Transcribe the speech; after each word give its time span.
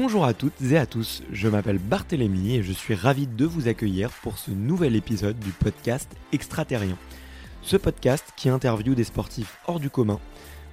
Bonjour 0.00 0.24
à 0.24 0.32
toutes 0.32 0.62
et 0.62 0.78
à 0.78 0.86
tous, 0.86 1.24
je 1.32 1.48
m'appelle 1.48 1.80
Barthélémy 1.80 2.54
et 2.54 2.62
je 2.62 2.70
suis 2.70 2.94
ravi 2.94 3.26
de 3.26 3.44
vous 3.44 3.66
accueillir 3.66 4.10
pour 4.22 4.38
ce 4.38 4.52
nouvel 4.52 4.94
épisode 4.94 5.36
du 5.40 5.50
podcast 5.50 6.08
Extraterrien. 6.30 6.96
Ce 7.62 7.76
podcast 7.76 8.24
qui 8.36 8.48
interviewe 8.48 8.94
des 8.94 9.02
sportifs 9.02 9.58
hors 9.66 9.80
du 9.80 9.90
commun. 9.90 10.20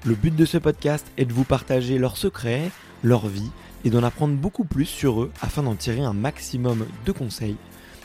Le 0.05 0.13
but 0.13 0.35
de 0.35 0.45
ce 0.45 0.59
podcast 0.59 1.07
est 1.17 1.25
de 1.25 1.33
vous 1.33 1.43
partager 1.43 1.97
leurs 1.97 2.17
secrets, 2.17 2.69
leur 3.01 3.27
vie 3.27 3.49
et 3.83 3.89
d'en 3.89 4.03
apprendre 4.03 4.35
beaucoup 4.35 4.63
plus 4.63 4.85
sur 4.85 5.23
eux 5.23 5.31
afin 5.41 5.63
d'en 5.63 5.73
tirer 5.73 6.01
un 6.01 6.13
maximum 6.13 6.85
de 7.07 7.11
conseils. 7.11 7.57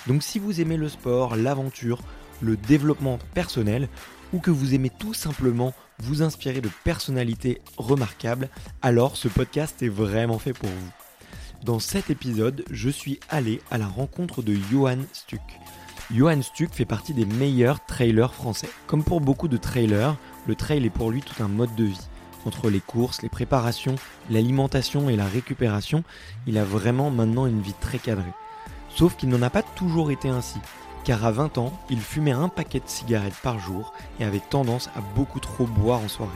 Donc 0.07 0.23
si 0.23 0.39
vous 0.39 0.63
aimez 0.63 0.79
le 0.79 0.89
sport, 0.89 1.37
l'aventure, 1.37 2.01
le 2.41 2.57
développement 2.57 3.19
personnel 3.35 3.91
ou 4.33 4.39
que 4.39 4.51
vous 4.51 4.75
aimez 4.75 4.91
tout 4.99 5.13
simplement 5.13 5.75
vous 5.99 6.23
inspirer 6.23 6.63
de 6.63 6.71
personnalités 6.83 7.61
remarquables, 7.77 8.49
alors 8.81 9.19
ce 9.19 9.29
podcast 9.29 9.83
est 9.83 9.91
vraiment 9.91 10.39
fait 10.39 10.55
pour 10.55 10.71
vous. 10.71 11.00
Dans 11.65 11.79
cet 11.79 12.09
épisode, 12.09 12.65
je 12.71 12.89
suis 12.89 13.21
allé 13.29 13.61
à 13.71 13.77
la 13.77 13.87
rencontre 13.87 14.41
de 14.41 14.55
Johan 14.55 14.97
Stuck. 15.13 15.43
Johan 16.11 16.41
Stuck 16.41 16.73
fait 16.73 16.87
partie 16.87 17.13
des 17.13 17.27
meilleurs 17.27 17.85
trailers 17.85 18.33
français. 18.33 18.71
Comme 18.87 19.05
pour 19.05 19.21
beaucoup 19.21 19.47
de 19.47 19.59
trailers, 19.59 20.17
le 20.47 20.55
trail 20.55 20.87
est 20.87 20.91
pour 20.91 21.11
lui 21.11 21.21
tout 21.21 21.43
un 21.43 21.49
mode 21.49 21.75
de 21.75 21.85
vie. 21.85 22.09
Entre 22.47 22.71
les 22.71 22.81
courses, 22.81 23.21
les 23.21 23.29
préparations, 23.29 23.97
l'alimentation 24.31 25.11
et 25.11 25.17
la 25.17 25.27
récupération, 25.27 26.03
il 26.47 26.57
a 26.57 26.65
vraiment 26.65 27.11
maintenant 27.11 27.45
une 27.45 27.61
vie 27.61 27.75
très 27.79 27.99
cadrée. 27.99 28.33
Sauf 28.89 29.15
qu'il 29.17 29.29
n'en 29.29 29.43
a 29.43 29.51
pas 29.51 29.63
toujours 29.63 30.11
été 30.11 30.31
ainsi, 30.31 30.59
car 31.05 31.27
à 31.27 31.31
20 31.31 31.59
ans, 31.59 31.79
il 31.91 32.01
fumait 32.01 32.33
un 32.33 32.49
paquet 32.49 32.81
de 32.81 32.89
cigarettes 32.89 33.39
par 33.43 33.59
jour 33.59 33.93
et 34.19 34.25
avait 34.25 34.41
tendance 34.41 34.89
à 34.97 35.03
beaucoup 35.15 35.41
trop 35.41 35.67
boire 35.67 36.01
en 36.01 36.09
soirée. 36.09 36.33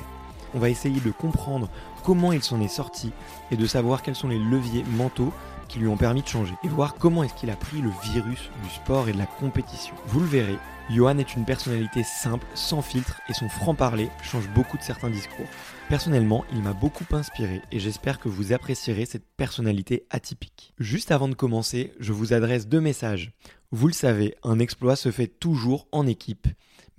On 0.52 0.58
va 0.58 0.69
essayer 0.69 1.00
de 1.00 1.11
comprendre 1.11 1.70
comment 2.05 2.33
il 2.33 2.42
s'en 2.42 2.60
est 2.60 2.69
sorti 2.69 3.12
et 3.50 3.56
de 3.56 3.66
savoir 3.66 4.02
quels 4.02 4.14
sont 4.14 4.28
les 4.28 4.38
leviers 4.38 4.84
mentaux 4.84 5.33
qui 5.69 5.78
lui 5.78 5.88
ont 5.88 5.97
permis 5.97 6.22
de 6.22 6.28
changer 6.28 6.55
et 6.62 6.69
voir 6.69 6.94
comment 6.94 7.24
est-ce 7.24 7.34
qu'il 7.34 7.50
a 7.50 7.56
pris 7.56 7.80
le 7.80 7.91
virus 8.12 8.50
du 8.62 8.70
sport 8.70 9.08
et 9.08 9.12
de 9.12 9.19
la 9.19 9.27
compétition. 9.27 9.94
Vous 10.06 10.20
le 10.20 10.27
verrez, 10.27 10.58
Johan 10.91 11.16
est 11.16 11.34
une 11.34 11.46
personnalité 11.46 12.02
simple, 12.05 12.46
sans 12.55 12.83
filtre 12.83 13.20
et 13.30 13.33
son 13.33 13.48
franc-parler 13.48 14.11
change 14.22 14.48
beaucoup 14.50 14.77
de 14.77 14.83
certains 14.83 15.08
discours. 15.08 15.46
Personnellement, 15.88 16.44
il 16.52 16.61
m'a 16.61 16.74
beaucoup 16.74 17.06
inspiré 17.12 17.62
et 17.72 17.80
j'espère 17.80 18.18
que 18.18 18.28
vous 18.28 18.52
apprécierez 18.52 19.06
cette 19.06 19.27
personnalité 19.36 20.06
atypique. 20.11 20.74
Juste 20.78 21.11
avant 21.11 21.28
de 21.28 21.34
commencer, 21.34 21.94
je 22.00 22.12
vous 22.12 22.34
adresse 22.34 22.68
deux 22.68 22.80
messages. 22.80 23.33
Vous 23.70 23.86
le 23.86 23.94
savez, 23.94 24.36
un 24.42 24.58
exploit 24.58 24.96
se 24.96 25.11
fait 25.11 25.27
toujours 25.27 25.89
en 25.91 26.06
équipe, 26.06 26.48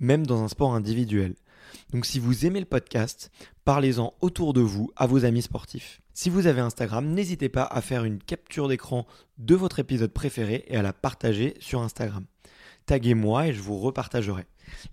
même 0.00 0.26
dans 0.26 0.42
un 0.42 0.48
sport 0.48 0.74
individuel. 0.74 1.36
Donc 1.92 2.06
si 2.06 2.18
vous 2.18 2.46
aimez 2.46 2.60
le 2.60 2.66
podcast, 2.66 3.30
parlez-en 3.64 4.14
autour 4.20 4.52
de 4.52 4.60
vous 4.60 4.90
à 4.96 5.06
vos 5.06 5.24
amis 5.24 5.42
sportifs. 5.42 6.00
Si 6.14 6.30
vous 6.30 6.46
avez 6.46 6.60
Instagram, 6.60 7.06
n'hésitez 7.06 7.48
pas 7.48 7.64
à 7.64 7.80
faire 7.80 8.04
une 8.04 8.18
capture 8.18 8.68
d'écran 8.68 9.06
de 9.38 9.54
votre 9.54 9.78
épisode 9.78 10.12
préféré 10.12 10.64
et 10.68 10.76
à 10.76 10.82
la 10.82 10.92
partager 10.92 11.54
sur 11.60 11.82
Instagram. 11.82 12.24
Taguez-moi 12.86 13.48
et 13.48 13.52
je 13.52 13.60
vous 13.60 13.78
repartagerai. 13.78 14.46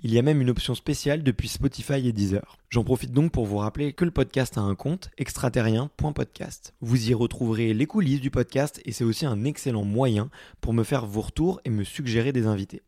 Il 0.03 0.12
y 0.12 0.19
a 0.19 0.22
même 0.22 0.41
une 0.41 0.50
option 0.50 0.75
spéciale 0.75 1.23
depuis 1.23 1.47
Spotify 1.47 2.07
et 2.07 2.12
Deezer. 2.12 2.57
J'en 2.69 2.83
profite 2.83 3.12
donc 3.12 3.31
pour 3.31 3.45
vous 3.45 3.57
rappeler 3.57 3.94
que 3.94 4.06
le 4.06 4.12
podcast 4.12 4.57
a 4.57 4.62
un 4.62 4.75
compte 4.75 5.12
extraterrien.podcast. 5.17 6.73
Vous 6.81 7.09
y 7.09 7.13
retrouverez 7.13 7.73
les 7.73 7.85
coulisses 7.85 8.22
du 8.22 8.31
podcast 8.31 8.81
et 8.85 8.91
c'est 8.91 9.03
aussi 9.03 9.25
un 9.25 9.45
excellent 9.45 9.83
moyen 9.83 10.29
pour 10.59 10.73
me 10.73 10.83
faire 10.83 11.06
vos 11.06 11.22
retours 11.22 11.62
et 11.66 11.69
me 11.69 11.83
suggérer 11.83 12.33
des 12.33 12.47
invités. 12.47 12.81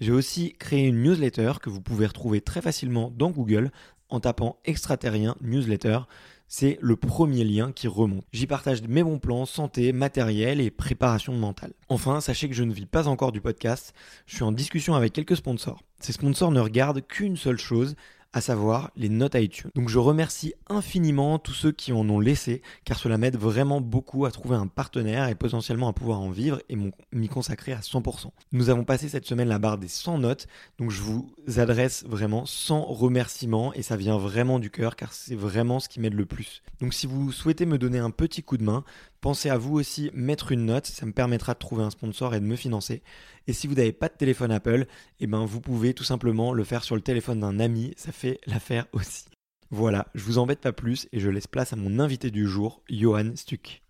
J'ai 0.00 0.12
aussi 0.12 0.52
créé 0.58 0.86
une 0.86 1.02
newsletter 1.02 1.54
que 1.60 1.70
vous 1.70 1.80
pouvez 1.80 2.06
retrouver 2.06 2.40
très 2.40 2.62
facilement 2.62 3.12
dans 3.16 3.30
Google 3.30 3.70
en 4.08 4.20
tapant 4.20 4.58
extraterrien 4.64 5.36
newsletter. 5.40 6.00
C'est 6.46 6.78
le 6.80 6.96
premier 6.96 7.44
lien 7.44 7.72
qui 7.72 7.88
remonte. 7.88 8.24
J'y 8.32 8.46
partage 8.46 8.80
mes 8.82 9.02
bons 9.02 9.18
plans 9.18 9.44
santé, 9.44 9.92
matériel 9.92 10.60
et 10.60 10.70
préparation 10.70 11.34
mentale. 11.34 11.74
Enfin, 11.88 12.22
sachez 12.22 12.48
que 12.48 12.54
je 12.54 12.62
ne 12.62 12.72
vis 12.72 12.86
pas 12.86 13.06
encore 13.06 13.32
du 13.32 13.42
podcast. 13.42 13.92
Je 14.26 14.36
suis 14.36 14.44
en 14.44 14.52
discussion 14.52 14.94
avec 14.94 15.12
quelques 15.12 15.36
sponsors. 15.36 15.82
Ces 16.00 16.12
sponsors 16.12 16.52
ne 16.52 16.60
regardent 16.60 17.06
qu'une 17.06 17.36
seule 17.36 17.58
chose, 17.58 17.96
à 18.38 18.40
savoir 18.40 18.92
les 18.96 19.08
notes 19.08 19.34
iTunes. 19.34 19.70
Donc 19.74 19.88
je 19.88 19.98
remercie 19.98 20.54
infiniment 20.68 21.38
tous 21.38 21.52
ceux 21.52 21.72
qui 21.72 21.92
en 21.92 22.08
ont 22.08 22.20
laissé, 22.20 22.62
car 22.84 22.96
cela 22.96 23.18
m'aide 23.18 23.36
vraiment 23.36 23.80
beaucoup 23.80 24.26
à 24.26 24.30
trouver 24.30 24.54
un 24.54 24.68
partenaire 24.68 25.28
et 25.28 25.34
potentiellement 25.34 25.88
à 25.88 25.92
pouvoir 25.92 26.20
en 26.20 26.30
vivre 26.30 26.60
et 26.68 26.76
m'y 27.12 27.28
consacrer 27.28 27.72
à 27.72 27.80
100%. 27.80 28.30
Nous 28.52 28.70
avons 28.70 28.84
passé 28.84 29.08
cette 29.08 29.26
semaine 29.26 29.48
la 29.48 29.58
barre 29.58 29.76
des 29.76 29.88
100 29.88 30.18
notes, 30.18 30.46
donc 30.78 30.92
je 30.92 31.02
vous 31.02 31.28
adresse 31.56 32.04
vraiment 32.04 32.46
100 32.46 32.82
remerciements 32.84 33.74
et 33.74 33.82
ça 33.82 33.96
vient 33.96 34.18
vraiment 34.18 34.60
du 34.60 34.70
cœur, 34.70 34.94
car 34.94 35.12
c'est 35.12 35.34
vraiment 35.34 35.80
ce 35.80 35.88
qui 35.88 35.98
m'aide 35.98 36.14
le 36.14 36.26
plus. 36.26 36.62
Donc 36.80 36.94
si 36.94 37.08
vous 37.08 37.32
souhaitez 37.32 37.66
me 37.66 37.76
donner 37.76 37.98
un 37.98 38.10
petit 38.10 38.44
coup 38.44 38.56
de 38.56 38.64
main, 38.64 38.84
Pensez 39.20 39.50
à 39.50 39.58
vous 39.58 39.74
aussi 39.74 40.10
mettre 40.14 40.52
une 40.52 40.66
note, 40.66 40.86
ça 40.86 41.04
me 41.04 41.12
permettra 41.12 41.54
de 41.54 41.58
trouver 41.58 41.82
un 41.82 41.90
sponsor 41.90 42.34
et 42.34 42.40
de 42.40 42.44
me 42.44 42.56
financer. 42.56 43.02
Et 43.48 43.52
si 43.52 43.66
vous 43.66 43.74
n'avez 43.74 43.92
pas 43.92 44.08
de 44.08 44.14
téléphone 44.14 44.52
Apple, 44.52 44.86
eh 45.18 45.26
ben 45.26 45.44
vous 45.44 45.60
pouvez 45.60 45.92
tout 45.92 46.04
simplement 46.04 46.52
le 46.52 46.64
faire 46.64 46.84
sur 46.84 46.94
le 46.94 47.02
téléphone 47.02 47.40
d'un 47.40 47.58
ami, 47.58 47.94
ça 47.96 48.12
fait 48.12 48.40
l'affaire 48.46 48.86
aussi. 48.92 49.24
Voilà, 49.70 50.06
je 50.14 50.22
vous 50.22 50.38
embête 50.38 50.60
pas 50.60 50.72
plus 50.72 51.08
et 51.12 51.20
je 51.20 51.28
laisse 51.28 51.46
place 51.46 51.72
à 51.72 51.76
mon 51.76 51.98
invité 51.98 52.30
du 52.30 52.46
jour, 52.46 52.82
Johan 52.88 53.34
Stuck. 53.34 53.82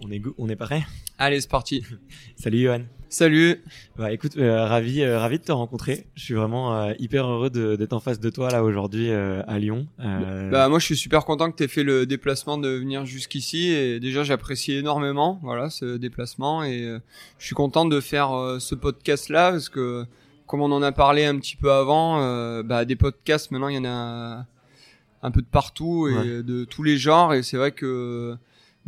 On 0.00 0.10
est, 0.10 0.22
on 0.38 0.48
est 0.48 0.56
prêt 0.56 0.84
Allez, 1.18 1.40
c'est 1.40 1.50
parti. 1.50 1.84
Salut 2.36 2.62
Johan. 2.62 2.82
Salut. 3.08 3.64
Bah 3.96 4.12
écoute, 4.12 4.36
euh, 4.36 4.66
ravi, 4.66 5.02
euh, 5.02 5.18
ravi 5.18 5.38
de 5.38 5.44
te 5.44 5.50
rencontrer. 5.50 6.06
Je 6.14 6.22
suis 6.22 6.34
vraiment 6.34 6.76
euh, 6.76 6.92
hyper 6.98 7.26
heureux 7.26 7.48
d'être 7.50 7.94
en 7.94 8.00
face 8.00 8.20
de 8.20 8.28
toi 8.28 8.50
là 8.50 8.62
aujourd'hui 8.62 9.10
à 9.10 9.58
Lyon. 9.58 9.88
Bah 9.98 10.68
moi, 10.68 10.78
je 10.78 10.84
suis 10.84 10.96
super 10.96 11.24
content 11.24 11.50
que 11.50 11.56
tu 11.56 11.64
aies 11.64 11.68
fait 11.68 11.82
le 11.82 12.06
déplacement 12.06 12.58
de 12.58 12.68
venir 12.68 13.06
jusqu'ici 13.06 13.70
et 13.70 13.98
déjà 13.98 14.24
j'apprécie 14.24 14.74
énormément 14.74 15.40
voilà 15.42 15.70
ce 15.70 15.96
déplacement 15.96 16.62
et 16.62 16.98
je 17.38 17.44
suis 17.44 17.54
content 17.54 17.86
de 17.86 18.00
faire 18.00 18.56
ce 18.60 18.74
podcast 18.74 19.30
là 19.30 19.52
parce 19.52 19.68
que 19.68 20.04
comme 20.46 20.60
on 20.60 20.70
en 20.70 20.82
a 20.82 20.92
parlé 20.92 21.24
un 21.24 21.38
petit 21.38 21.56
peu 21.56 21.72
avant, 21.72 22.62
bah 22.62 22.84
des 22.84 22.96
podcasts 22.96 23.50
maintenant 23.50 23.68
il 23.68 23.76
y 23.76 23.78
en 23.78 23.86
a 23.86 24.46
un 25.22 25.30
peu 25.30 25.40
de 25.40 25.46
partout 25.46 26.08
et 26.08 26.42
de 26.42 26.64
tous 26.64 26.82
les 26.82 26.98
genres 26.98 27.32
et 27.32 27.42
c'est 27.42 27.56
vrai 27.56 27.72
que 27.72 28.36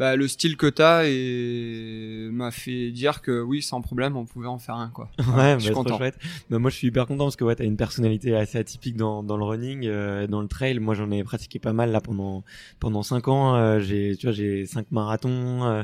bah, 0.01 0.17
le 0.17 0.29
style 0.29 0.57
que 0.57 0.67
t'as 0.67 1.05
et 1.05 2.31
m'a 2.33 2.51
fait 2.51 2.91
dire 2.91 3.21
que 3.21 3.43
oui, 3.43 3.61
sans 3.61 3.83
problème, 3.83 4.17
on 4.17 4.25
pouvait 4.25 4.47
en 4.47 4.59
faire 4.59 4.77
un 4.77 4.89
quoi. 4.89 5.11
Ouais, 5.37 5.57
je 5.59 5.65
suis 5.65 5.69
bah, 5.69 5.75
content. 5.75 5.99
Chouette. 5.99 6.17
Bah, 6.49 6.59
moi, 6.59 6.71
je 6.71 6.77
suis 6.77 6.87
hyper 6.87 7.07
content 7.07 7.25
parce 7.25 7.37
que 7.37 7.45
ouais, 7.45 7.55
t'as 7.55 7.65
une 7.65 7.77
personnalité 7.77 8.35
assez 8.35 8.57
atypique 8.57 8.97
dans, 8.97 9.23
dans 9.23 9.37
le 9.37 9.45
running, 9.45 9.85
euh, 9.85 10.27
dans 10.27 10.41
le 10.41 10.49
trail. 10.49 10.79
Moi, 10.79 10.95
j'en 10.95 11.11
ai 11.11 11.23
pratiqué 11.23 11.59
pas 11.59 11.75
mal 11.75 11.91
là 11.93 12.01
pendant 12.01 12.45
pendant 12.79 13.03
cinq 13.03 13.29
ans. 13.29 13.55
Euh, 13.57 13.79
j'ai, 13.81 14.17
tu 14.17 14.25
vois, 14.25 14.33
j'ai 14.33 14.65
cinq 14.65 14.87
marathons. 14.91 15.65
Euh, 15.65 15.83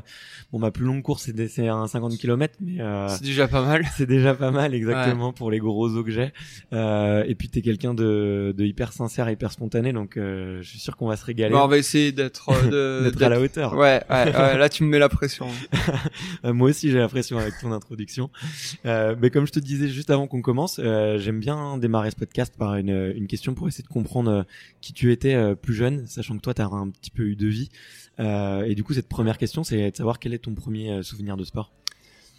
bon, 0.51 0.61
ma 0.61 0.71
plus 0.71 0.87
longue 0.87 1.03
course 1.03 1.31
c'est 1.49 1.69
un 1.69 1.87
50 1.87 2.17
km, 2.17 2.55
mais 2.61 2.81
euh, 2.81 3.09
c'est 3.09 3.23
déjà 3.23 3.49
pas 3.49 3.63
mal. 3.63 3.85
C'est 3.97 4.07
déjà 4.07 4.35
pas 4.35 4.51
mal, 4.51 4.75
exactement 4.75 5.35
pour 5.35 5.51
les 5.51 5.59
gros 5.59 5.89
os 5.89 6.05
que 6.05 6.11
j'ai. 6.11 6.33
et 6.73 7.35
puis 7.35 7.51
t'es 7.51 7.61
quelqu'un 7.61 7.93
de, 7.93 8.55
de 8.57 8.65
hyper 8.65 8.95
sincère, 8.95 9.29
hyper 9.29 9.53
spontané, 9.53 9.93
donc 9.93 10.13
je 10.17 10.63
suis 10.63 10.79
sûr 10.79 10.97
qu'on 10.97 11.07
va 11.07 11.17
se 11.17 11.25
régaler. 11.27 11.53
Bon, 11.53 11.61
on 11.61 11.69
va 11.69 11.77
essayer 11.77 12.13
d'être 12.13 12.51
d'être 13.03 13.23
à 13.23 13.29
la 13.29 13.41
hauteur. 13.41 13.75
Ouais, 13.75 14.03
ouais, 14.11 14.59
là 14.59 14.69
tu 14.69 14.85
me 14.85 14.89
mets 14.89 14.99
la 14.99 15.09
pression. 15.09 15.49
Euh, 16.45 16.53
moi 16.53 16.71
aussi 16.71 16.91
j'ai 16.91 16.99
la 16.99 17.09
pression 17.09 17.39
avec 17.39 17.55
ton 17.61 17.73
introduction. 17.73 18.31
Euh, 18.85 19.15
mais 19.21 19.31
comme 19.31 19.47
je 19.47 19.53
te 19.53 19.59
disais 19.59 19.89
juste 19.89 20.11
avant 20.11 20.27
qu'on 20.27 20.43
commence, 20.43 20.81
euh, 20.83 21.19
j'aime 21.19 21.41
bien 21.41 21.79
démarrer 21.79 22.11
ce 22.11 22.17
podcast 22.17 22.55
par 22.57 22.77
une, 22.77 23.13
une 23.17 23.27
question 23.27 23.55
pour 23.55 23.69
essayer 23.69 23.85
de 23.85 23.89
comprendre 23.89 24.31
euh, 24.31 24.43
qui 24.81 24.93
tu 24.93 25.13
étais 25.13 25.35
euh, 25.35 25.55
plus 25.55 25.75
jeune, 25.75 26.07
sachant 26.07 26.37
que 26.37 26.43
toi 26.43 26.55
tu 26.55 26.63
as 26.63 26.67
un 26.67 26.91
petit 26.91 27.11
peu 27.11 27.25
eu 27.25 27.37
de 27.37 27.47
vie. 27.47 27.71
et 28.19 28.75
du 28.75 28.83
coup 28.83 28.95
cette 28.95 29.09
première 29.09 29.39
question 29.39 29.63
c'est 29.65 29.91
de 29.91 29.97
savoir 29.97 30.19
quel 30.19 30.33
est 30.35 30.39
ton 30.39 30.55
premier 30.55 31.03
souvenir 31.03 31.37
de 31.37 31.45
sport? 31.45 31.73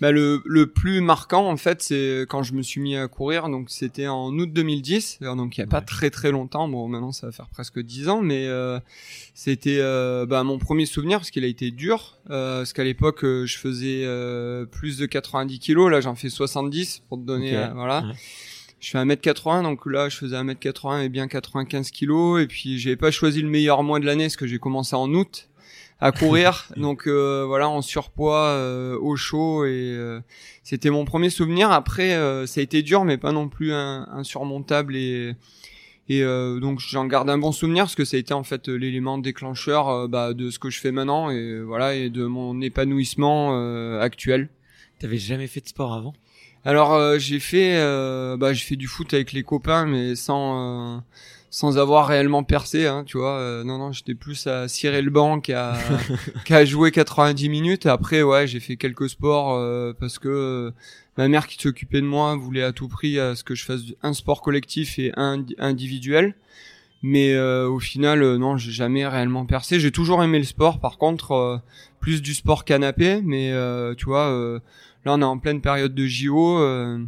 Bah, 0.01 0.11
le, 0.11 0.41
le 0.45 0.67
plus 0.67 1.01
marquant 1.01 1.49
en 1.49 1.57
fait 1.57 1.81
c'est 1.81 2.25
quand 2.29 2.43
je 2.43 2.53
me 2.53 2.61
suis 2.61 2.79
mis 2.79 2.95
à 2.95 3.07
courir 3.07 3.49
donc 3.49 3.69
c'était 3.69 4.07
en 4.07 4.31
août 4.37 4.51
2010 4.53 5.19
donc 5.21 5.57
il 5.57 5.61
y 5.61 5.63
a 5.63 5.67
pas 5.67 5.81
très 5.81 6.09
très 6.09 6.31
longtemps. 6.31 6.67
Bon 6.67 6.87
maintenant 6.87 7.11
ça 7.11 7.27
va 7.27 7.31
faire 7.31 7.47
presque 7.49 7.79
10 7.79 8.09
ans 8.09 8.21
mais 8.21 8.45
euh, 8.47 8.79
c'était 9.33 9.79
euh, 9.79 10.25
bah, 10.25 10.43
mon 10.43 10.59
premier 10.59 10.85
souvenir 10.85 11.19
parce 11.19 11.31
qu'il 11.31 11.43
a 11.43 11.47
été 11.47 11.71
dur 11.71 12.17
euh, 12.29 12.59
parce 12.59 12.73
qu'à 12.73 12.83
l'époque 12.83 13.23
euh, 13.23 13.45
je 13.45 13.57
faisais 13.57 14.03
euh, 14.03 14.65
plus 14.65 14.97
de 14.97 15.05
90 15.05 15.59
kilos. 15.59 15.89
Là 15.91 16.01
j'en 16.01 16.15
fais 16.15 16.29
70 16.29 17.03
pour 17.09 17.17
te 17.17 17.23
donner 17.23 17.51
voilà. 17.73 18.01
Ouais. 18.01 18.13
Je 18.79 18.91
fais 18.91 18.97
1m80 18.97 19.63
donc 19.63 19.85
là 19.85 20.07
je 20.09 20.17
faisais 20.17 20.35
1m80 20.35 21.03
et 21.03 21.09
bien 21.09 21.27
95 21.27 21.91
kilos. 21.91 22.41
Et 22.41 22.47
puis 22.47 22.79
j'avais 22.79 22.95
pas 22.95 23.11
choisi 23.11 23.41
le 23.41 23.49
meilleur 23.49 23.83
mois 23.83 23.99
de 23.99 24.05
l'année 24.05 24.25
parce 24.25 24.35
que 24.35 24.47
j'ai 24.47 24.59
commencé 24.59 24.95
en 24.95 25.13
août 25.13 25.49
à 25.99 26.11
courir. 26.11 26.67
Donc 26.77 27.07
euh, 27.07 27.43
voilà 27.47 27.69
en 27.69 27.81
surpoids 27.81 28.47
euh, 28.49 28.97
au 28.99 29.15
chaud. 29.15 29.65
Et 29.65 29.93
euh, 29.95 30.19
c'était 30.63 30.89
mon 30.89 31.05
premier 31.05 31.29
souvenir. 31.29 31.71
Après 31.71 32.13
euh, 32.13 32.45
ça 32.45 32.59
a 32.59 32.63
été 32.63 32.83
dur 32.83 33.03
mais 33.03 33.17
pas 33.17 33.31
non 33.31 33.49
plus 33.49 33.73
insurmontable. 33.73 34.95
Et 34.95 35.35
et 36.09 36.23
euh, 36.23 36.59
donc 36.59 36.79
j'en 36.79 37.05
garde 37.05 37.29
un 37.29 37.37
bon 37.37 37.51
souvenir 37.51 37.83
parce 37.83 37.95
que 37.95 38.05
ça 38.05 38.15
a 38.15 38.19
été 38.19 38.33
en 38.33 38.43
fait 38.43 38.69
l'élément 38.69 39.17
déclencheur 39.17 39.89
euh, 39.89 40.07
bah, 40.07 40.33
de 40.33 40.49
ce 40.49 40.59
que 40.59 40.69
je 40.69 40.79
fais 40.79 40.91
maintenant 40.91 41.29
et 41.29 41.59
voilà 41.59 41.95
et 41.95 42.09
de 42.09 42.25
mon 42.25 42.61
épanouissement 42.61 43.59
euh, 43.59 43.99
actuel. 43.99 44.49
T'avais 44.99 45.17
jamais 45.17 45.47
fait 45.47 45.61
de 45.61 45.67
sport 45.67 45.93
avant? 45.93 46.13
Alors 46.67 46.93
euh, 46.93 47.17
j'ai 47.17 47.39
fait 47.39 47.77
euh, 47.77 48.35
bah 48.35 48.51
j'ai 48.51 48.65
fait 48.65 48.75
du 48.75 48.87
foot 48.87 49.13
avec 49.13 49.31
les 49.31 49.43
copains 49.43 49.85
mais 49.85 50.15
sans 50.15 50.97
euh, 50.97 50.99
sans 51.49 51.77
avoir 51.77 52.07
réellement 52.07 52.43
percé 52.43 52.87
hein, 52.87 53.03
tu 53.05 53.17
vois. 53.17 53.39
Euh, 53.39 53.63
non 53.63 53.77
non 53.77 53.93
j'étais 53.93 54.15
plus 54.15 54.47
à 54.47 54.67
cirer 54.67 55.01
le 55.01 55.09
banc 55.09 55.39
qu'à 55.39 55.77
qu'à 56.45 56.65
jouer 56.65 56.91
90 56.91 57.47
minutes. 57.47 57.85
Après 57.85 58.21
ouais 58.21 58.47
j'ai 58.47 58.59
fait 58.59 58.75
quelques 58.75 59.09
sports 59.09 59.53
euh, 59.53 59.93
parce 59.97 60.19
que 60.19 60.73
ma 61.17 61.29
mère 61.29 61.47
qui 61.47 61.57
s'occupait 61.57 62.01
de 62.01 62.05
moi 62.05 62.35
voulait 62.35 62.63
à 62.63 62.73
tout 62.73 62.89
prix 62.89 63.17
à 63.17 63.35
ce 63.35 63.45
que 63.45 63.55
je 63.55 63.63
fasse 63.63 63.81
un 64.03 64.11
sport 64.11 64.41
collectif 64.41 64.99
et 64.99 65.13
un 65.15 65.45
individuel. 65.59 66.35
Mais 67.01 67.33
euh, 67.33 67.69
au 67.69 67.79
final 67.79 68.35
non 68.35 68.57
j'ai 68.57 68.71
jamais 68.71 69.07
réellement 69.07 69.45
percé. 69.45 69.79
J'ai 69.79 69.91
toujours 69.91 70.21
aimé 70.21 70.39
le 70.39 70.43
sport. 70.43 70.81
Par 70.81 70.97
contre 70.97 71.31
euh, 71.31 71.57
plus 71.99 72.21
du 72.21 72.33
sport 72.33 72.65
canapé. 72.65 73.21
Mais 73.23 73.51
euh, 73.51 73.95
tu 73.95 74.05
vois 74.05 74.27
euh, 74.27 74.59
là 75.05 75.13
on 75.13 75.21
est 75.21 75.25
en 75.25 75.37
pleine 75.37 75.61
période 75.61 75.93
de 75.95 76.05
JO 76.05 76.59
euh, 76.59 76.99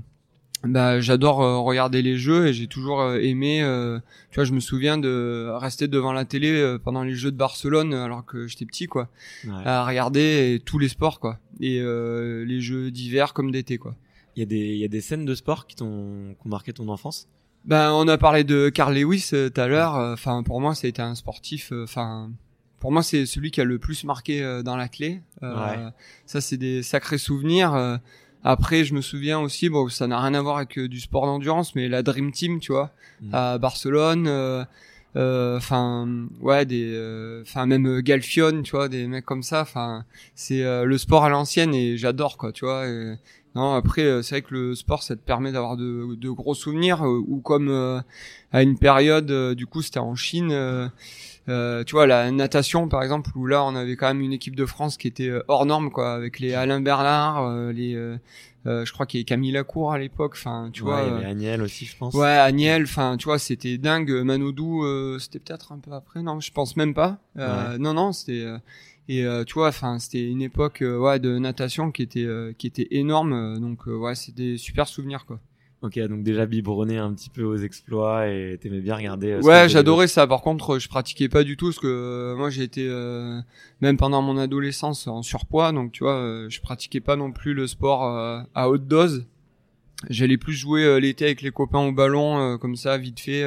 bah 0.63 0.99
j'adore 0.99 1.41
euh, 1.41 1.57
regarder 1.59 2.01
les 2.01 2.17
jeux 2.17 2.47
et 2.47 2.53
j'ai 2.53 2.67
toujours 2.67 2.99
euh, 3.01 3.17
aimé 3.19 3.61
euh, 3.63 3.99
tu 4.29 4.35
vois 4.35 4.43
je 4.43 4.51
me 4.53 4.59
souviens 4.59 4.97
de 4.97 5.49
rester 5.53 5.87
devant 5.87 6.11
la 6.11 6.25
télé 6.25 6.75
pendant 6.83 7.03
les 7.03 7.15
jeux 7.15 7.31
de 7.31 7.37
Barcelone 7.37 7.93
alors 7.93 8.25
que 8.25 8.47
j'étais 8.47 8.65
petit 8.65 8.87
quoi 8.87 9.07
Ouais. 9.45 9.53
à 9.65 9.85
regarder 9.85 10.61
tous 10.65 10.77
les 10.79 10.89
sports 10.89 11.19
quoi 11.19 11.39
et 11.61 11.79
les 11.81 12.61
jeux 12.61 12.91
d'hiver 12.91 13.33
comme 13.33 13.51
d'été 13.51 13.77
quoi 13.77 13.95
Il 14.35 14.39
y 14.39 14.43
a 14.43 14.45
des 14.45 14.57
il 14.75 14.77
y 14.79 14.85
a 14.85 14.89
des 14.89 15.01
scènes 15.01 15.25
de 15.25 15.33
sport 15.35 15.65
qui 15.67 15.75
t'ont 15.77 16.35
qui 16.39 16.45
ont 16.47 16.49
marqué 16.49 16.73
ton 16.73 16.87
enfance? 16.89 17.27
Ben, 17.65 17.91
on 17.91 18.07
a 18.07 18.17
parlé 18.17 18.45
de 18.45 18.69
Carl 18.69 18.93
Lewis 18.95 19.29
tout 19.31 19.59
à 19.59 19.67
l'heure. 19.67 19.95
Enfin, 19.95 20.43
pour 20.43 20.61
moi, 20.61 20.73
été 20.81 21.01
un 21.01 21.13
sportif. 21.13 21.73
Enfin, 21.83 22.31
pour 22.79 22.91
moi, 22.91 23.03
c'est 23.03 23.25
celui 23.25 23.51
qui 23.51 23.61
a 23.61 23.63
le 23.65 23.77
plus 23.79 24.03
marqué 24.03 24.41
euh, 24.43 24.63
dans 24.63 24.75
la 24.77 24.87
clé. 24.87 25.21
Euh, 25.43 25.55
Ouais. 25.85 25.91
Ça, 26.25 26.41
c'est 26.41 26.57
des 26.57 26.83
sacrés 26.83 27.17
souvenirs. 27.17 27.73
euh. 27.75 27.97
après, 28.43 28.85
je 28.85 28.93
me 28.93 29.01
souviens 29.01 29.39
aussi, 29.39 29.67
bon, 29.69 29.89
ça 29.89 30.07
n'a 30.07 30.19
rien 30.21 30.33
à 30.33 30.41
voir 30.41 30.57
avec 30.57 30.77
euh, 30.77 30.87
du 30.87 30.99
sport 31.01 31.25
d'endurance, 31.25 31.75
mais 31.75 31.89
la 31.89 32.03
Dream 32.03 32.31
Team, 32.31 32.59
tu 32.61 32.71
vois, 32.71 32.91
Mhm. 33.21 33.29
à 33.35 33.57
Barcelone. 33.57 34.27
euh, 34.27 34.63
euh, 35.15 35.57
Enfin, 35.57 36.07
ouais, 36.39 36.65
des, 36.65 36.85
euh, 36.93 37.41
enfin 37.41 37.65
même 37.65 37.99
Galfione, 38.01 38.61
tu 38.63 38.71
vois, 38.71 38.87
des 38.89 39.07
mecs 39.07 39.25
comme 39.25 39.43
ça. 39.43 39.61
Enfin, 39.61 40.05
c'est 40.35 40.63
euh, 40.63 40.85
le 40.85 40.97
sport 40.97 41.25
à 41.25 41.29
l'ancienne 41.29 41.73
et 41.73 41.97
j'adore, 41.97 42.37
quoi, 42.37 42.51
tu 42.53 42.63
vois. 42.65 42.87
et- 42.87 43.15
non, 43.55 43.73
après, 43.73 44.03
euh, 44.03 44.21
c'est 44.21 44.35
vrai 44.35 44.41
que 44.41 44.53
le 44.53 44.75
sport, 44.75 45.01
ça 45.03 45.15
te 45.15 45.21
permet 45.21 45.51
d'avoir 45.51 45.75
de, 45.77 46.15
de 46.15 46.29
gros 46.29 46.53
souvenirs. 46.53 47.03
euh, 47.05 47.21
ou 47.27 47.39
comme 47.41 47.69
euh, 47.69 47.99
à 48.51 48.61
une 48.63 48.77
période, 48.77 49.31
euh, 49.31 49.55
du 49.55 49.65
coup, 49.65 49.81
c'était 49.81 49.99
en 49.99 50.15
Chine. 50.15 50.51
euh, 50.51 51.83
tu 51.83 51.93
vois, 51.95 52.05
la 52.07 52.29
natation, 52.31 52.87
par 52.87 53.01
exemple, 53.03 53.31
où 53.35 53.45
là, 53.47 53.63
on 53.63 53.75
avait 53.75 53.95
quand 53.95 54.07
même 54.07 54.21
une 54.21 54.33
équipe 54.33 54.55
de 54.55 54.65
France 54.65 54.97
qui 54.97 55.07
était 55.07 55.31
hors 55.47 55.65
norme, 55.65 55.89
quoi, 55.89 56.13
avec 56.13 56.39
les 56.39 56.53
Alain 56.53 56.79
Bernard, 56.79 57.71
les, 57.71 57.95
euh, 57.95 58.17
je 58.85 58.91
crois 58.93 59.05
qu'il 59.05 59.19
y 59.19 59.21
avait 59.21 59.25
Camille 59.25 59.51
Lacour 59.51 59.91
à 59.93 59.97
l'époque. 59.97 60.33
Enfin, 60.35 60.69
tu 60.71 60.83
Ouais, 60.83 60.89
vois. 60.91 61.01
il 61.01 61.07
y 61.07 61.17
avait 61.17 61.25
Agnel 61.25 61.61
aussi 61.63 61.85
je 61.85 61.97
pense 61.97 62.13
Ouais, 62.13 62.27
Agnel, 62.27 62.83
enfin, 62.83 63.17
tu 63.17 63.25
vois, 63.25 63.39
c'était 63.39 63.77
dingue. 63.79 64.11
Manodou, 64.23 64.83
euh, 64.83 65.17
c'était 65.17 65.39
peut-être 65.39 65.71
un 65.71 65.79
peu 65.79 65.91
après, 65.93 66.21
non, 66.21 66.39
je 66.39 66.51
pense 66.51 66.77
même 66.77 66.93
pas. 66.93 67.17
Euh, 67.37 67.77
Non, 67.79 67.93
non, 67.95 68.11
c'était 68.11 68.43
euh, 68.43 68.57
et 69.09 69.25
euh, 69.25 69.43
tu 69.43 69.55
vois, 69.55 69.67
enfin, 69.67 69.99
c'était 69.99 70.23
une 70.23 70.41
époque, 70.41 70.81
euh, 70.81 70.97
ouais, 70.97 71.19
de 71.19 71.37
natation 71.39 71.91
qui 71.91 72.03
était 72.03 72.23
euh, 72.23 72.53
qui 72.57 72.67
était 72.67 72.87
énorme. 72.91 73.33
euh, 73.33 73.59
donc 73.59 73.87
euh, 73.87 73.97
ouais, 73.97 74.15
c'est 74.15 74.33
des 74.33 74.57
super 74.57 74.87
souvenirs 74.87 75.25
quoi. 75.25 75.39
Ok, 75.81 75.97
donc 75.97 76.23
déjà 76.23 76.45
biberonné 76.45 76.97
un 76.97 77.13
petit 77.13 77.29
peu 77.29 77.43
aux 77.43 77.55
exploits 77.55 78.27
et 78.27 78.57
t'aimais 78.61 78.81
bien 78.81 78.95
regarder. 78.95 79.35
Ouais, 79.37 79.67
j'adorais 79.69 80.07
ça. 80.07 80.27
Par 80.27 80.41
contre, 80.41 80.77
je 80.77 80.89
pratiquais 80.89 81.29
pas 81.29 81.43
du 81.43 81.57
tout 81.57 81.67
parce 81.67 81.79
que 81.79 81.87
euh, 81.87 82.35
moi 82.35 82.49
j'ai 82.49 82.63
été 82.63 82.85
euh, 82.87 83.39
même 83.81 83.97
pendant 83.97 84.21
mon 84.21 84.37
adolescence 84.37 85.07
en 85.07 85.23
surpoids, 85.23 85.71
donc 85.71 85.91
tu 85.91 86.03
vois, 86.03 86.45
je 86.49 86.59
pratiquais 86.61 86.99
pas 86.99 87.15
non 87.15 87.31
plus 87.31 87.53
le 87.53 87.65
sport 87.65 88.05
euh, 88.05 88.41
à 88.55 88.69
haute 88.69 88.87
dose. 88.87 89.25
J'allais 90.09 90.37
plus 90.37 90.53
jouer 90.53 90.99
l'été 91.01 91.25
avec 91.25 91.41
les 91.41 91.51
copains 91.51 91.85
au 91.85 91.91
ballon 91.91 92.39
euh, 92.39 92.57
comme 92.57 92.75
ça, 92.75 92.97
vite 92.97 93.19
fait. 93.19 93.43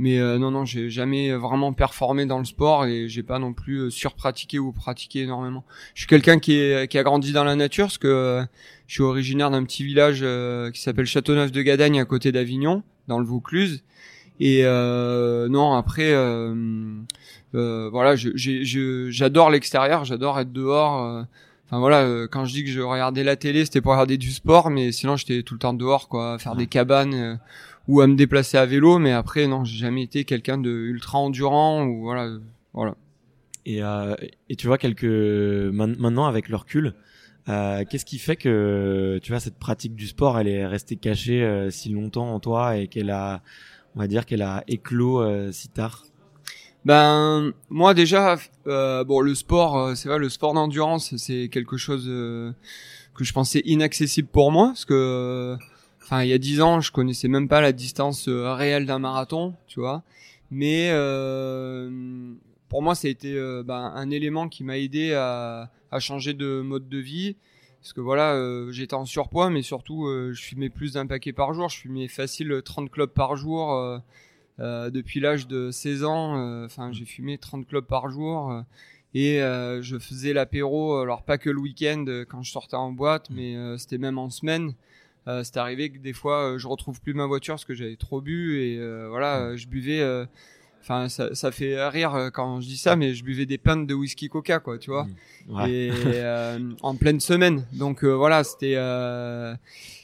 Mais 0.00 0.18
euh, 0.18 0.38
non, 0.38 0.50
non, 0.50 0.64
j'ai 0.64 0.88
jamais 0.88 1.30
vraiment 1.34 1.74
performé 1.74 2.24
dans 2.24 2.38
le 2.38 2.46
sport 2.46 2.86
et 2.86 3.06
j'ai 3.10 3.22
pas 3.22 3.38
non 3.38 3.52
plus 3.52 3.80
euh, 3.80 3.90
surpratiqué 3.90 4.58
ou 4.58 4.72
pratiqué 4.72 5.20
énormément. 5.20 5.62
Je 5.92 6.00
suis 6.00 6.08
quelqu'un 6.08 6.38
qui, 6.38 6.54
est, 6.54 6.90
qui 6.90 6.96
a 6.96 7.02
grandi 7.02 7.32
dans 7.32 7.44
la 7.44 7.54
nature 7.54 7.84
parce 7.84 7.98
que 7.98 8.08
euh, 8.08 8.42
je 8.86 8.94
suis 8.94 9.02
originaire 9.02 9.50
d'un 9.50 9.62
petit 9.62 9.84
village 9.84 10.20
euh, 10.22 10.70
qui 10.70 10.80
s'appelle 10.80 11.04
Châteauneuf 11.04 11.52
de 11.52 11.60
Gadagne 11.60 12.00
à 12.00 12.06
côté 12.06 12.32
d'Avignon, 12.32 12.82
dans 13.08 13.18
le 13.18 13.26
Vaucluse. 13.26 13.84
Et 14.40 14.62
euh, 14.64 15.50
non, 15.50 15.74
après, 15.74 16.12
euh, 16.12 16.54
euh, 17.54 17.90
voilà, 17.92 18.16
j'adore 18.16 19.50
l'extérieur, 19.50 20.06
j'adore 20.06 20.40
être 20.40 20.50
dehors. 20.50 21.26
Enfin 21.66 21.78
voilà, 21.78 22.26
quand 22.26 22.46
je 22.46 22.52
dis 22.54 22.64
que 22.64 22.70
je 22.70 22.80
regardais 22.80 23.22
la 23.22 23.36
télé, 23.36 23.66
c'était 23.66 23.82
pour 23.82 23.92
regarder 23.92 24.16
du 24.16 24.30
sport, 24.30 24.70
mais 24.70 24.92
sinon 24.92 25.16
j'étais 25.16 25.42
tout 25.42 25.52
le 25.52 25.60
temps 25.60 25.74
dehors, 25.74 26.08
quoi, 26.08 26.38
faire 26.38 26.56
des 26.56 26.66
cabanes 26.66 27.38
ou 27.88 28.00
à 28.00 28.06
me 28.06 28.14
déplacer 28.16 28.58
à 28.58 28.66
vélo. 28.66 28.98
Mais 28.98 29.12
après, 29.12 29.46
non, 29.46 29.64
j'ai 29.64 29.78
jamais 29.78 30.02
été 30.02 30.24
quelqu'un 30.24 30.58
de 30.58 30.70
ultra 30.70 31.18
endurant 31.18 31.84
ou 31.84 32.02
voilà, 32.02 32.38
voilà. 32.72 32.94
Et, 33.66 33.82
euh, 33.82 34.14
et 34.48 34.56
tu 34.56 34.66
vois, 34.66 34.78
quelques 34.78 35.04
maintenant 35.04 36.26
avec 36.26 36.48
le 36.48 36.56
recul, 36.56 36.94
euh, 37.48 37.84
qu'est-ce 37.88 38.04
qui 38.04 38.18
fait 38.18 38.36
que 38.36 39.18
tu 39.22 39.32
vois 39.32 39.40
cette 39.40 39.58
pratique 39.58 39.94
du 39.94 40.06
sport, 40.06 40.38
elle 40.38 40.48
est 40.48 40.66
restée 40.66 40.96
cachée 40.96 41.42
euh, 41.42 41.70
si 41.70 41.90
longtemps 41.90 42.32
en 42.34 42.40
toi 42.40 42.76
et 42.76 42.86
qu'elle 42.86 43.10
a, 43.10 43.42
on 43.94 44.00
va 44.00 44.06
dire 44.06 44.24
qu'elle 44.24 44.42
a 44.42 44.64
éclos 44.66 45.20
euh, 45.20 45.52
si 45.52 45.68
tard? 45.68 46.04
Ben 46.86 47.52
moi 47.68 47.92
déjà, 47.92 48.38
euh, 48.66 49.04
bon 49.04 49.20
le 49.20 49.34
sport, 49.34 49.78
euh, 49.78 49.94
c'est 49.94 50.08
vrai, 50.08 50.18
le 50.18 50.30
sport 50.30 50.54
d'endurance, 50.54 51.14
c'est 51.16 51.48
quelque 51.50 51.76
chose 51.76 52.06
euh, 52.08 52.52
que 53.14 53.24
je 53.24 53.34
pensais 53.34 53.60
inaccessible 53.66 54.28
pour 54.28 54.50
moi, 54.50 54.68
parce 54.68 54.86
que, 54.86 54.94
euh, 54.94 55.56
enfin 56.10 56.24
il 56.24 56.28
y 56.28 56.32
a 56.32 56.38
dix 56.38 56.60
ans, 56.60 56.80
je 56.80 56.90
connaissais 56.90 57.28
même 57.28 57.46
pas 57.46 57.60
la 57.60 57.70
distance 57.70 58.26
euh, 58.26 58.52
réelle 58.52 58.84
d'un 58.84 58.98
marathon, 58.98 59.54
tu 59.68 59.78
vois. 59.78 60.02
Mais 60.50 60.90
euh, 60.90 62.34
pour 62.68 62.82
moi, 62.82 62.96
ça 62.96 63.06
a 63.06 63.10
été 63.10 63.34
euh, 63.34 63.62
ben, 63.64 63.92
un 63.94 64.10
élément 64.10 64.48
qui 64.48 64.64
m'a 64.64 64.78
aidé 64.78 65.12
à, 65.14 65.70
à 65.92 66.00
changer 66.00 66.34
de 66.34 66.60
mode 66.60 66.88
de 66.88 66.98
vie. 66.98 67.36
Parce 67.80 67.92
que 67.92 68.00
voilà, 68.00 68.34
euh, 68.34 68.72
j'étais 68.72 68.94
en 68.94 69.06
surpoids, 69.06 69.48
mais 69.50 69.62
surtout, 69.62 70.06
je 70.32 70.42
fumais 70.42 70.68
plus 70.68 70.94
d'un 70.94 71.06
paquet 71.06 71.32
par 71.32 71.54
jour. 71.54 71.68
Je 71.68 71.78
fumais 71.78 72.08
facile 72.08 72.60
30 72.64 72.90
clubs 72.90 73.10
par 73.10 73.36
jour. 73.36 74.00
depuis 74.58 75.20
l'âge 75.20 75.46
de 75.46 75.70
16 75.70 76.04
ans, 76.04 76.64
enfin 76.64 76.92
j'ai 76.92 77.06
fumé 77.06 77.38
30 77.38 77.66
clubs 77.66 77.86
par 77.86 78.10
jour 78.10 78.52
et 79.14 79.38
je 79.38 79.98
faisais 79.98 80.34
l'apéro, 80.34 80.98
alors 80.98 81.22
pas 81.22 81.38
que 81.38 81.48
le 81.48 81.58
week-end 81.58 82.04
quand 82.28 82.42
je 82.42 82.50
sortais 82.50 82.76
en 82.76 82.92
boîte, 82.92 83.30
mais 83.30 83.56
euh, 83.56 83.78
c'était 83.78 83.96
même 83.96 84.18
en 84.18 84.28
semaine. 84.28 84.74
Euh, 85.28 85.42
c'est 85.44 85.56
arrivé 85.58 85.90
que 85.90 85.98
des 85.98 86.12
fois 86.14 86.52
euh, 86.54 86.58
je 86.58 86.66
retrouve 86.66 87.00
plus 87.00 87.12
ma 87.14 87.26
voiture 87.26 87.54
parce 87.54 87.64
que 87.66 87.74
j'avais 87.74 87.96
trop 87.96 88.20
bu 88.20 88.58
et 88.60 88.78
euh, 88.78 89.06
voilà, 89.08 89.38
euh, 89.40 89.56
je 89.56 89.66
buvais. 89.68 90.00
euh, 90.00 90.24
Enfin, 90.82 91.10
ça, 91.10 91.34
ça 91.34 91.52
fait 91.52 91.86
rire 91.88 92.30
quand 92.32 92.62
je 92.62 92.66
dis 92.66 92.78
ça, 92.78 92.96
mais 92.96 93.12
je 93.12 93.22
buvais 93.22 93.44
des 93.44 93.58
pintes 93.58 93.86
de 93.86 93.92
whisky 93.92 94.30
Coca, 94.30 94.60
quoi, 94.60 94.78
tu 94.78 94.88
vois 94.90 95.06
Ouais. 95.46 95.70
et 95.70 95.90
euh, 96.06 96.58
en 96.80 96.96
pleine 96.96 97.20
semaine. 97.20 97.66
Donc 97.74 98.02
euh, 98.02 98.14
voilà, 98.16 98.42
c'était 98.44 98.76
euh, 98.76 99.54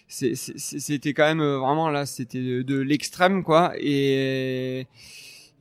c'était 0.08 1.14
quand 1.14 1.24
même 1.24 1.42
vraiment 1.42 1.88
là, 1.88 2.04
c'était 2.06 2.42
de, 2.42 2.60
de 2.62 2.78
l'extrême 2.78 3.42
quoi. 3.42 3.72
Et 3.78 4.86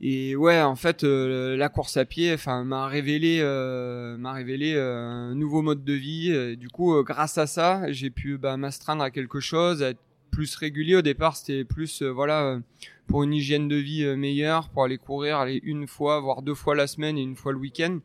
et 0.00 0.36
ouais, 0.36 0.60
en 0.60 0.76
fait, 0.76 1.04
euh, 1.04 1.56
la 1.56 1.68
course 1.68 1.96
à 1.96 2.04
pied, 2.04 2.32
enfin, 2.34 2.64
m'a 2.64 2.86
révélé 2.86 3.38
euh, 3.40 4.18
m'a 4.18 4.34
révélé 4.34 4.74
euh, 4.74 5.30
un 5.30 5.34
nouveau 5.34 5.62
mode 5.62 5.84
de 5.84 5.92
vie. 5.94 6.30
Et 6.30 6.56
du 6.56 6.68
coup, 6.68 7.02
grâce 7.02 7.38
à 7.38 7.46
ça, 7.46 7.90
j'ai 7.92 8.10
pu 8.10 8.36
bah, 8.36 8.56
m'astreindre 8.56 9.02
à 9.02 9.10
quelque 9.10 9.40
chose, 9.40 9.80
être 9.80 10.00
plus 10.30 10.54
régulier. 10.56 10.96
Au 10.96 11.02
départ, 11.02 11.36
c'était 11.36 11.64
plus 11.64 12.02
voilà 12.02 12.60
pour 13.06 13.22
une 13.22 13.32
hygiène 13.32 13.68
de 13.68 13.76
vie 13.76 14.04
meilleure, 14.16 14.68
pour 14.68 14.84
aller 14.84 14.98
courir, 14.98 15.38
aller 15.38 15.60
une 15.64 15.86
fois, 15.86 16.20
voire 16.20 16.42
deux 16.42 16.54
fois 16.54 16.74
la 16.74 16.86
semaine 16.86 17.16
et 17.16 17.22
une 17.22 17.36
fois 17.36 17.52
le 17.52 17.58
week-end. 17.58 18.00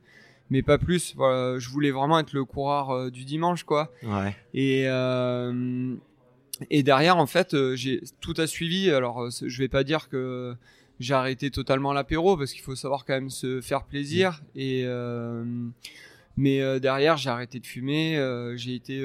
mais 0.50 0.62
pas 0.62 0.78
plus. 0.78 1.14
Voilà, 1.18 1.60
je 1.60 1.68
voulais 1.70 1.92
vraiment 1.92 2.20
être 2.20 2.32
le 2.32 2.46
coureur 2.46 3.12
du 3.12 3.26
dimanche, 3.26 3.64
quoi. 3.64 3.92
Ouais. 4.04 4.34
Et 4.54 4.86
et 6.70 6.84
derrière, 6.84 7.18
en 7.18 7.26
fait, 7.26 7.54
j'ai 7.74 8.02
tout 8.22 8.36
a 8.38 8.48
suivi. 8.48 8.92
Alors, 8.92 9.30
je 9.30 9.58
vais 9.58 9.68
pas 9.68 9.84
dire 9.84 10.08
que 10.08 10.56
j'ai 11.02 11.14
arrêté 11.14 11.52
totalement 11.52 11.94
l'apéro 11.94 12.38
parce 12.38 12.54
qu'il 12.54 12.62
faut 12.62 12.76
savoir 12.76 13.06
quand 13.06 13.14
même 13.14 13.30
se 13.30 13.62
faire 13.62 13.84
plaisir 13.84 14.42
et 14.56 14.86
mais 16.38 16.80
derrière 16.80 17.18
j'ai 17.18 17.30
arrêté 17.30 17.60
de 17.60 17.66
fumer 17.66 18.18
j'ai 18.56 18.76
été 18.76 19.02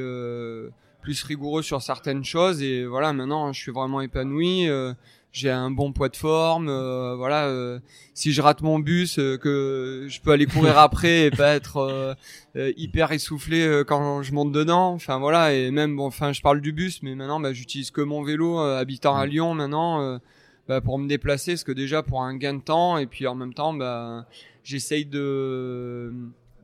plus 1.07 1.23
rigoureux 1.23 1.63
sur 1.63 1.83
certaines 1.83 2.25
choses 2.25 2.63
et 2.63 2.85
voilà 2.85 3.13
maintenant 3.13 3.53
je 3.53 3.61
suis 3.61 3.71
vraiment 3.71 4.01
épanoui 4.01 4.69
euh, 4.69 4.93
j'ai 5.31 5.53
un 5.53 5.71
bon 5.71 5.93
poids 5.93 6.09
de 6.09 6.17
forme 6.17 6.69
euh, 6.69 7.15
voilà 7.15 7.45
euh, 7.47 7.79
si 8.13 8.33
je 8.33 8.43
rate 8.43 8.61
mon 8.61 8.81
bus 8.81 9.15
que 9.15 10.07
je 10.09 10.21
peux 10.21 10.33
aller 10.33 10.47
courir 10.47 10.77
après 10.81 11.27
et 11.27 11.31
pas 11.31 11.55
être 11.55 12.17
hyper 12.57 13.13
essoufflé 13.13 13.83
quand 13.87 14.25
je 14.25 14.33
monte 14.33 14.51
dedans 14.51 14.95
enfin 14.95 15.19
voilà 15.19 15.55
et 15.55 15.71
même 15.71 15.95
bon 15.95 16.07
enfin 16.07 16.33
je 16.33 16.41
parle 16.41 16.61
du 16.61 16.73
bus 16.73 17.01
mais 17.05 17.15
maintenant 17.15 17.39
bah, 17.39 17.53
j'utilise 17.53 17.93
que 17.93 18.01
mon 18.01 18.25
vélo 18.25 18.59
habitant 18.59 19.15
à 19.15 19.27
Lyon 19.27 19.55
maintenant 19.55 20.19
bah, 20.69 20.81
pour 20.81 20.99
me 20.99 21.09
déplacer 21.09 21.53
parce 21.53 21.65
que 21.65 21.73
déjà 21.73 22.03
pour 22.03 22.23
un 22.23 22.37
gain 22.37 22.55
de 22.55 22.63
temps 22.63 22.99
et 22.99 23.07
puis 23.07 23.27
en 23.27 23.35
même 23.35 23.55
temps 23.55 23.73
bah 23.73 24.27
j'essaye 24.65 25.05
de 25.05 26.13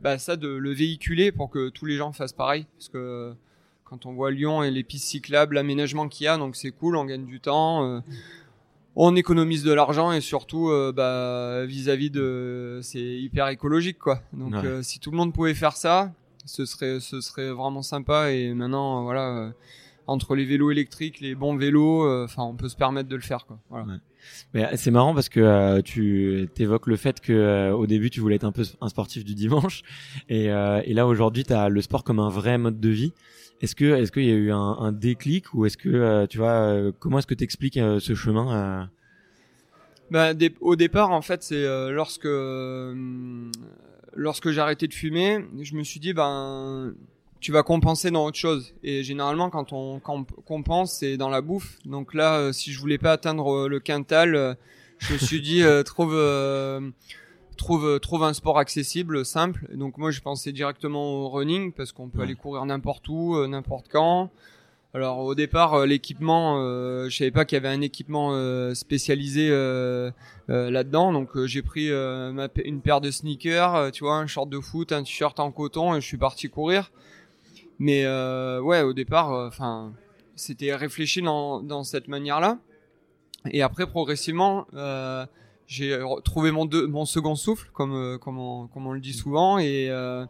bah 0.02 0.18
ça 0.18 0.37
de 0.37 0.49
le 0.49 0.73
véhiculer 0.73 1.30
pour 1.32 1.50
que 1.50 1.68
tous 1.68 1.87
les 1.87 1.97
gens 1.97 2.12
fassent 2.12 2.32
pareil 2.32 2.66
parce 2.76 2.88
que 2.88 3.35
quand 3.92 4.06
on 4.06 4.14
voit 4.14 4.30
Lyon 4.30 4.62
et 4.62 4.71
les 4.71 4.85
pistes 4.85 5.06
cyclables, 5.06 5.54
l'aménagement 5.54 6.09
qu'il 6.09 6.25
y 6.25 6.26
a, 6.26 6.38
donc 6.38 6.56
c'est 6.56 6.71
cool, 6.71 6.97
on 6.97 7.04
gagne 7.04 7.26
du 7.26 7.40
temps, 7.40 7.85
euh, 7.85 8.00
on 8.97 9.14
économise 9.16 9.64
de 9.64 9.73
l'argent 9.75 10.12
et 10.12 10.23
surtout 10.23 10.71
euh, 10.71 10.92
bah, 10.92 11.66
vis-à-vis 11.66 12.09
de, 12.09 12.80
c'est 12.82 12.99
hyper 12.99 13.49
écologique 13.49 13.99
quoi. 13.99 14.23
Donc 14.32 14.54
euh, 14.54 14.82
si 14.82 14.99
tout 14.99 15.11
le 15.11 15.18
monde 15.18 15.35
pouvait 15.35 15.52
faire 15.52 15.76
ça, 15.76 16.11
ce 16.47 16.64
serait, 16.64 17.00
ce 17.00 17.21
serait 17.21 17.50
vraiment 17.50 17.82
sympa. 17.82 18.30
Et 18.30 18.54
maintenant, 18.54 19.02
voilà, 19.02 19.52
entre 20.06 20.35
les 20.35 20.44
vélos 20.44 20.71
électriques, 20.71 21.21
les 21.21 21.35
bons 21.35 21.56
vélos, 21.56 22.25
enfin, 22.25 22.42
on 22.44 22.54
peut 22.54 22.68
se 22.68 22.76
permettre 22.76 23.09
de 23.09 23.16
le 23.16 23.23
faire 23.23 23.47
quoi. 23.47 23.59
Voilà. 23.71 23.99
Mais 24.54 24.76
c'est 24.76 24.90
marrant 24.90 25.14
parce 25.14 25.28
que 25.28 25.80
tu 25.80 26.49
évoques 26.59 26.87
le 26.87 26.97
fait 26.97 27.21
que 27.21 27.73
au 27.73 27.87
début 27.87 28.11
tu 28.11 28.21
voulais 28.21 28.37
être 28.37 28.44
un 28.44 28.52
peu 28.52 28.64
un 28.80 28.88
sportif 28.88 29.25
du 29.25 29.35
dimanche 29.35 29.82
et, 30.28 30.47
et 30.47 30.94
là 30.94 31.06
aujourd'hui 31.06 31.44
tu 31.44 31.52
as 31.52 31.68
le 31.68 31.80
sport 31.82 32.04
comme 32.04 32.18
un 32.18 32.30
vrai 32.30 32.59
mode 32.59 32.80
de 32.80 32.88
vie. 32.88 33.12
Est-ce 33.62 33.76
que 33.76 33.85
est-ce 33.85 34.11
qu'il 34.11 34.25
y 34.25 34.30
a 34.30 34.35
eu 34.35 34.50
un, 34.50 34.59
un 34.59 34.90
déclic 34.90 35.54
ou 35.54 35.64
est-ce 35.64 35.76
que 35.76 35.88
euh, 35.88 36.26
tu 36.26 36.38
vois 36.38 36.50
euh, 36.50 36.90
comment 36.99 37.21
est-ce 37.21 37.28
que 37.28 37.35
tu 37.35 37.44
expliques 37.44 37.76
euh, 37.76 38.00
ce 38.00 38.14
chemin 38.16 38.90
bah, 40.11 40.32
au 40.61 40.76
départ 40.76 41.12
en 41.12 41.23
fait 41.23 41.42
c'est 41.42 41.64
lorsque 41.90 42.28
lorsque 44.14 44.50
j'ai 44.50 44.61
arrêté 44.61 44.88
de 44.88 44.92
fumer, 44.92 45.47
je 45.62 45.75
me 45.75 45.85
suis 45.85 46.00
dit 46.00 46.12
ben 46.12 46.92
tu 47.42 47.52
vas 47.52 47.62
compenser 47.62 48.11
dans 48.11 48.25
autre 48.25 48.38
chose 48.38 48.75
et 48.82 49.02
généralement 49.02 49.50
quand 49.50 49.75
on 49.75 50.00
compense 50.00 50.94
c'est 50.99 51.18
dans 51.18 51.28
la 51.28 51.42
bouffe. 51.42 51.78
Donc 51.84 52.14
là 52.14 52.52
si 52.52 52.72
je 52.72 52.80
voulais 52.80 52.99
pas 52.99 53.12
atteindre 53.12 53.68
le 53.68 53.80
quintal, 53.80 54.56
je 54.99 55.12
me 55.12 55.18
suis 55.18 55.42
dit 55.42 55.62
trouve 55.84 56.14
trouve 57.56 58.00
trouve 58.00 58.25
un 58.25 58.32
sport 58.32 58.58
accessible, 58.58 59.25
simple. 59.25 59.66
donc 59.75 59.99
moi 59.99 60.11
je 60.11 60.20
pensais 60.20 60.52
directement 60.52 61.14
au 61.14 61.28
running 61.28 61.72
parce 61.72 61.92
qu'on 61.92 62.08
peut 62.08 62.22
aller 62.22 62.34
courir 62.34 62.64
n'importe 62.64 63.08
où, 63.08 63.37
euh, 63.37 63.46
n'importe 63.46 63.87
quand. 63.90 64.30
Alors 64.94 65.20
au 65.20 65.34
départ 65.34 65.72
euh, 65.75 65.87
l'équipement, 65.87 66.58
euh, 66.58 67.08
je 67.08 67.16
savais 67.16 67.30
pas 67.30 67.46
qu'il 67.46 67.56
y 67.56 67.61
avait 67.61 67.75
un 67.75 67.80
équipement 67.80 68.32
euh, 68.32 68.75
spécialisé 68.75 69.49
là-dedans, 70.49 71.12
donc 71.12 71.30
j'ai 71.46 71.62
pris 71.62 71.90
ma, 71.90 72.49
une 72.64 72.82
paire 72.82 73.00
de 73.00 73.11
sneakers, 73.11 73.90
tu 73.92 74.04
vois, 74.04 74.16
un 74.16 74.26
short 74.26 74.50
de 74.50 74.61
foot, 74.61 74.92
un 74.92 75.02
t-shirt 75.02 75.40
en 75.40 75.50
coton 75.50 75.94
et 75.94 76.00
je 76.00 76.06
suis 76.06 76.18
parti 76.18 76.50
courir. 76.50 76.92
Mais 77.85 78.07
ouais, 78.69 78.83
au 78.83 78.93
départ, 78.93 79.31
enfin, 79.49 79.93
c'était 80.37 80.75
réfléchi 80.75 81.21
dans, 81.21 81.61
dans 81.62 81.85
cette 81.85 82.07
manière-là. 82.07 82.59
Et 83.51 83.61
après 83.62 83.87
progressivement, 83.87 84.67
j'ai 85.67 85.99
trouvé 86.25 86.51
mon, 86.51 86.69
mon 86.89 87.05
second 87.07 87.35
souffle, 87.35 87.71
comme, 87.73 87.95
euh, 87.95 88.19
comme, 88.19 88.39
on, 88.39 88.67
comme 88.69 88.87
on 88.87 88.93
le 88.93 89.01
dit 89.01 89.15
souvent, 89.15 89.59
et 89.59 89.89
euh, 89.89 90.27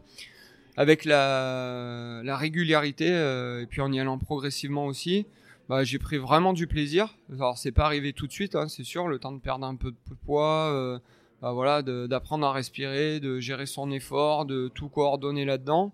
avec 0.77 1.03
la, 1.05 2.21
la 2.23 2.37
régularité, 2.37 3.09
euh, 3.09 3.61
et 3.61 3.65
puis 3.65 3.81
en 3.81 3.91
y 3.91 3.99
allant 3.99 4.17
progressivement 4.17 4.85
aussi, 4.85 5.25
bah, 5.67 5.83
j'ai 5.83 5.99
pris 5.99 6.17
vraiment 6.17 6.53
du 6.53 6.65
plaisir. 6.65 7.17
Alors 7.31 7.57
c'est 7.57 7.73
pas 7.73 7.85
arrivé 7.85 8.13
tout 8.13 8.25
de 8.25 8.31
suite, 8.31 8.55
hein, 8.55 8.69
c'est 8.69 8.85
sûr, 8.85 9.07
le 9.07 9.19
temps 9.19 9.33
de 9.33 9.39
perdre 9.39 9.65
un 9.65 9.75
peu 9.75 9.91
de 9.91 10.15
poids, 10.25 11.01
bah, 11.41 11.51
voilà, 11.51 11.81
d'apprendre 11.81 12.47
à 12.47 12.53
respirer, 12.53 13.19
de 13.19 13.39
gérer 13.39 13.65
son 13.65 13.91
effort, 13.91 14.45
de 14.45 14.69
tout 14.69 14.87
coordonner 14.87 15.43
là-dedans. 15.45 15.91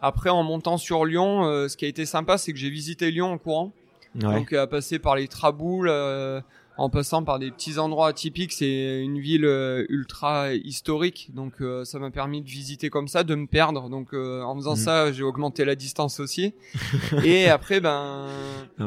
Après, 0.00 0.30
en 0.30 0.42
montant 0.42 0.78
sur 0.78 1.04
Lyon, 1.04 1.68
ce 1.68 1.76
qui 1.76 1.84
a 1.84 1.88
été 1.88 2.06
sympa, 2.06 2.38
c'est 2.38 2.52
que 2.52 2.58
j'ai 2.58 2.70
visité 2.70 3.10
Lyon 3.10 3.32
en 3.32 3.38
courant. 3.38 3.72
Donc 4.14 4.52
à 4.52 4.66
passer 4.66 4.98
par 4.98 5.14
les 5.16 5.28
Traboules, 5.28 5.90
en 6.80 6.88
passant 6.88 7.22
par 7.24 7.38
des 7.38 7.50
petits 7.50 7.78
endroits 7.78 8.08
atypiques. 8.08 8.52
C'est 8.52 9.02
une 9.02 9.18
ville 9.18 9.44
euh, 9.44 9.84
ultra 9.88 10.54
historique, 10.54 11.30
donc 11.34 11.54
euh, 11.60 11.84
ça 11.84 11.98
m'a 11.98 12.10
permis 12.10 12.40
de 12.40 12.48
visiter 12.48 12.88
comme 12.88 13.06
ça, 13.06 13.22
de 13.22 13.34
me 13.34 13.46
perdre. 13.46 13.90
Donc 13.90 14.14
euh, 14.14 14.42
en 14.42 14.56
faisant 14.56 14.76
mhm. 14.76 14.76
ça, 14.76 15.12
j'ai 15.12 15.22
augmenté 15.22 15.64
la 15.64 15.74
distance 15.74 16.20
aussi. 16.20 16.54
et 17.24 17.48
après, 17.48 17.80
ben 17.80 18.26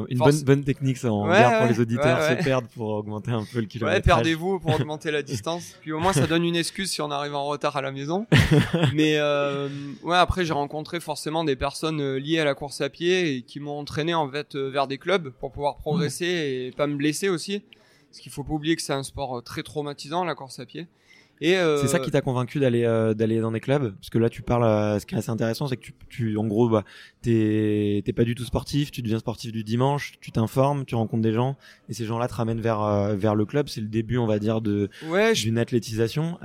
une 0.10 0.18
bonne 0.18 0.42
bonne 0.42 0.64
technique 0.64 0.98
ça, 0.98 1.12
on 1.12 1.28
ouais, 1.30 1.60
pour 1.60 1.68
les 1.68 1.80
auditeurs 1.80 2.22
se 2.24 2.44
perdre 2.44 2.68
pour 2.70 2.90
augmenter 2.90 3.32
un 3.32 3.46
peu 3.46 3.60
le 3.60 3.68
kilomètre. 3.68 3.98
Ouais, 3.98 4.02
perdez-vous 4.02 4.60
pour 4.60 4.74
augmenter 4.80 5.12
la 5.12 5.22
distance. 5.22 5.76
Puis 5.82 5.92
au 5.92 6.00
moins 6.00 6.14
ça 6.14 6.26
donne 6.26 6.44
une 6.44 6.56
excuse 6.56 6.90
si 6.90 7.02
on 7.02 7.12
arrive 7.12 7.36
en 7.36 7.46
retard 7.46 7.78
à 7.78 7.82
la 7.82 7.92
maison. 7.92 8.26
Mais 8.94 9.20
ouais, 9.22 10.18
après 10.18 10.46
j'ai 10.46 10.54
rencontré 10.54 11.00
forcément 11.00 11.44
des 11.44 11.56
personnes 11.56 12.16
liées 12.16 12.40
à 12.40 12.46
la 12.46 12.56
course 12.56 12.82
à 12.82 12.90
pied 12.90 13.36
et 13.36 13.42
qui 13.44 13.60
m'ont 13.60 13.78
entraîné 13.78 14.16
en 14.16 14.28
fait 14.30 14.56
vers 14.56 14.88
des 14.88 14.98
clubs 14.98 15.30
pour 15.30 15.52
pouvoir 15.52 15.78
progresser 15.78 16.26
et 16.26 16.74
pas 16.76 16.88
me 16.88 16.96
blesser 16.96 17.30
aussi. 17.30 17.62
Parce 18.14 18.22
qu'il 18.22 18.32
faut 18.32 18.44
pas 18.44 18.54
oublier 18.54 18.76
que 18.76 18.84
c'est 18.84 18.94
un 18.94 19.02
sport 19.02 19.40
euh, 19.40 19.42
très 19.42 19.64
traumatisant, 19.64 20.24
la 20.24 20.36
course 20.36 20.60
à 20.60 20.68
pied. 20.68 20.86
Et 21.42 21.58
euh... 21.58 21.82
c'est 21.82 21.88
ça 21.88 21.98
qui 21.98 22.12
t'a 22.12 22.22
convaincu 22.22 22.60
d'aller 22.60 22.84
euh, 22.84 23.16
d'aller 23.16 23.40
dans 23.40 23.52
des 23.52 23.60
clubs? 23.60 23.96
Parce 23.96 24.12
que 24.12 24.20
là 24.20 24.30
tu 24.30 24.44
parles 24.44 24.64
euh, 24.64 25.00
ce 25.00 25.08
qui 25.08 25.16
est 25.16 25.18
assez 25.18 25.32
intéressant 25.32 25.66
c'est 25.68 25.78
que 25.78 25.82
tu, 25.82 25.94
tu 26.08 26.38
en 26.38 26.46
gros 26.46 26.70
bah 26.70 26.84
t'es 27.24 28.04
pas 28.16 28.24
du 28.24 28.36
tout 28.36 28.46
sportif 28.46 28.92
tu 28.92 29.02
deviens 29.02 29.18
sportif 29.18 29.52
du 29.52 29.64
dimanche 29.64 30.14
tu 30.22 30.32
t'informes 30.32 30.86
tu 30.86 30.94
rencontres 30.94 31.24
des 31.24 31.34
gens 31.34 31.58
et 31.90 31.94
ces 31.94 32.06
gens-là 32.06 32.28
te 32.28 32.36
ramènent 32.36 32.62
vers 32.62 33.16
vers 33.16 33.34
le 33.34 33.46
club. 33.46 33.68
C'est 33.68 33.82
le 33.82 33.88
début 33.88 34.20
on 34.20 34.28
va 34.28 34.38
dire 34.38 34.62
de 34.62 34.90
ouais, 35.08 35.34
d'une 35.34 35.58
athlétisation. 35.58 36.38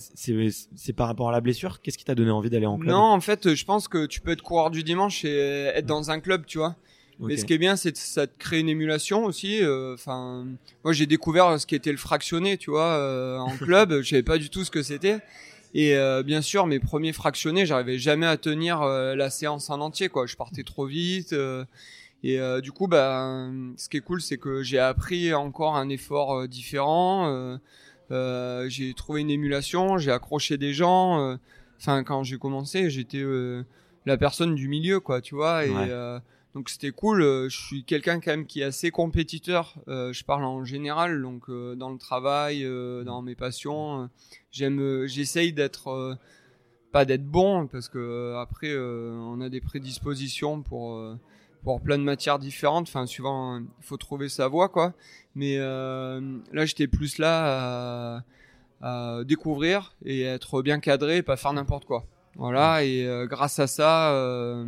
C'est 0.00 0.92
par 0.92 1.06
rapport 1.06 1.28
à 1.28 1.32
la 1.32 1.40
blessure? 1.40 1.80
Qu'est-ce 1.80 1.96
qui 1.96 2.04
t'a 2.04 2.16
donné 2.16 2.32
envie 2.32 2.50
d'aller 2.50 2.66
en 2.66 2.78
club? 2.78 2.90
Non 2.90 2.98
en 2.98 3.20
fait 3.20 3.54
je 3.54 3.64
pense 3.64 3.86
que 3.86 4.06
tu 4.06 4.20
peux 4.20 4.32
être 4.32 4.42
coureur 4.42 4.72
du 4.72 4.82
dimanche 4.82 5.24
et 5.24 5.70
être 5.72 5.86
dans 5.86 6.10
un 6.10 6.18
club 6.18 6.46
tu 6.46 6.58
vois 6.58 6.74
mais 7.20 7.36
ce 7.36 7.44
qui 7.44 7.54
est 7.54 7.58
bien, 7.58 7.76
c'est 7.76 7.92
que 7.92 7.98
ça 7.98 8.26
te 8.26 8.32
crée 8.38 8.60
une 8.60 8.68
émulation 8.68 9.24
aussi. 9.24 9.62
Euh, 9.62 9.94
enfin, 9.94 10.46
moi 10.84 10.92
j'ai 10.92 11.06
découvert 11.06 11.58
ce 11.58 11.66
qui 11.66 11.74
était 11.74 11.92
le 11.92 11.98
fractionné, 11.98 12.58
tu 12.58 12.70
vois, 12.70 12.92
euh, 12.94 13.38
en 13.38 13.56
club. 13.56 14.00
Je 14.02 14.10
savais 14.10 14.22
pas 14.22 14.38
du 14.38 14.50
tout 14.50 14.64
ce 14.64 14.70
que 14.70 14.82
c'était. 14.82 15.18
Et 15.74 15.96
euh, 15.96 16.22
bien 16.22 16.42
sûr, 16.42 16.66
mes 16.66 16.78
premiers 16.78 17.12
fractionnés, 17.12 17.66
j'arrivais 17.66 17.98
jamais 17.98 18.26
à 18.26 18.36
tenir 18.36 18.82
la 18.84 19.30
séance 19.30 19.70
en 19.70 19.80
entier, 19.80 20.08
quoi. 20.08 20.26
Je 20.26 20.36
partais 20.36 20.62
trop 20.62 20.86
vite. 20.86 21.34
et 22.22 22.38
du 22.62 22.72
coup, 22.72 22.86
bah, 22.86 23.48
ce 23.76 23.88
qui 23.88 23.96
est 23.96 24.00
cool, 24.00 24.20
c'est 24.20 24.38
que 24.38 24.62
j'ai 24.62 24.78
appris 24.78 25.32
encore 25.34 25.76
un 25.76 25.88
effort 25.88 26.46
différent. 26.48 27.58
j'ai 28.10 28.94
trouvé 28.94 29.22
une 29.22 29.30
émulation, 29.30 29.98
j'ai 29.98 30.12
accroché 30.12 30.58
des 30.58 30.72
gens. 30.72 31.38
Enfin, 31.78 32.04
quand 32.04 32.22
j'ai 32.22 32.38
commencé, 32.38 32.90
j'étais 32.90 33.24
la 34.06 34.16
personne 34.16 34.54
du 34.54 34.68
milieu, 34.68 35.00
quoi, 35.00 35.20
tu 35.20 35.34
vois. 35.34 35.66
Et 35.66 35.72
donc 36.56 36.70
c'était 36.70 36.90
cool. 36.90 37.20
Euh, 37.20 37.50
je 37.50 37.56
suis 37.58 37.84
quelqu'un 37.84 38.18
quand 38.18 38.30
même 38.30 38.46
qui 38.46 38.62
est 38.62 38.64
assez 38.64 38.90
compétiteur. 38.90 39.74
Euh, 39.88 40.14
je 40.14 40.24
parle 40.24 40.42
en 40.42 40.64
général, 40.64 41.20
donc 41.20 41.50
euh, 41.50 41.74
dans 41.74 41.90
le 41.90 41.98
travail, 41.98 42.66
dans 43.04 43.20
mes 43.20 43.34
passions. 43.34 44.08
J'aime, 44.52 45.04
j'essaye 45.04 45.52
d'être 45.52 46.18
pas 46.92 47.04
d'être 47.04 47.26
bon 47.26 47.66
parce 47.66 47.90
que 47.90 48.36
après 48.40 48.74
on 48.74 49.42
a 49.42 49.50
des 49.50 49.60
prédispositions 49.60 50.62
pour 50.62 50.98
pour 51.62 51.82
plein 51.82 51.98
de 51.98 52.04
matières 52.04 52.38
différentes. 52.38 52.88
Enfin, 52.88 53.04
suivant, 53.04 53.58
il 53.58 53.84
faut 53.84 53.98
trouver 53.98 54.30
sa 54.30 54.48
voie, 54.48 54.70
quoi. 54.70 54.94
Mais 55.34 55.58
là, 55.58 56.64
j'étais 56.64 56.86
plus 56.86 57.18
là 57.18 58.22
à, 58.80 59.18
à, 59.18 59.24
découvrir 59.24 59.94
et 60.06 60.22
être 60.22 60.62
bien 60.62 60.80
cadré, 60.80 61.18
et 61.18 61.22
pas 61.22 61.36
faire 61.36 61.52
n'importe 61.52 61.84
quoi. 61.84 62.06
Voilà. 62.36 62.82
Et 62.82 63.06
grâce 63.28 63.58
à 63.58 63.66
ça 63.66 64.64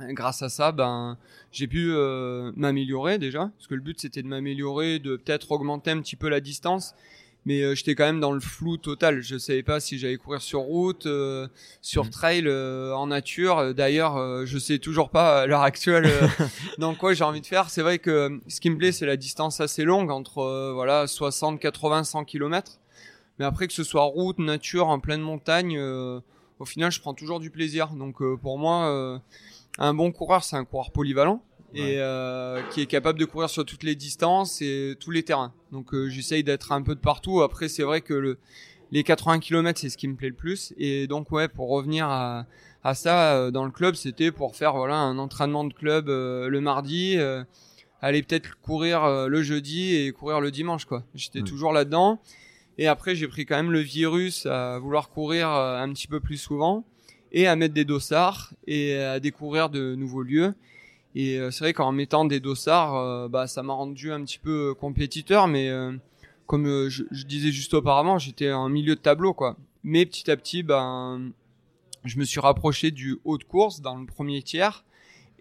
grâce 0.00 0.42
à 0.42 0.48
ça, 0.48 0.72
ben, 0.72 1.16
j'ai 1.52 1.66
pu 1.66 1.90
euh, 1.92 2.52
m'améliorer 2.56 3.18
déjà, 3.18 3.50
parce 3.56 3.66
que 3.68 3.74
le 3.74 3.80
but 3.80 4.00
c'était 4.00 4.22
de 4.22 4.28
m'améliorer, 4.28 4.98
de 4.98 5.16
peut-être 5.16 5.52
augmenter 5.52 5.90
un 5.90 6.00
petit 6.00 6.16
peu 6.16 6.28
la 6.28 6.40
distance, 6.40 6.94
mais 7.46 7.62
euh, 7.62 7.74
j'étais 7.74 7.94
quand 7.94 8.04
même 8.04 8.20
dans 8.20 8.32
le 8.32 8.40
flou 8.40 8.76
total. 8.76 9.20
Je 9.22 9.36
savais 9.36 9.62
pas 9.62 9.78
si 9.78 9.98
j'allais 9.98 10.16
courir 10.16 10.40
sur 10.40 10.60
route, 10.60 11.06
euh, 11.06 11.46
sur 11.82 12.06
mmh. 12.06 12.10
trail, 12.10 12.48
en 12.48 13.06
nature. 13.06 13.74
D'ailleurs, 13.74 14.46
je 14.46 14.58
sais 14.58 14.78
toujours 14.78 15.10
pas 15.10 15.42
à 15.42 15.46
l'heure 15.46 15.62
actuelle 15.62 16.10
dans 16.78 16.94
quoi 16.94 17.12
j'ai 17.12 17.24
envie 17.24 17.42
de 17.42 17.46
faire. 17.46 17.70
C'est 17.70 17.82
vrai 17.82 17.98
que 17.98 18.40
ce 18.48 18.60
qui 18.60 18.70
me 18.70 18.78
plaît, 18.78 18.92
c'est 18.92 19.06
la 19.06 19.16
distance 19.16 19.60
assez 19.60 19.84
longue, 19.84 20.10
entre 20.10 20.72
voilà 20.72 21.06
60, 21.06 21.60
80, 21.60 22.04
100 22.04 22.24
km. 22.24 22.80
Mais 23.38 23.44
après 23.44 23.66
que 23.66 23.72
ce 23.74 23.84
soit 23.84 24.04
route, 24.04 24.38
nature, 24.38 24.88
en 24.88 24.98
pleine 24.98 25.20
montagne, 25.20 25.78
au 25.78 26.64
final, 26.64 26.90
je 26.90 27.00
prends 27.00 27.14
toujours 27.14 27.40
du 27.40 27.50
plaisir. 27.50 27.90
Donc 27.90 28.22
pour 28.40 28.58
moi, 28.58 29.20
un 29.78 29.94
bon 29.94 30.12
coureur, 30.12 30.44
c'est 30.44 30.56
un 30.56 30.64
coureur 30.64 30.90
polyvalent 30.92 31.42
et 31.74 31.96
euh, 31.98 32.62
qui 32.70 32.80
est 32.80 32.86
capable 32.86 33.18
de 33.18 33.24
courir 33.24 33.50
sur 33.50 33.64
toutes 33.64 33.82
les 33.82 33.96
distances 33.96 34.62
et 34.62 34.94
tous 35.00 35.10
les 35.10 35.22
terrains. 35.24 35.52
Donc 35.72 35.92
euh, 35.92 36.08
j'essaye 36.08 36.44
d'être 36.44 36.72
un 36.72 36.82
peu 36.82 36.94
de 36.94 37.00
partout. 37.00 37.42
Après 37.42 37.68
c'est 37.68 37.82
vrai 37.82 38.00
que 38.00 38.14
le, 38.14 38.38
les 38.92 39.02
80 39.02 39.40
km 39.40 39.80
c'est 39.80 39.88
ce 39.88 39.96
qui 39.96 40.06
me 40.06 40.14
plaît 40.14 40.28
le 40.28 40.34
plus 40.34 40.72
et 40.78 41.06
donc 41.06 41.32
ouais 41.32 41.48
pour 41.48 41.68
revenir 41.68 42.06
à, 42.06 42.46
à 42.84 42.94
ça 42.94 43.34
euh, 43.34 43.50
dans 43.50 43.64
le 43.64 43.72
club 43.72 43.96
c'était 43.96 44.30
pour 44.30 44.54
faire 44.54 44.74
voilà 44.74 44.96
un 44.96 45.18
entraînement 45.18 45.64
de 45.64 45.74
club 45.74 46.08
euh, 46.08 46.48
le 46.48 46.60
mardi, 46.60 47.16
aller 48.00 48.22
peut-être 48.22 48.60
courir 48.60 49.28
le 49.28 49.42
jeudi 49.42 49.96
et 49.96 50.12
courir 50.12 50.40
le 50.40 50.50
dimanche 50.50 50.84
quoi. 50.84 51.02
J'étais 51.14 51.42
toujours 51.42 51.72
là-dedans 51.72 52.20
et 52.78 52.86
après 52.86 53.16
j'ai 53.16 53.26
pris 53.26 53.46
quand 53.46 53.56
même 53.56 53.72
le 53.72 53.80
virus 53.80 54.46
à 54.46 54.78
vouloir 54.78 55.08
courir 55.08 55.48
un 55.48 55.92
petit 55.92 56.06
peu 56.06 56.20
plus 56.20 56.36
souvent 56.36 56.84
et 57.34 57.48
à 57.48 57.56
mettre 57.56 57.74
des 57.74 57.84
dossards 57.84 58.54
et 58.66 58.96
à 58.96 59.20
découvrir 59.20 59.68
de 59.68 59.96
nouveaux 59.96 60.22
lieux. 60.22 60.54
Et 61.16 61.38
euh, 61.38 61.50
c'est 61.50 61.64
vrai 61.64 61.72
qu'en 61.72 61.92
mettant 61.92 62.24
des 62.24 62.40
dossards, 62.40 62.94
euh, 62.96 63.28
bah, 63.28 63.48
ça 63.48 63.62
m'a 63.62 63.74
rendu 63.74 64.12
un 64.12 64.24
petit 64.24 64.38
peu 64.38 64.70
euh, 64.70 64.74
compétiteur, 64.74 65.48
mais 65.48 65.70
comme 66.46 66.88
je, 66.88 67.02
disais 67.26 67.50
juste 67.50 67.74
auparavant, 67.74 68.18
j'étais 68.18 68.52
en 68.52 68.68
milieu 68.68 68.94
de 68.94 69.00
tableau, 69.00 69.34
quoi. 69.34 69.56
Mais 69.82 70.06
petit 70.06 70.30
à 70.30 70.36
petit, 70.36 70.62
ben, 70.62 71.32
je 72.04 72.18
me 72.18 72.24
suis 72.24 72.40
rapproché 72.40 72.92
du 72.92 73.18
haut 73.24 73.36
de 73.36 73.44
course 73.44 73.80
dans 73.80 73.96
le 73.96 74.06
premier 74.06 74.42
tiers. 74.42 74.84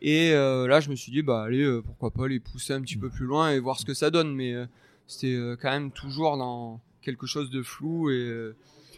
Et 0.01 0.31
là, 0.31 0.79
je 0.79 0.89
me 0.89 0.95
suis 0.95 1.11
dit, 1.11 1.21
bah, 1.21 1.43
allez, 1.43 1.79
pourquoi 1.85 2.11
pas 2.11 2.27
les 2.27 2.39
pousser 2.39 2.73
un 2.73 2.81
petit 2.81 2.97
peu 2.97 3.09
plus 3.09 3.25
loin 3.25 3.51
et 3.51 3.59
voir 3.59 3.79
ce 3.79 3.85
que 3.85 3.93
ça 3.93 4.09
donne. 4.09 4.33
Mais 4.33 4.53
c'était 5.07 5.37
quand 5.61 5.71
même 5.71 5.91
toujours 5.91 6.37
dans 6.37 6.81
quelque 7.01 7.25
chose 7.25 7.49
de 7.49 7.61
flou 7.61 8.09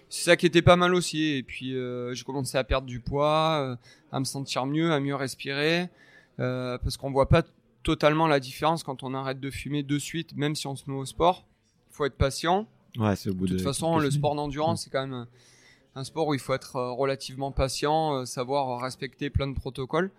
c'est 0.09 0.23
ça 0.25 0.37
qui 0.37 0.45
était 0.45 0.61
pas 0.61 0.75
mal 0.75 0.93
aussi. 0.93 1.33
Et 1.33 1.43
puis, 1.43 1.75
j'ai 2.13 2.23
commencé 2.23 2.57
à 2.57 2.63
perdre 2.63 2.87
du 2.87 2.99
poids, 2.99 3.77
à 4.11 4.19
me 4.19 4.25
sentir 4.25 4.65
mieux, 4.65 4.91
à 4.91 4.99
mieux 4.99 5.15
respirer. 5.15 5.89
Euh, 6.39 6.77
parce 6.77 6.97
qu'on 6.97 7.11
voit 7.11 7.29
pas 7.29 7.43
totalement 7.83 8.27
la 8.27 8.39
différence 8.39 8.83
quand 8.83 9.03
on 9.03 9.13
arrête 9.13 9.39
de 9.39 9.49
fumer 9.49 9.83
de 9.83 9.97
suite, 9.97 10.35
même 10.35 10.55
si 10.55 10.67
on 10.67 10.75
se 10.75 10.89
met 10.89 10.95
au 10.95 11.05
sport. 11.05 11.45
Il 11.91 11.95
faut 11.95 12.05
être 12.05 12.17
patient. 12.17 12.67
Ouais, 12.97 13.15
c'est 13.15 13.29
au 13.29 13.33
bout 13.33 13.45
de, 13.47 13.53
toute 13.53 13.61
façon, 13.61 13.99
le 13.99 14.11
sport 14.11 14.35
d'endurance, 14.35 14.83
c'est 14.83 14.89
quand 14.89 15.05
même 15.05 15.27
un 15.95 16.03
sport 16.03 16.27
où 16.27 16.33
il 16.33 16.39
faut 16.39 16.53
être 16.53 16.75
euh, 16.75 16.91
relativement 16.91 17.51
patient, 17.51 18.15
euh, 18.15 18.25
savoir 18.25 18.81
respecter 18.81 19.29
plein 19.29 19.47
de 19.47 19.55
protocoles. 19.55 20.11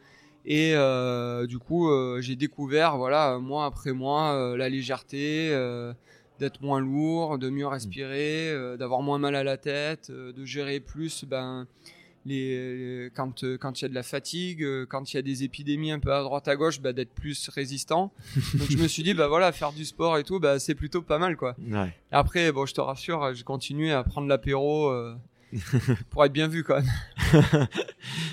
Et 0.47 0.75
euh, 0.75 1.47
du 1.47 1.59
coup, 1.59 1.91
j'ai 2.21 2.37
découvert, 2.37 2.97
voilà, 2.97 3.39
mois 3.39 3.65
après 3.65 3.91
mois, 3.91 4.55
la 4.57 4.69
légèreté, 4.69 5.51
d'être 6.39 6.61
moins 6.61 6.81
lourd, 6.81 7.39
de 7.39 7.51
mieux 7.51 7.67
respirer, 7.67 8.55
d'avoir 8.79 9.03
moins 9.03 9.19
mal 9.19 9.35
à 9.35 9.45
la 9.45 9.57
tête, 9.57 10.11
de 10.11 10.45
gérer 10.45 10.81
plus 10.81 11.25
ben, 11.25 11.67
les, 12.27 13.11
quand 13.15 13.45
euh, 13.45 13.57
quand 13.57 13.81
il 13.81 13.83
y 13.83 13.87
a 13.87 13.89
de 13.89 13.95
la 13.95 14.03
fatigue, 14.03 14.63
euh, 14.63 14.85
quand 14.87 15.13
il 15.13 15.17
y 15.17 15.19
a 15.19 15.23
des 15.23 15.45
épidémies 15.45 15.93
un 15.93 16.01
peu 16.01 16.13
à 16.13 16.23
droite 16.23 16.49
à 16.49 16.57
gauche, 16.57 16.81
bah, 16.81 16.93
d'être 16.93 17.15
plus 17.15 17.49
résistant. 17.49 18.13
Donc 18.55 18.71
je 18.71 18.77
me 18.77 18.89
suis 18.89 19.03
dit 19.03 19.15
bah 19.15 19.29
voilà 19.29 19.53
faire 19.53 19.73
du 19.73 19.85
sport 19.85 20.19
et 20.19 20.25
tout, 20.25 20.41
bah 20.41 20.59
c'est 20.59 20.75
plutôt 20.75 21.03
pas 21.03 21.19
mal 21.19 21.37
quoi. 21.37 21.57
Ouais. 21.71 21.95
Après 22.11 22.53
bon 22.53 22.67
je 22.67 22.75
te 22.75 22.81
rassure, 22.81 23.33
j'ai 23.35 23.45
continué 23.45 23.93
à 23.93 24.03
prendre 24.03 24.27
l'apéro. 24.27 24.89
Euh, 24.89 25.15
pour 26.11 26.25
être 26.25 26.33
bien 26.33 26.49
vu 26.49 26.65
quand 26.65 26.75
même. 26.75 27.67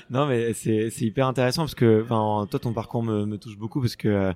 non 0.10 0.25
mais 0.25 0.53
c'est 0.53 0.89
c'est 0.89 1.05
hyper 1.05 1.27
intéressant 1.27 1.62
parce 1.62 1.75
que 1.75 2.03
toi 2.07 2.60
ton 2.60 2.74
parcours 2.74 3.03
me, 3.03 3.25
me 3.27 3.38
touche 3.38 3.55
beaucoup 3.55 3.79
parce 3.79 3.95
que 3.95 4.33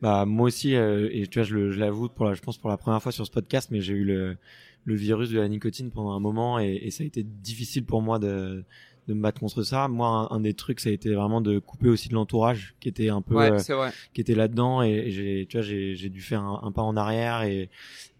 bah 0.00 0.24
moi 0.24 0.46
aussi 0.46 0.74
et 0.74 1.26
tu 1.30 1.38
vois 1.38 1.46
je, 1.48 1.70
je 1.70 1.78
l'avoue 1.78 2.08
pour 2.08 2.26
la, 2.26 2.34
je 2.34 2.40
pense 2.40 2.58
pour 2.58 2.70
la 2.70 2.76
première 2.76 3.02
fois 3.02 3.12
sur 3.12 3.26
ce 3.26 3.30
podcast 3.30 3.70
mais 3.70 3.80
j'ai 3.80 3.94
eu 3.94 4.04
le 4.04 4.36
le 4.84 4.94
virus 4.94 5.30
de 5.30 5.38
la 5.38 5.48
nicotine 5.48 5.90
pendant 5.90 6.12
un 6.12 6.20
moment 6.20 6.58
et, 6.58 6.80
et 6.82 6.90
ça 6.90 7.04
a 7.04 7.06
été 7.06 7.22
difficile 7.22 7.84
pour 7.84 8.00
moi 8.00 8.18
de 8.18 8.64
de 9.08 9.14
me 9.14 9.22
battre 9.22 9.40
contre 9.40 9.62
ça. 9.62 9.88
Moi, 9.88 10.28
un, 10.30 10.40
des 10.40 10.54
trucs, 10.54 10.80
ça 10.80 10.90
a 10.90 10.92
été 10.92 11.14
vraiment 11.14 11.40
de 11.40 11.58
couper 11.58 11.88
aussi 11.88 12.08
de 12.08 12.14
l'entourage 12.14 12.74
qui 12.78 12.88
était 12.88 13.08
un 13.08 13.22
peu, 13.22 13.34
ouais, 13.34 13.50
euh, 13.50 13.90
qui 14.12 14.20
était 14.20 14.34
là-dedans 14.34 14.82
et, 14.82 15.10
j'ai, 15.10 15.46
tu 15.48 15.56
vois, 15.56 15.66
j'ai, 15.66 16.08
dû 16.10 16.20
faire 16.20 16.42
un, 16.42 16.70
pas 16.72 16.82
en 16.82 16.96
arrière 16.96 17.42
et 17.42 17.70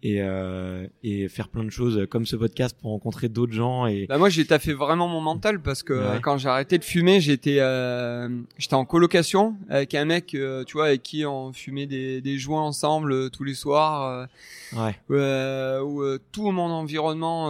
et 0.02 0.22
euh, 0.22 0.86
et 1.02 1.28
faire 1.28 1.48
plein 1.48 1.64
de 1.64 1.70
choses 1.70 2.06
comme 2.08 2.24
ce 2.24 2.36
podcast 2.36 2.76
pour 2.80 2.90
rencontrer 2.92 3.28
d'autres 3.28 3.52
gens 3.52 3.86
et. 3.86 4.06
Bah 4.06 4.18
moi, 4.18 4.28
j'ai 4.28 4.46
taffé 4.46 4.72
vraiment 4.72 5.08
mon 5.08 5.20
mental 5.20 5.60
parce 5.60 5.82
que 5.82 6.18
quand 6.20 6.38
j'ai 6.38 6.48
arrêté 6.48 6.78
de 6.78 6.84
fumer, 6.84 7.20
j'étais 7.20 7.58
euh, 7.58 8.28
j'étais 8.58 8.74
en 8.74 8.84
colocation 8.84 9.56
avec 9.68 9.94
un 9.94 10.04
mec, 10.04 10.34
euh, 10.34 10.64
tu 10.64 10.74
vois, 10.74 10.86
avec 10.86 11.02
qui 11.02 11.26
on 11.26 11.52
fumait 11.52 11.86
des 11.86 12.20
des 12.20 12.38
joints 12.38 12.62
ensemble 12.62 13.30
tous 13.30 13.44
les 13.44 13.54
soirs. 13.54 14.28
ouais. 14.74 15.80
où 15.80 16.04
tout 16.32 16.50
mon 16.50 16.70
environnement 16.70 17.48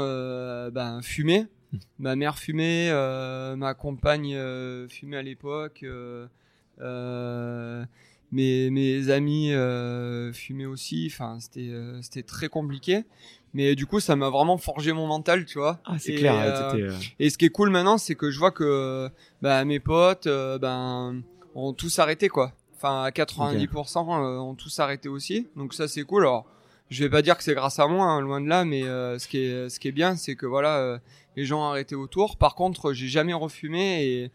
ben 0.70 1.00
fumait 1.02 1.46
ma 1.98 2.16
mère 2.16 2.38
fumait, 2.38 2.88
euh, 2.90 3.56
ma 3.56 3.74
compagne 3.74 4.34
euh, 4.34 4.88
fumait 4.88 5.16
à 5.16 5.22
l'époque, 5.22 5.84
euh, 5.84 6.26
mes, 8.32 8.70
mes 8.70 9.10
amis 9.10 9.52
fumaient 10.32 10.66
aussi. 10.66 11.10
Enfin, 11.12 11.38
c'était 11.40 12.22
très 12.22 12.48
compliqué. 12.48 13.04
Mais 13.54 13.74
du 13.74 13.86
coup, 13.86 13.98
ça 13.98 14.14
m'a 14.14 14.28
vraiment 14.28 14.58
forgé 14.58 14.92
mon 14.92 15.06
mental, 15.06 15.46
tu 15.46 15.58
vois. 15.58 15.80
Ah, 15.86 15.98
c'est 15.98 16.14
clair. 16.14 16.74
et 17.18 17.30
ce 17.30 17.38
qui 17.38 17.46
est 17.46 17.50
cool 17.50 17.70
maintenant, 17.70 17.96
c'est 17.96 18.14
que 18.14 18.30
je 18.30 18.38
vois 18.38 18.50
que 18.50 19.08
bah, 19.40 19.64
mes 19.64 19.80
potes, 19.80 20.28
ben, 20.28 21.22
ont 21.54 21.72
tous 21.72 21.98
arrêté, 21.98 22.28
quoi. 22.28 22.52
Enfin, 22.76 23.04
à 23.04 23.10
90%, 23.10 23.98
ont 23.98 24.54
tous 24.54 24.78
arrêté 24.80 25.08
aussi. 25.08 25.48
Donc 25.56 25.72
ça, 25.72 25.88
c'est 25.88 26.02
cool. 26.02 26.22
Alors, 26.22 26.46
je 26.90 27.04
vais 27.04 27.10
pas 27.10 27.22
dire 27.22 27.36
que 27.36 27.44
c'est 27.44 27.54
grâce 27.54 27.78
à 27.78 27.86
moi, 27.86 28.06
hein, 28.06 28.20
loin 28.20 28.40
de 28.40 28.48
là, 28.48 28.64
mais 28.64 28.82
ce 28.82 29.28
qui 29.28 29.38
est 29.38 29.68
ce 29.68 29.78
qui 29.78 29.88
est 29.88 29.92
bien, 29.92 30.16
c'est 30.16 30.36
que 30.36 30.46
voilà, 30.46 31.00
les 31.36 31.44
gens 31.44 31.64
arrêtaient 31.64 31.94
autour. 31.94 32.36
Par 32.36 32.54
contre, 32.54 32.92
j'ai 32.92 33.08
jamais 33.08 33.34
refumé 33.34 34.04
et 34.04 34.32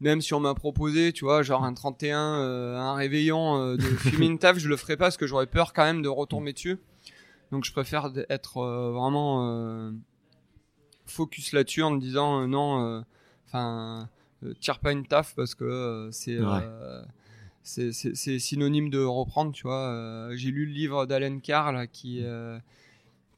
même 0.00 0.20
si 0.20 0.34
on 0.34 0.40
m'a 0.40 0.54
proposé, 0.54 1.12
tu 1.12 1.24
vois, 1.24 1.42
genre 1.42 1.64
un 1.64 1.72
31, 1.72 2.18
euh, 2.18 2.76
un 2.76 2.94
réveillon 2.94 3.56
euh, 3.56 3.76
de 3.76 3.82
fumer 3.82 4.26
une 4.26 4.38
taf, 4.38 4.58
je 4.58 4.68
le 4.68 4.76
ferais 4.76 4.96
pas 4.96 5.06
parce 5.06 5.16
que 5.16 5.26
j'aurais 5.26 5.46
peur 5.46 5.72
quand 5.72 5.84
même 5.84 6.02
de 6.02 6.08
retomber 6.08 6.52
dessus. 6.52 6.78
Donc 7.50 7.64
je 7.64 7.72
préfère 7.72 8.12
être 8.28 8.58
euh, 8.58 8.92
vraiment 8.92 9.92
focus 11.06 11.52
là-dessus 11.52 11.82
en 11.82 11.90
me 11.90 12.00
disant 12.00 12.46
non, 12.46 13.04
enfin, 13.46 14.08
tire 14.60 14.78
pas 14.80 14.92
une 14.92 15.06
taf 15.06 15.34
parce 15.34 15.54
que 15.54 16.08
c'est 16.12 16.38
c'est 17.64 18.38
synonyme 18.38 18.90
de 18.90 19.02
reprendre, 19.02 19.52
tu 19.52 19.62
vois. 19.64 20.30
J'ai 20.34 20.50
lu 20.50 20.66
le 20.66 20.72
livre 20.72 21.06
d'Alan 21.06 21.40
Carr 21.40 21.86
qui 21.90 22.22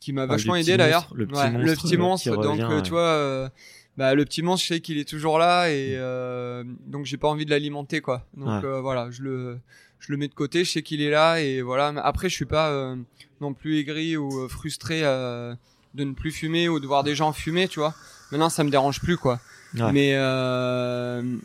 qui 0.00 0.12
m'a 0.12 0.22
ah, 0.22 0.26
vachement 0.26 0.54
aidé 0.54 0.76
d'ailleurs. 0.76 1.08
Le 1.14 1.26
petit 1.26 1.48
monstre. 1.50 1.58
Le 1.58 1.74
petit 1.74 1.96
monstre 1.96 2.36
donc 2.36 2.60
euh, 2.60 2.80
tu 2.80 2.90
vois, 2.90 3.00
euh, 3.00 3.48
bah, 3.96 4.14
le 4.14 4.24
petit 4.24 4.42
monstre, 4.42 4.64
je 4.64 4.74
sais 4.74 4.80
qu'il 4.80 4.98
est 4.98 5.08
toujours 5.08 5.38
là 5.38 5.68
et 5.68 5.96
euh, 5.96 6.62
donc 6.86 7.06
j'ai 7.06 7.16
pas 7.16 7.28
envie 7.28 7.44
de 7.44 7.50
l'alimenter 7.50 8.00
quoi. 8.00 8.24
Donc 8.36 8.64
voilà, 8.64 9.10
je 9.10 9.22
le 9.22 9.58
je 9.98 10.12
le 10.12 10.18
mets 10.18 10.28
de 10.28 10.34
côté, 10.34 10.64
je 10.64 10.70
sais 10.70 10.82
qu'il 10.82 11.02
est 11.02 11.10
là 11.10 11.40
et 11.40 11.62
voilà. 11.62 11.88
Après, 12.04 12.28
je 12.28 12.34
suis 12.34 12.44
pas 12.44 12.94
non 13.40 13.52
plus 13.52 13.78
aigri 13.78 14.16
ou 14.16 14.48
frustré 14.48 15.02
de 15.02 16.04
ne 16.04 16.12
plus 16.12 16.30
fumer 16.30 16.68
ou 16.68 16.78
de 16.78 16.86
voir 16.86 17.02
des 17.02 17.14
gens 17.14 17.32
fumer, 17.32 17.66
tu 17.68 17.80
vois. 17.80 17.94
Maintenant, 18.30 18.48
ça 18.50 18.62
me 18.64 18.70
dérange 18.70 19.00
plus 19.00 19.16
quoi. 19.16 19.40
Mais 19.74 20.14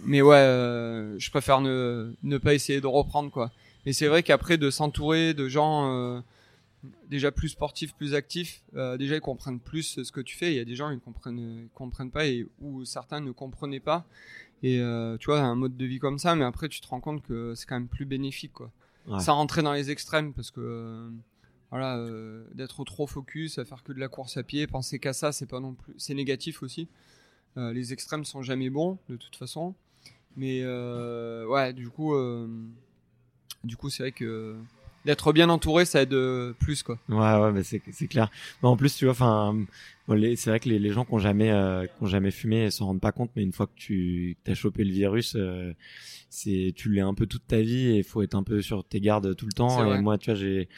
mais 0.05 0.21
ouais, 0.21 1.15
je 1.17 1.29
préfère 1.29 1.61
ne 1.61 2.13
ne 2.23 2.37
pas 2.37 2.53
essayer 2.53 2.81
de 2.81 2.87
reprendre 2.87 3.31
quoi. 3.31 3.51
Et 3.85 3.93
c'est 3.93 4.07
vrai 4.07 4.21
qu'après 4.23 4.57
de 4.57 4.69
s'entourer 4.69 5.33
de 5.33 5.47
gens 5.47 6.21
déjà 7.09 7.31
plus 7.31 7.49
sportifs, 7.49 7.93
plus 7.93 8.13
actifs, 8.13 8.63
euh, 8.75 8.97
déjà 8.97 9.15
ils 9.15 9.21
comprennent 9.21 9.59
plus 9.59 10.03
ce 10.03 10.11
que 10.11 10.21
tu 10.21 10.35
fais. 10.35 10.51
Il 10.53 10.57
y 10.57 10.59
a 10.59 10.65
des 10.65 10.75
gens 10.75 10.89
ils 10.89 10.99
comprennent, 10.99 11.67
comprennent 11.73 12.11
pas 12.11 12.25
et 12.25 12.47
ou 12.59 12.85
certains 12.85 13.19
ne 13.19 13.31
comprenaient 13.31 13.79
pas. 13.79 14.05
Et 14.63 14.79
euh, 14.79 15.17
tu 15.17 15.27
vois 15.27 15.41
un 15.41 15.55
mode 15.55 15.75
de 15.75 15.85
vie 15.85 15.99
comme 15.99 16.19
ça, 16.19 16.35
mais 16.35 16.45
après 16.45 16.69
tu 16.69 16.81
te 16.81 16.87
rends 16.87 16.99
compte 17.01 17.23
que 17.23 17.53
c'est 17.55 17.65
quand 17.65 17.75
même 17.75 17.87
plus 17.87 18.05
bénéfique 18.05 18.53
quoi. 18.53 18.71
Sans 19.19 19.35
rentrer 19.35 19.63
dans 19.63 19.73
les 19.73 19.89
extrêmes 19.89 20.31
parce 20.31 20.51
que 20.51 20.61
euh, 20.61 21.09
voilà 21.71 21.99
d'être 22.53 22.83
trop 22.83 23.07
focus 23.07 23.57
à 23.57 23.65
faire 23.65 23.83
que 23.83 23.93
de 23.93 23.99
la 23.99 24.07
course 24.07 24.37
à 24.37 24.43
pied, 24.43 24.67
penser 24.67 24.99
qu'à 24.99 25.13
ça, 25.13 25.31
c'est 25.31 25.47
pas 25.47 25.59
non 25.59 25.73
plus, 25.73 25.93
c'est 25.97 26.13
négatif 26.13 26.61
aussi. 26.63 26.87
Les 27.55 27.93
extrêmes 27.93 28.25
sont 28.25 28.41
jamais 28.41 28.69
bons 28.69 28.97
de 29.09 29.15
toute 29.15 29.35
façon. 29.35 29.75
Mais 30.37 30.65
ouais, 30.65 31.73
du 31.73 31.89
coup, 31.89 32.13
du 33.63 33.77
coup 33.77 33.89
c'est 33.89 34.03
vrai 34.03 34.11
que 34.11 34.55
d'être 35.05 35.33
bien 35.33 35.49
entouré 35.49 35.85
ça 35.85 36.03
aide 36.03 36.13
euh, 36.13 36.53
plus 36.53 36.83
quoi. 36.83 36.99
Ouais 37.09 37.17
ouais 37.17 37.51
mais 37.51 37.63
c'est 37.63 37.81
c'est 37.91 38.07
clair. 38.07 38.29
Mais 38.61 38.69
en 38.69 38.77
plus 38.77 38.95
tu 38.95 39.05
vois 39.05 39.13
enfin 39.13 39.57
c'est 40.07 40.47
vrai 40.47 40.59
que 40.59 40.67
les, 40.67 40.77
les 40.77 40.91
gens 40.91 41.05
qui 41.05 41.13
ont 41.13 41.19
jamais 41.19 41.51
euh, 41.51 41.85
qui 41.85 42.03
ont 42.03 42.07
jamais 42.07 42.31
fumé 42.31 42.69
s'en 42.69 42.87
rendent 42.87 43.01
pas 43.01 43.11
compte 43.11 43.31
mais 43.35 43.43
une 43.43 43.53
fois 43.53 43.67
que 43.67 43.73
tu 43.75 44.37
as 44.45 44.53
chopé 44.53 44.83
le 44.83 44.91
virus 44.91 45.35
euh, 45.35 45.73
c'est 46.29 46.73
tu 46.75 46.91
l'es 46.91 47.01
un 47.01 47.13
peu 47.13 47.25
toute 47.25 47.47
ta 47.47 47.61
vie 47.61 47.87
et 47.87 47.97
il 47.97 48.03
faut 48.03 48.21
être 48.21 48.35
un 48.35 48.43
peu 48.43 48.61
sur 48.61 48.83
tes 48.83 48.99
gardes 48.99 49.35
tout 49.35 49.45
le 49.45 49.53
temps. 49.53 49.93
Et 49.93 50.01
moi 50.01 50.17
tu 50.17 50.29
vois 50.31 50.39
j'ai 50.39 50.69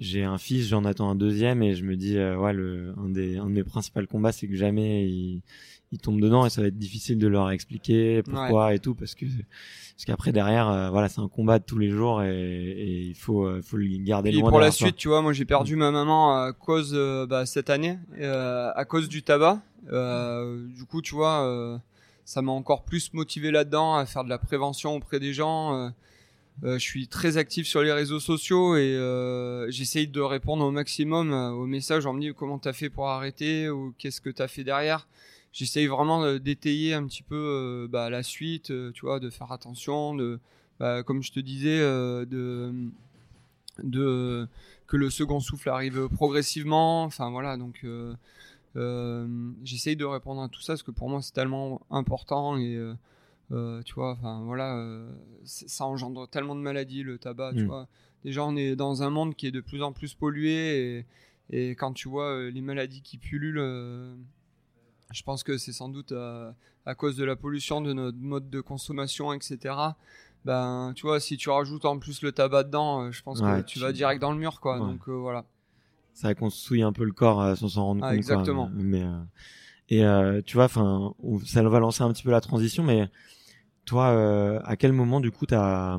j'ai 0.00 0.24
un 0.24 0.38
fils 0.38 0.68
j'en 0.68 0.84
attends 0.84 1.10
un 1.10 1.16
deuxième 1.16 1.62
et 1.62 1.74
je 1.74 1.84
me 1.84 1.96
dis 1.96 2.16
euh, 2.16 2.36
ouais 2.36 2.52
le 2.52 2.94
un 2.98 3.08
des 3.10 3.36
un 3.36 3.46
de 3.46 3.52
mes 3.52 3.64
principaux 3.64 4.04
combats 4.06 4.32
c'est 4.32 4.48
que 4.48 4.56
jamais 4.56 5.08
il 5.08 5.42
ils 5.92 5.98
tombent 5.98 6.20
dedans 6.20 6.44
et 6.44 6.50
ça 6.50 6.60
va 6.60 6.68
être 6.68 6.78
difficile 6.78 7.18
de 7.18 7.26
leur 7.26 7.50
expliquer 7.50 8.22
pourquoi 8.22 8.74
et 8.74 8.78
tout 8.78 8.94
parce 8.94 9.14
que 9.14 9.24
parce 9.24 10.04
qu'après 10.04 10.32
derrière 10.32 10.68
euh, 10.68 10.90
voilà 10.90 11.08
c'est 11.08 11.20
un 11.20 11.28
combat 11.28 11.58
de 11.58 11.64
tous 11.64 11.78
les 11.78 11.88
jours 11.88 12.22
et, 12.22 12.30
et 12.30 13.00
il 13.00 13.14
faut 13.14 13.46
euh, 13.46 13.62
faut 13.62 13.76
le 13.76 13.86
garder 14.04 14.30
et 14.30 14.40
pour 14.40 14.60
la 14.60 14.70
suite 14.70 14.96
tu 14.96 15.08
vois 15.08 15.22
moi 15.22 15.32
j'ai 15.32 15.46
perdu 15.46 15.76
ma 15.76 15.90
maman 15.90 16.36
à 16.36 16.52
cause 16.52 16.92
euh, 16.94 17.26
bah, 17.26 17.46
cette 17.46 17.70
année 17.70 17.98
à 18.20 18.84
cause 18.84 19.08
du 19.08 19.22
tabac. 19.22 19.60
du 19.84 20.84
coup, 20.84 21.00
tu 21.02 21.14
vois, 21.14 21.80
ça 22.24 22.42
m'a 22.42 22.52
encore 22.52 22.84
plus 22.84 23.12
motivé 23.14 23.50
là-dedans 23.50 23.96
à 23.96 24.06
faire 24.06 24.24
de 24.24 24.28
la 24.28 24.38
prévention 24.38 24.94
auprès 24.94 25.18
des 25.18 25.32
gens. 25.32 25.92
je 26.62 26.78
suis 26.78 27.08
très 27.08 27.36
actif 27.36 27.66
sur 27.66 27.82
les 27.82 27.92
réseaux 27.92 28.20
sociaux 28.20 28.76
et 28.76 28.96
j'essaye 29.68 30.08
de 30.08 30.20
répondre 30.20 30.64
au 30.64 30.70
maximum 30.70 31.32
aux 31.32 31.66
messages. 31.66 32.06
On 32.06 32.12
me 32.12 32.20
dit 32.20 32.32
comment 32.34 32.58
t'as 32.58 32.72
fait 32.72 32.90
pour 32.90 33.08
arrêter 33.08 33.68
ou 33.68 33.94
qu'est-ce 33.98 34.20
que 34.20 34.30
t'as 34.30 34.48
fait 34.48 34.64
derrière 34.64 35.06
j'essaye 35.58 35.88
vraiment 35.88 36.36
d'étayer 36.38 36.94
un 36.94 37.04
petit 37.08 37.24
peu 37.24 37.34
euh, 37.34 37.88
bah, 37.88 38.10
la 38.10 38.22
suite, 38.22 38.70
euh, 38.70 38.92
tu 38.92 39.06
vois, 39.06 39.18
de 39.18 39.28
faire 39.28 39.50
attention, 39.50 40.14
de, 40.14 40.38
bah, 40.78 41.02
comme 41.02 41.20
je 41.20 41.32
te 41.32 41.40
disais, 41.40 41.80
euh, 41.80 42.24
de, 42.24 42.72
de 43.82 44.46
que 44.86 44.96
le 44.96 45.10
second 45.10 45.40
souffle 45.40 45.68
arrive 45.68 46.08
progressivement. 46.10 47.02
Enfin 47.02 47.28
voilà, 47.30 47.56
donc 47.56 47.84
j'essaye 49.64 49.96
de 49.96 50.04
répondre 50.04 50.42
à 50.42 50.48
tout 50.48 50.60
ça 50.60 50.74
parce 50.74 50.84
que 50.84 50.92
pour 50.92 51.08
moi 51.08 51.22
c'est 51.22 51.32
tellement 51.32 51.80
important 51.90 52.56
et 52.56 52.78
tu 53.50 53.94
vois, 53.94 54.12
enfin 54.12 54.42
voilà, 54.44 54.80
ça 55.42 55.86
engendre 55.86 56.28
tellement 56.28 56.54
de 56.54 56.60
maladies 56.60 57.02
le 57.02 57.18
tabac, 57.18 57.54
tu 57.54 57.64
mm. 57.64 57.66
vois. 57.66 57.88
Déjà 58.24 58.44
on 58.44 58.54
est 58.54 58.76
dans 58.76 59.02
un 59.02 59.10
monde 59.10 59.34
qui 59.34 59.48
est 59.48 59.50
de 59.50 59.60
plus 59.60 59.82
en 59.82 59.92
plus 59.92 60.14
pollué 60.14 61.00
et, 61.00 61.06
et 61.50 61.70
quand 61.70 61.92
tu 61.92 62.08
vois 62.08 62.48
les 62.48 62.60
maladies 62.60 63.02
qui 63.02 63.18
pullulent 63.18 64.16
je 65.10 65.22
pense 65.22 65.42
que 65.42 65.56
c'est 65.56 65.72
sans 65.72 65.88
doute 65.88 66.12
euh, 66.12 66.50
à, 66.86 66.94
cause 66.94 67.16
de 67.16 67.24
la 67.24 67.36
pollution 67.36 67.80
de 67.80 67.92
notre 67.92 68.18
mode 68.18 68.50
de 68.50 68.60
consommation, 68.60 69.32
etc. 69.32 69.74
Ben, 70.44 70.92
tu 70.94 71.06
vois, 71.06 71.20
si 71.20 71.36
tu 71.36 71.50
rajoutes 71.50 71.84
en 71.84 71.98
plus 71.98 72.22
le 72.22 72.32
tabac 72.32 72.64
dedans, 72.64 73.02
euh, 73.02 73.10
je 73.10 73.22
pense 73.22 73.40
que 73.40 73.60
tu, 73.62 73.78
vas 73.78 73.92
direct 73.92 74.20
dans 74.20 74.32
le 74.32 74.38
mur, 74.38 74.60
quoi. 74.60 74.78
Donc 74.78 75.08
euh, 75.08 75.12
voilà. 75.12 75.44
Ça 76.12 76.30
souille 76.50 76.82
un 76.82 76.92
peu 76.92 77.04
le 77.04 77.12
corps 77.12 77.56
sans 77.56 77.68
s'en 77.68 77.84
rendre 77.84 78.04
ah, 78.04 78.08
compte. 78.08 78.16
Exactement. 78.16 78.70
Mais 78.74 79.04
et 79.88 80.02
tu 80.44 80.56
vois, 80.56 80.64
enfin, 80.64 81.14
ça 81.44 81.62
va 81.62 81.78
lancer 81.80 82.02
un 82.02 82.12
petit 82.12 82.22
peu 82.22 82.30
la 82.30 82.40
transition, 82.40 82.82
mais 82.82 83.08
toi, 83.84 84.60
à 84.64 84.76
quel 84.76 84.92
moment 84.92 85.20
du 85.20 85.30
coup, 85.30 85.46
as, 85.52 85.98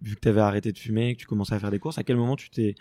vu 0.00 0.14
que 0.14 0.20
tu 0.20 0.28
avais 0.28 0.40
arrêté 0.40 0.72
de 0.72 0.78
fumer, 0.78 1.14
que 1.14 1.20
tu 1.20 1.26
commençais 1.26 1.54
à 1.54 1.58
faire 1.58 1.70
des 1.70 1.78
courses, 1.78 1.98
à 1.98 2.04
quel 2.04 2.16
moment 2.16 2.36
tu 2.36 2.50
t'es 2.50 2.76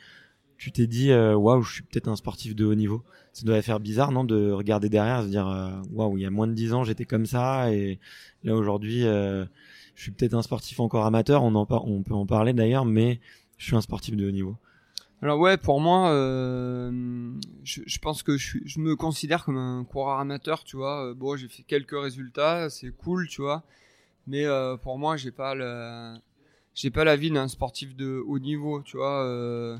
tu 0.57 0.71
t'es 0.71 0.87
dit 0.87 1.13
waouh, 1.13 1.61
je 1.61 1.73
suis 1.73 1.83
peut-être 1.83 2.07
un 2.07 2.15
sportif 2.15 2.55
de 2.55 2.65
haut 2.65 2.75
niveau 2.75 3.03
ça 3.35 3.45
doit 3.45 3.61
faire 3.61 3.81
bizarre, 3.81 4.13
non, 4.13 4.23
de 4.23 4.51
regarder 4.51 4.87
derrière, 4.87 5.23
se 5.23 5.27
dire 5.27 5.45
euh, 5.49 5.69
waouh, 5.91 6.17
il 6.17 6.21
y 6.21 6.25
a 6.25 6.29
moins 6.29 6.47
de 6.47 6.53
10 6.53 6.73
ans, 6.73 6.83
j'étais 6.85 7.03
comme 7.03 7.25
ça, 7.25 7.69
et 7.73 7.99
là 8.45 8.55
aujourd'hui, 8.55 9.05
euh, 9.05 9.43
je 9.95 10.03
suis 10.03 10.11
peut-être 10.11 10.35
un 10.35 10.41
sportif 10.41 10.79
encore 10.79 11.05
amateur. 11.05 11.43
On 11.43 11.53
en 11.55 11.67
on 11.69 12.01
peut 12.01 12.13
en 12.13 12.25
parler 12.25 12.53
d'ailleurs, 12.53 12.85
mais 12.85 13.19
je 13.57 13.65
suis 13.65 13.75
un 13.75 13.81
sportif 13.81 14.15
de 14.15 14.25
haut 14.25 14.31
niveau. 14.31 14.55
Alors 15.21 15.37
ouais, 15.37 15.57
pour 15.57 15.81
moi, 15.81 16.11
euh, 16.11 17.33
je, 17.63 17.99
pense 17.99 18.23
que 18.23 18.37
je, 18.37 18.59
je, 18.63 18.79
me 18.79 18.95
considère 18.95 19.43
comme 19.43 19.57
un 19.57 19.83
coureur 19.83 20.19
amateur, 20.19 20.63
tu 20.63 20.77
vois. 20.77 21.13
Bon, 21.13 21.35
j'ai 21.35 21.49
fait 21.49 21.63
quelques 21.63 21.99
résultats, 21.99 22.69
c'est 22.69 22.91
cool, 22.91 23.27
tu 23.27 23.41
vois. 23.41 23.63
Mais 24.27 24.45
pour 24.81 24.97
moi, 24.97 25.17
j'ai 25.17 25.31
pas 25.31 25.55
le, 25.55 26.15
j'ai 26.73 26.89
pas 26.89 27.03
la 27.03 27.17
vie 27.17 27.31
d'un 27.31 27.49
sportif 27.49 27.97
de 27.97 28.23
haut 28.25 28.39
niveau, 28.39 28.81
tu 28.81 28.95
vois. 28.95 29.79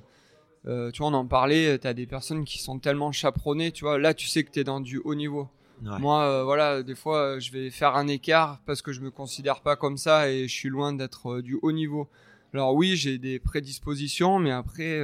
Euh, 0.68 0.92
tu 0.92 1.00
vois, 1.00 1.10
on 1.10 1.14
en 1.14 1.26
parlait, 1.26 1.78
tu 1.80 1.88
as 1.88 1.94
des 1.94 2.08
personnes 2.08 2.44
qui 2.44 2.60
sont 2.60 2.80
tellement 2.80 3.12
chaperonnées, 3.12 3.72
tu 3.72 3.86
vois. 3.86 3.98
Là, 4.00 4.14
tu 4.14 4.28
sais 4.28 4.44
que 4.44 4.52
tu 4.52 4.60
es 4.60 4.64
dans 4.64 4.80
du 4.80 4.98
haut 4.98 5.16
niveau. 5.16 5.48
Moi, 5.82 6.24
euh, 6.24 6.44
voilà, 6.44 6.84
des 6.84 6.96
fois, 6.96 7.40
je 7.40 7.52
vais 7.52 7.70
faire 7.70 7.96
un 7.96 8.08
écart 8.08 8.62
parce 8.66 8.82
que 8.82 8.92
je 8.92 9.02
me 9.02 9.12
considère 9.12 9.62
pas 9.62 9.76
comme 9.76 9.98
ça 9.98 10.30
et 10.32 10.48
je 10.48 10.54
suis 10.54 10.70
loin 10.70 10.94
d'être 10.94 11.34
euh, 11.34 11.42
du 11.42 11.60
haut 11.62 11.72
niveau. 11.72 12.08
Alors 12.54 12.74
oui, 12.74 12.96
j'ai 12.96 13.18
des 13.18 13.40
prédispositions, 13.40 14.40
mais 14.40 14.52
après, 14.52 15.02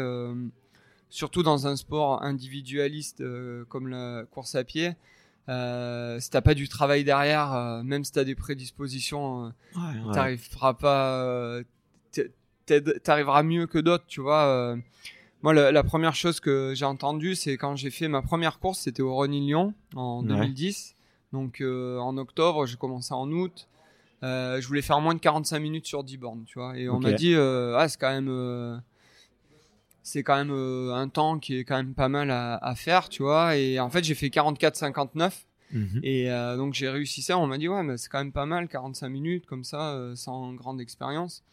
surtout 1.10 1.44
dans 1.44 1.68
un 1.68 1.76
sport 1.76 2.24
individualiste 2.24 3.22
comme 3.68 3.90
la 3.90 4.24
course 4.32 4.56
à 4.56 4.64
pied, 4.64 4.94
euh, 5.50 6.18
si 6.22 6.30
t'as 6.30 6.40
pas 6.40 6.54
du 6.54 6.70
travail 6.70 7.04
derrière, 7.04 7.82
même 7.84 8.06
si 8.06 8.14
t'as 8.14 8.24
des 8.24 8.36
prédispositions, 8.36 9.48
ouais, 9.76 10.14
t'arriveras 10.14 10.76
pas, 10.76 11.60
t'arriveras 13.04 13.44
mieux 13.44 13.68
que 13.68 13.80
d'autres, 13.80 14.06
tu 14.08 14.22
vois. 14.22 14.78
Moi, 15.44 15.54
la, 15.54 15.84
première 15.84 16.14
chose 16.14 16.40
que 16.40 16.74
j'ai 16.76 16.86
entendue, 16.86 17.36
c'est 17.36 17.58
quand 17.58 17.76
j'ai 17.76 17.90
fait 17.90 18.08
ma 18.08 18.22
première 18.22 18.60
course, 18.60 18.80
c'était 18.80 19.02
au 19.02 19.16
Rony 19.16 19.40
Lyon 19.42 19.74
en 19.96 20.22
2010. 20.22 20.96
Donc 21.34 21.62
euh, 21.62 21.98
en 21.98 22.18
octobre, 22.18 22.66
j'ai 22.66 22.78
commencé 22.78 23.14
en 23.14 23.30
août. 23.32 23.68
Euh, 24.24 24.62
je 24.62 24.68
voulais 24.68 24.84
faire 24.84 25.02
moins 25.02 25.16
de 25.16 25.20
45 25.20 25.60
minutes 25.60 25.88
sur 25.88 26.04
10 26.04 26.18
bornes, 26.18 26.44
tu 26.46 26.60
vois. 26.60 26.78
Et 26.78 26.90
on 26.90 27.00
m'a 27.00 27.14
dit, 27.14 27.34
euh, 27.34 27.76
ah, 27.78 27.88
c'est 27.90 28.00
quand 28.00 28.12
même, 28.12 28.82
c'est 30.04 30.22
quand 30.22 30.36
même 30.36 30.52
un 30.52 31.08
temps 31.08 31.40
qui 31.40 31.58
est 31.58 31.64
quand 31.64 31.78
même 31.78 31.96
pas 31.96 32.10
mal 32.10 32.30
à, 32.30 32.74
faire, 32.76 33.10
tu 33.10 33.24
vois. 33.24 33.58
Et 33.58 33.80
en 33.80 33.90
fait, 33.90 34.04
j'ai 34.04 34.16
fait 34.16 34.28
44-59. 34.28 35.46
Mhm. 35.74 36.02
Et 36.04 36.28
donc 36.58 36.74
j'ai 36.74 36.90
réussi 36.90 37.24
ça. 37.24 37.40
On 37.40 37.48
m'a 37.48 37.58
dit, 37.58 37.68
ouais, 37.68 37.82
mais 37.82 37.98
c'est 37.98 38.10
quand 38.10 38.20
même 38.20 38.34
pas 38.34 38.46
mal, 38.46 38.68
45 38.68 39.10
minutes 39.10 39.46
comme 39.48 39.64
ça, 39.64 40.12
sans 40.16 40.54
grande 40.54 40.80
expérience. 40.82 41.44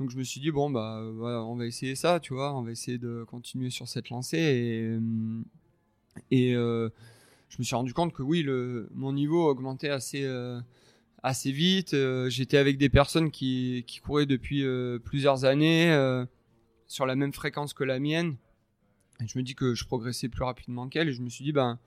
Donc 0.00 0.10
je 0.10 0.16
me 0.16 0.24
suis 0.24 0.40
dit 0.40 0.50
bon 0.50 0.70
bah 0.70 1.02
on 1.02 1.54
va 1.56 1.66
essayer 1.66 1.94
ça, 1.94 2.18
tu 2.18 2.34
vois, 2.34 2.54
on 2.54 2.62
va 2.62 2.72
essayer 2.72 2.98
de 2.98 3.24
continuer 3.24 3.70
sur 3.70 3.86
cette 3.86 4.10
lancée 4.10 4.38
et 4.38 4.80
euh, 4.82 5.42
et 6.30 6.54
euh, 6.54 6.88
je 7.48 7.56
me 7.58 7.64
suis 7.64 7.76
rendu 7.76 7.94
compte 7.94 8.12
que 8.12 8.22
oui 8.22 8.42
le 8.42 8.88
mon 8.92 9.12
niveau 9.12 9.48
augmentait 9.48 9.90
assez 9.90 10.24
euh, 10.24 10.60
assez 11.22 11.52
vite. 11.52 11.94
J'étais 12.28 12.56
avec 12.56 12.76
des 12.76 12.88
personnes 12.88 13.30
qui 13.30 13.84
qui 13.86 14.00
couraient 14.00 14.26
depuis 14.26 14.64
plusieurs 15.04 15.44
années 15.44 15.92
sur 16.86 17.06
la 17.06 17.14
même 17.14 17.32
fréquence 17.32 17.72
que 17.72 17.84
la 17.84 18.00
mienne. 18.00 18.36
Et 19.22 19.28
je 19.28 19.38
me 19.38 19.44
dis 19.44 19.54
que 19.54 19.74
je 19.74 19.84
progressais 19.84 20.28
plus 20.28 20.42
rapidement 20.42 20.88
qu'elle 20.88 21.08
et 21.08 21.12
je 21.12 21.22
me 21.22 21.28
suis 21.28 21.44
dit 21.44 21.52
ben 21.52 21.78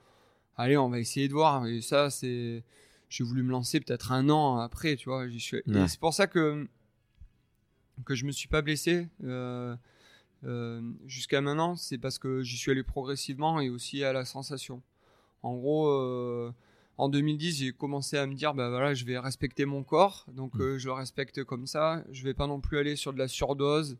allez 0.56 0.78
on 0.78 0.88
va 0.88 0.98
essayer 0.98 1.28
de 1.28 1.34
voir 1.34 1.66
et 1.66 1.82
ça 1.82 2.08
c'est 2.08 2.64
j'ai 3.10 3.24
voulu 3.24 3.42
me 3.42 3.50
lancer 3.50 3.80
peut-être 3.80 4.12
un 4.12 4.28
an 4.28 4.58
après, 4.58 4.96
tu 4.96 5.08
vois. 5.08 5.26
Suis... 5.28 5.62
C'est 5.86 6.00
pour 6.00 6.12
ça 6.14 6.26
que 6.26 6.68
que 8.04 8.14
je 8.14 8.24
me 8.24 8.32
suis 8.32 8.48
pas 8.48 8.62
blessé 8.62 9.08
euh, 9.24 9.74
euh, 10.44 10.80
jusqu'à 11.06 11.40
maintenant, 11.40 11.76
c'est 11.76 11.98
parce 11.98 12.18
que 12.18 12.42
j'y 12.42 12.56
suis 12.56 12.70
allé 12.70 12.82
progressivement 12.82 13.60
et 13.60 13.70
aussi 13.70 14.04
à 14.04 14.12
la 14.12 14.24
sensation. 14.24 14.82
En 15.42 15.54
gros, 15.54 15.88
euh, 15.88 16.52
en 16.96 17.08
2010, 17.08 17.58
j'ai 17.58 17.72
commencé 17.72 18.16
à 18.16 18.26
me 18.26 18.34
dire, 18.34 18.54
bah 18.54 18.68
voilà, 18.68 18.94
je 18.94 19.04
vais 19.04 19.18
respecter 19.18 19.64
mon 19.64 19.82
corps, 19.82 20.26
donc 20.32 20.54
mm. 20.54 20.78
je 20.78 20.86
le 20.86 20.92
respecte 20.92 21.44
comme 21.44 21.66
ça. 21.66 22.04
Je 22.10 22.22
vais 22.24 22.34
pas 22.34 22.46
non 22.46 22.60
plus 22.60 22.78
aller 22.78 22.96
sur 22.96 23.12
de 23.12 23.18
la 23.18 23.28
surdose. 23.28 23.96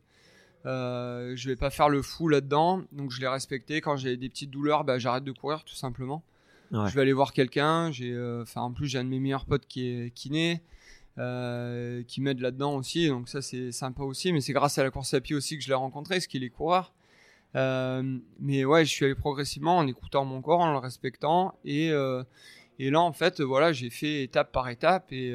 Euh, 0.65 1.33
je 1.35 1.47
vais 1.47 1.55
pas 1.55 1.69
faire 1.69 1.87
le 1.87 2.01
fou 2.01 2.27
là-dedans, 2.27 2.83
donc 2.91 3.11
je 3.11 3.21
l'ai 3.21 3.27
respecté. 3.27 3.81
Quand 3.81 3.95
j'ai 3.95 4.17
des 4.17 4.29
petites 4.29 4.51
douleurs, 4.51 4.83
bah, 4.83 4.97
j'arrête 4.97 5.23
de 5.23 5.31
courir 5.31 5.63
tout 5.63 5.75
simplement. 5.75 6.23
Je 6.71 6.93
vais 6.93 7.01
aller 7.01 7.13
voir 7.13 7.33
quelqu'un. 7.33 7.91
J'ai, 7.91 8.15
enfin, 8.41 8.61
en 8.61 8.71
plus, 8.71 8.87
j'ai 8.87 8.99
un 8.99 9.03
de 9.03 9.09
mes 9.09 9.19
meilleurs 9.19 9.45
potes 9.45 9.65
qui 9.65 9.87
est 9.87 10.11
kiné. 10.11 10.61
Euh, 11.19 12.01
qui 12.03 12.21
m'aide 12.21 12.39
là-dedans 12.39 12.77
aussi. 12.77 13.09
Donc 13.09 13.27
ça 13.27 13.41
c'est 13.41 13.73
sympa 13.73 14.03
aussi. 14.03 14.31
Mais 14.31 14.39
c'est 14.39 14.53
grâce 14.53 14.77
à 14.77 14.83
la 14.83 14.89
course 14.89 15.13
à 15.13 15.19
pied 15.19 15.35
aussi 15.35 15.57
que 15.57 15.63
je 15.63 15.67
l'ai 15.67 15.73
rencontré, 15.73 16.21
ce 16.21 16.29
qu'il 16.29 16.45
est 16.45 16.49
coureur. 16.49 16.93
Euh, 17.55 18.19
mais 18.39 18.63
ouais, 18.63 18.85
je 18.85 18.89
suis 18.89 19.03
allé 19.03 19.15
progressivement 19.15 19.77
en 19.77 19.87
écoutant 19.87 20.23
mon 20.23 20.41
corps, 20.41 20.61
en 20.61 20.71
le 20.71 20.77
respectant. 20.77 21.55
Et, 21.65 21.91
euh, 21.91 22.23
et 22.77 22.89
là 22.89 23.01
en 23.01 23.11
fait, 23.11 23.41
voilà, 23.41 23.73
j'ai 23.73 23.89
fait 23.89 24.23
étape 24.23 24.53
par 24.53 24.69
étape 24.69 25.11
et 25.11 25.33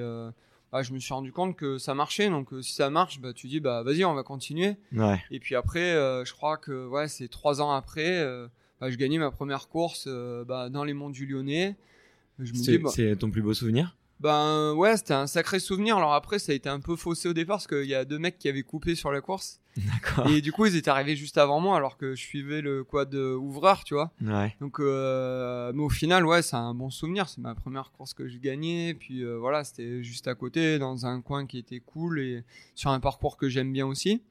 bah, 0.72 0.82
je 0.82 0.94
me 0.94 0.98
suis 0.98 1.12
rendu 1.12 1.32
compte 1.32 1.54
que 1.54 1.76
ça 1.76 1.94
marchait. 1.94 2.30
Donc 2.30 2.48
si 2.62 2.72
ça 2.72 2.88
marche, 2.88 3.20
bah 3.20 3.34
tu 3.34 3.46
dis 3.46 3.60
bah 3.60 3.82
vas-y, 3.82 4.06
on 4.06 4.14
va 4.14 4.22
continuer. 4.22 4.78
Ouais. 4.92 5.22
Et 5.30 5.38
puis 5.38 5.54
après, 5.54 5.92
je 6.24 6.32
crois 6.32 6.56
que 6.56 6.86
ouais, 6.86 7.08
c'est 7.08 7.28
trois 7.28 7.60
ans 7.60 7.72
après. 7.72 8.24
Bah, 8.80 8.88
je 8.88 8.96
gagnais 8.96 9.18
ma 9.18 9.30
première 9.30 9.68
course 9.68 10.08
bah, 10.46 10.70
dans 10.70 10.84
les 10.84 10.94
monts 10.94 11.10
du 11.10 11.26
Lyonnais. 11.26 11.76
C'est 12.54 12.78
bah 12.78 12.90
ton 13.18 13.30
plus 13.30 13.42
beau 13.42 13.52
souvenir? 13.52 13.98
Ben 14.20 14.72
ouais, 14.74 14.96
c'était 14.96 15.14
un 15.14 15.26
sacré 15.26 15.58
souvenir. 15.58 15.96
Alors 15.96 16.14
après, 16.14 16.38
ça 16.38 16.52
a 16.52 16.54
été 16.54 16.68
un 16.68 16.80
peu 16.80 16.96
faussé 16.96 17.28
au 17.28 17.32
départ 17.32 17.56
parce 17.56 17.66
qu'il 17.66 17.88
y 17.88 17.94
a 17.94 18.04
deux 18.04 18.18
mecs 18.18 18.38
qui 18.38 18.48
avaient 18.48 18.62
coupé 18.62 18.94
sur 18.94 19.10
la 19.10 19.20
course. 19.20 19.60
D'accord. 19.76 20.28
Et 20.28 20.40
du 20.40 20.52
coup, 20.52 20.66
ils 20.66 20.76
étaient 20.76 20.90
arrivés 20.90 21.16
juste 21.16 21.36
avant 21.36 21.60
moi 21.60 21.76
alors 21.76 21.96
que 21.96 22.14
je 22.14 22.20
suivais 22.20 22.60
le 22.60 22.84
quad 22.84 23.12
ouvreur, 23.14 23.82
tu 23.84 23.94
vois. 23.94 24.12
Ouais. 24.22 24.54
Donc, 24.60 24.78
euh, 24.78 25.72
mais 25.74 25.82
au 25.82 25.88
final, 25.88 26.24
ouais, 26.26 26.42
c'est 26.42 26.56
un 26.56 26.74
bon 26.74 26.90
souvenir. 26.90 27.28
C'est 27.28 27.40
ma 27.40 27.54
première 27.54 27.90
course 27.90 28.14
que 28.14 28.28
j'ai 28.28 28.38
gagnée. 28.38 28.94
Puis 28.94 29.24
euh, 29.24 29.36
voilà, 29.36 29.64
c'était 29.64 30.02
juste 30.04 30.28
à 30.28 30.34
côté, 30.34 30.78
dans 30.78 31.06
un 31.06 31.20
coin 31.20 31.46
qui 31.46 31.58
était 31.58 31.80
cool 31.80 32.20
et 32.20 32.44
sur 32.74 32.90
un 32.90 33.00
parcours 33.00 33.36
que 33.36 33.48
j'aime 33.48 33.72
bien 33.72 33.86
aussi. 33.86 34.22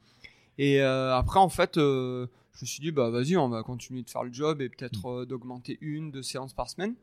Et 0.58 0.82
euh, 0.82 1.16
après, 1.16 1.40
en 1.40 1.50
fait, 1.50 1.74
je 1.76 2.28
me 2.62 2.66
suis 2.66 2.80
dit, 2.80 2.92
bah 2.92 3.10
vas-y, 3.10 3.36
on 3.36 3.50
va 3.50 3.64
continuer 3.64 4.04
de 4.04 4.10
faire 4.10 4.24
le 4.24 4.32
job 4.32 4.62
et 4.62 4.70
peut-être 4.70 5.26
d'augmenter 5.26 5.78
une, 5.82 6.12
deux 6.12 6.24
séances 6.24 6.54
par 6.54 6.70
semaine. 6.70 6.96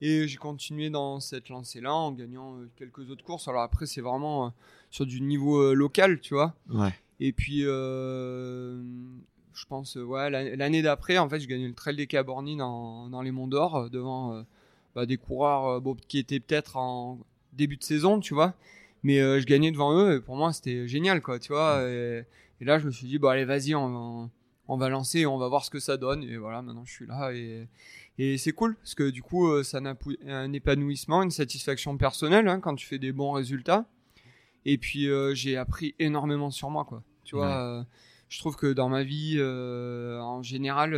Et 0.00 0.28
j'ai 0.28 0.36
continué 0.36 0.90
dans 0.90 1.20
cette 1.20 1.48
lancée-là 1.48 1.92
en 1.92 2.12
gagnant 2.12 2.56
euh, 2.56 2.68
quelques 2.76 3.10
autres 3.10 3.24
courses. 3.24 3.48
Alors 3.48 3.62
après, 3.62 3.86
c'est 3.86 4.02
vraiment 4.02 4.46
euh, 4.46 4.50
sur 4.90 5.06
du 5.06 5.22
niveau 5.22 5.58
euh, 5.58 5.74
local, 5.74 6.20
tu 6.20 6.34
vois. 6.34 6.54
Ouais. 6.68 6.94
Et 7.18 7.32
puis, 7.32 7.60
je 7.60 8.84
pense, 9.70 9.96
ouais, 9.96 10.28
l'année 10.28 10.82
d'après, 10.82 11.16
en 11.16 11.30
fait, 11.30 11.40
je 11.40 11.48
gagnais 11.48 11.66
le 11.66 11.72
Trail 11.72 11.96
des 11.96 12.06
Cabornis 12.06 12.56
dans, 12.56 13.08
dans 13.08 13.22
les 13.22 13.30
Monts 13.30 13.46
d'Or 13.46 13.88
devant 13.88 14.44
bah, 14.94 15.06
des 15.06 15.16
coureurs 15.16 15.82
qui 16.08 16.18
étaient 16.18 16.40
peut-être 16.40 16.76
en 16.76 17.18
début 17.54 17.78
de 17.78 17.84
saison, 17.84 18.20
tu 18.20 18.34
vois. 18.34 18.52
Mais 19.02 19.16
je 19.16 19.46
gagnais 19.46 19.70
devant 19.70 19.98
eux 19.98 20.16
et 20.16 20.20
pour 20.20 20.36
moi, 20.36 20.52
c'était 20.52 20.86
génial, 20.86 21.22
quoi, 21.22 21.38
tu 21.38 21.54
vois. 21.54 21.88
Et, 21.88 22.26
là, 22.60 22.78
je 22.78 22.84
me 22.84 22.90
suis 22.90 23.06
dit, 23.06 23.18
bon, 23.18 23.28
allez, 23.28 23.46
vas-y, 23.46 23.74
on, 23.74 23.86
on 23.86 24.30
va 24.76 24.88
lancer, 24.88 25.26
on 25.26 25.38
va 25.38 25.48
voir 25.48 25.64
ce 25.64 25.70
que 25.70 25.78
ça 25.78 25.96
donne. 25.96 26.24
Et 26.24 26.36
voilà, 26.36 26.62
maintenant 26.62 26.84
je 26.84 26.92
suis 26.92 27.06
là 27.06 27.32
et, 27.32 27.68
et 28.18 28.38
c'est 28.38 28.52
cool 28.52 28.76
parce 28.76 28.94
que 28.94 29.10
du 29.10 29.22
coup, 29.22 29.48
euh, 29.48 29.62
ça 29.62 29.80
n'a 29.80 29.94
un 30.26 30.52
épanouissement, 30.52 31.22
une 31.22 31.30
satisfaction 31.30 31.96
personnelle 31.98 32.48
hein, 32.48 32.60
quand 32.60 32.74
tu 32.74 32.86
fais 32.86 32.98
des 32.98 33.12
bons 33.12 33.32
résultats. 33.32 33.84
Et 34.64 34.78
puis 34.78 35.08
euh, 35.08 35.34
j'ai 35.34 35.56
appris 35.56 35.94
énormément 35.98 36.50
sur 36.50 36.70
moi, 36.70 36.84
quoi. 36.84 37.02
Tu 37.24 37.36
vois, 37.36 37.58
euh, 37.58 37.84
je 38.28 38.38
trouve 38.38 38.56
que 38.56 38.72
dans 38.72 38.88
ma 38.88 39.02
vie, 39.02 39.38
en 39.40 40.42
général, 40.42 40.94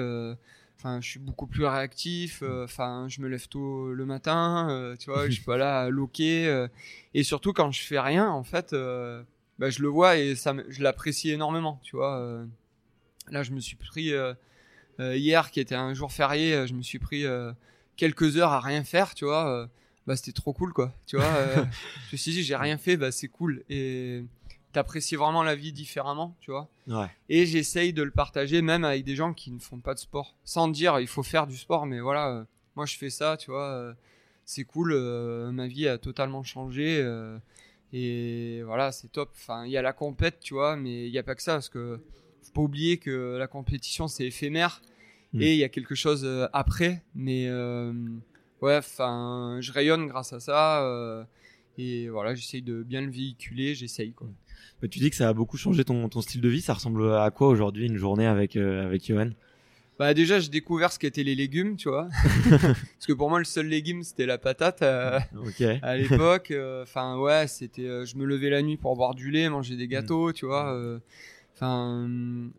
enfin, 0.76 1.00
je 1.00 1.08
suis 1.08 1.18
beaucoup 1.18 1.46
plus 1.46 1.64
réactif. 1.64 2.42
Enfin, 2.42 3.06
je 3.08 3.20
me 3.20 3.28
lève 3.28 3.48
tôt 3.48 3.92
le 3.92 4.06
matin. 4.06 4.94
tu 4.98 5.10
vois, 5.10 5.26
je 5.26 5.32
suis 5.34 5.44
pas 5.44 5.56
là 5.56 5.80
à 5.82 5.90
loquer. 5.90 6.66
et 7.14 7.22
surtout 7.22 7.52
quand 7.52 7.70
je 7.72 7.82
fais 7.82 7.98
rien, 7.98 8.30
en 8.30 8.44
fait, 8.44 8.74
bah, 9.58 9.70
je 9.70 9.82
le 9.82 9.88
vois 9.88 10.18
et 10.18 10.36
ça, 10.36 10.54
je 10.68 10.82
l'apprécie 10.82 11.30
énormément. 11.30 11.80
Tu 11.82 11.96
vois. 11.96 12.46
Là, 13.30 13.42
je 13.42 13.52
me 13.52 13.60
suis 13.60 13.76
pris 13.76 14.12
euh, 14.12 14.34
euh, 15.00 15.16
hier, 15.16 15.50
qui 15.50 15.60
était 15.60 15.74
un 15.74 15.94
jour 15.94 16.12
férié, 16.12 16.54
euh, 16.54 16.66
je 16.66 16.74
me 16.74 16.82
suis 16.82 16.98
pris 16.98 17.24
quelques 17.96 18.36
heures 18.36 18.52
à 18.52 18.60
rien 18.60 18.84
faire, 18.84 19.14
tu 19.14 19.24
vois. 19.24 19.68
bah, 20.06 20.16
c'était 20.16 20.32
trop 20.32 20.52
cool, 20.52 20.72
quoi. 20.72 20.92
Tu 21.06 21.16
vois, 21.16 21.30
je 22.08 22.12
me 22.12 22.16
suis 22.16 22.32
dit, 22.32 22.42
j'ai 22.42 22.56
rien 22.56 22.78
fait, 22.78 22.96
bah, 22.96 23.12
c'est 23.12 23.28
cool. 23.28 23.64
Et 23.68 24.24
t'apprécies 24.72 25.16
vraiment 25.16 25.42
la 25.42 25.54
vie 25.54 25.72
différemment, 25.72 26.36
tu 26.40 26.50
vois. 26.50 26.68
Ouais. 26.86 27.10
Et 27.28 27.46
j'essaye 27.46 27.92
de 27.92 28.02
le 28.02 28.10
partager 28.10 28.62
même 28.62 28.84
avec 28.84 29.04
des 29.04 29.16
gens 29.16 29.32
qui 29.32 29.50
ne 29.50 29.58
font 29.58 29.78
pas 29.78 29.94
de 29.94 29.98
sport. 29.98 30.34
Sans 30.44 30.68
dire, 30.68 31.00
il 31.00 31.08
faut 31.08 31.22
faire 31.22 31.46
du 31.46 31.56
sport, 31.56 31.86
mais 31.86 32.00
voilà, 32.00 32.46
moi 32.76 32.86
je 32.86 32.96
fais 32.96 33.10
ça, 33.10 33.36
tu 33.36 33.50
vois. 33.50 33.94
c'est 34.44 34.64
cool, 34.64 34.94
ma 35.52 35.66
vie 35.66 35.88
a 35.88 35.98
totalement 35.98 36.42
changé. 36.42 37.04
et 37.92 38.62
voilà, 38.62 38.92
c'est 38.92 39.08
top. 39.08 39.30
Enfin, 39.34 39.64
il 39.64 39.72
y 39.72 39.76
a 39.76 39.82
la 39.82 39.92
compète, 39.92 40.40
tu 40.40 40.54
vois, 40.54 40.76
mais 40.76 41.06
il 41.06 41.10
n'y 41.10 41.18
a 41.18 41.22
pas 41.22 41.34
que 41.34 41.42
ça, 41.42 41.54
parce 41.54 41.68
que 41.68 42.00
faut 42.48 42.54
pas 42.54 42.62
oublier 42.62 42.96
que 42.96 43.36
la 43.38 43.46
compétition 43.46 44.08
c'est 44.08 44.26
éphémère 44.26 44.82
hmm. 45.32 45.42
et 45.42 45.52
il 45.52 45.58
y 45.58 45.64
a 45.64 45.68
quelque 45.68 45.94
chose 45.94 46.22
euh, 46.24 46.46
après. 46.52 47.02
Mais 47.14 47.46
euh, 47.46 47.92
ouais, 48.62 48.76
enfin, 48.76 49.58
je 49.60 49.72
rayonne 49.72 50.06
grâce 50.06 50.32
à 50.32 50.40
ça 50.40 50.84
euh, 50.84 51.24
et 51.76 52.08
voilà, 52.08 52.34
j'essaye 52.34 52.62
de 52.62 52.82
bien 52.82 53.00
le 53.02 53.10
véhiculer, 53.10 53.74
j'essaye 53.74 54.12
quoi. 54.12 54.28
Bah, 54.82 54.88
tu 54.88 54.98
dis 54.98 55.10
que 55.10 55.16
ça 55.16 55.28
a 55.28 55.32
beaucoup 55.32 55.56
changé 55.56 55.84
ton, 55.84 56.08
ton 56.08 56.20
style 56.20 56.40
de 56.40 56.48
vie. 56.48 56.60
Ça 56.60 56.74
ressemble 56.74 57.14
à 57.14 57.30
quoi 57.30 57.48
aujourd'hui 57.48 57.86
une 57.86 57.96
journée 57.96 58.26
avec 58.26 58.56
avec 58.56 59.06
Johan? 59.06 59.30
Bah 59.98 60.14
déjà 60.14 60.38
j'ai 60.38 60.48
découvert 60.48 60.92
ce 60.92 60.98
qu'étaient 61.00 61.24
les 61.24 61.34
légumes, 61.34 61.76
tu 61.76 61.88
vois. 61.88 62.08
Parce 62.50 63.06
que 63.06 63.12
pour 63.12 63.30
moi 63.30 63.40
le 63.40 63.44
seul 63.44 63.66
légume 63.66 64.04
c'était 64.04 64.26
la 64.26 64.38
patate 64.38 64.82
à 64.82 65.26
l'époque. 65.96 66.52
Enfin 66.82 67.18
ouais, 67.18 67.48
c'était 67.48 68.06
je 68.06 68.16
me 68.16 68.24
levais 68.24 68.50
la 68.50 68.62
nuit 68.62 68.76
pour 68.76 68.94
boire 68.94 69.14
du 69.16 69.32
lait, 69.32 69.48
manger 69.48 69.76
des 69.76 69.88
gâteaux, 69.88 70.32
tu 70.32 70.46
vois. 70.46 71.00
Enfin, 71.58 72.06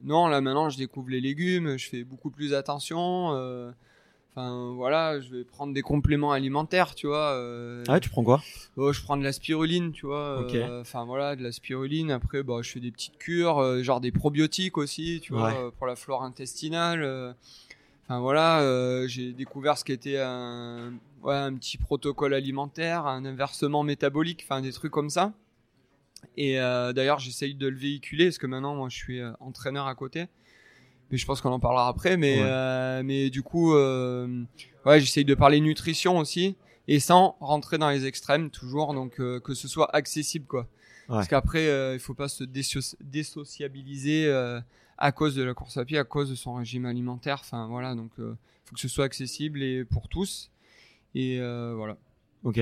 non, 0.03 0.27
là 0.27 0.41
maintenant 0.41 0.69
je 0.69 0.77
découvre 0.77 1.09
les 1.09 1.21
légumes, 1.21 1.77
je 1.77 1.87
fais 1.87 2.03
beaucoup 2.03 2.29
plus 2.29 2.53
attention. 2.53 3.29
Euh, 3.33 3.71
enfin, 4.35 4.73
voilà, 4.75 5.21
je 5.21 5.29
vais 5.29 5.43
prendre 5.45 5.73
des 5.73 5.81
compléments 5.81 6.33
alimentaires, 6.33 6.95
tu 6.95 7.07
vois. 7.07 7.31
Euh, 7.31 7.81
ah, 7.87 8.01
tu 8.01 8.09
prends 8.09 8.25
quoi? 8.25 8.43
oh, 8.75 8.91
Je 8.91 9.01
prends 9.01 9.15
de 9.15 9.23
la 9.23 9.31
spiruline, 9.31 9.93
tu 9.93 10.05
vois. 10.05 10.43
Euh, 10.43 10.81
enfin, 10.81 11.05
voilà, 11.05 11.37
de 11.37 11.43
la 11.43 11.53
spiruline. 11.53 12.11
Après, 12.11 12.43
bah, 12.43 12.57
je 12.61 12.71
fais 12.71 12.81
des 12.81 12.91
petites 12.91 13.17
cures, 13.17 13.81
genre 13.83 14.01
des 14.01 14.11
probiotiques 14.11 14.77
aussi, 14.77 15.21
tu 15.23 15.31
vois, 15.31 15.71
pour 15.77 15.87
la 15.87 15.95
flore 15.95 16.23
intestinale. 16.23 17.35
Enfin, 18.03 18.19
voilà, 18.19 19.07
j'ai 19.07 19.31
découvert 19.31 19.77
ce 19.77 19.85
qu'était 19.85 20.19
un, 20.19 20.91
ouais, 21.23 21.35
un 21.35 21.53
petit 21.55 21.77
protocole 21.77 22.33
alimentaire, 22.33 23.05
un 23.05 23.23
inversement 23.23 23.83
métabolique, 23.83 24.45
enfin, 24.49 24.59
des 24.59 24.73
trucs 24.73 24.91
comme 24.91 25.09
ça. 25.09 25.31
Et 26.37 26.59
euh, 26.59 26.93
d'ailleurs, 26.93 27.19
j'essaye 27.19 27.55
de 27.55 27.67
le 27.67 27.77
véhiculer 27.77 28.25
parce 28.25 28.37
que 28.37 28.47
maintenant, 28.47 28.75
moi, 28.75 28.89
je 28.89 28.95
suis 28.95 29.19
euh, 29.19 29.31
entraîneur 29.39 29.87
à 29.87 29.95
côté. 29.95 30.27
Mais 31.11 31.17
je 31.17 31.25
pense 31.25 31.41
qu'on 31.41 31.51
en 31.51 31.59
parlera 31.59 31.87
après. 31.87 32.17
Mais, 32.17 32.37
euh, 32.39 33.01
mais 33.03 33.29
du 33.29 33.41
coup, 33.41 33.73
ouais, 33.73 34.99
j'essaye 34.99 35.25
de 35.25 35.33
parler 35.35 35.59
nutrition 35.59 36.17
aussi 36.17 36.55
et 36.87 36.99
sans 36.99 37.35
rentrer 37.39 37.77
dans 37.77 37.89
les 37.89 38.05
extrêmes 38.05 38.51
toujours. 38.51 38.93
Donc, 38.93 39.15
que 39.15 39.53
ce 39.53 39.67
soit 39.67 39.93
accessible, 39.95 40.45
quoi. 40.45 40.67
Parce 41.07 41.27
qu'après, 41.27 41.95
il 41.95 41.99
faut 41.99 42.13
pas 42.13 42.27
se 42.27 42.43
désociabiliser 42.43 44.31
à 44.99 45.11
cause 45.11 45.33
de 45.33 45.41
la 45.41 45.55
course 45.55 45.77
à 45.77 45.85
pied, 45.85 45.97
à 45.97 46.03
cause 46.03 46.29
de 46.29 46.35
son 46.35 46.53
régime 46.53 46.85
alimentaire. 46.85 47.39
Enfin, 47.41 47.65
voilà. 47.67 47.95
Donc, 47.95 48.11
il 48.19 48.35
faut 48.65 48.75
que 48.75 48.81
ce 48.81 48.87
soit 48.87 49.05
accessible 49.05 49.63
et 49.63 49.83
pour 49.85 50.09
tous. 50.09 50.51
Et 51.15 51.39
voilà. 51.39 51.97
Ok. 52.43 52.57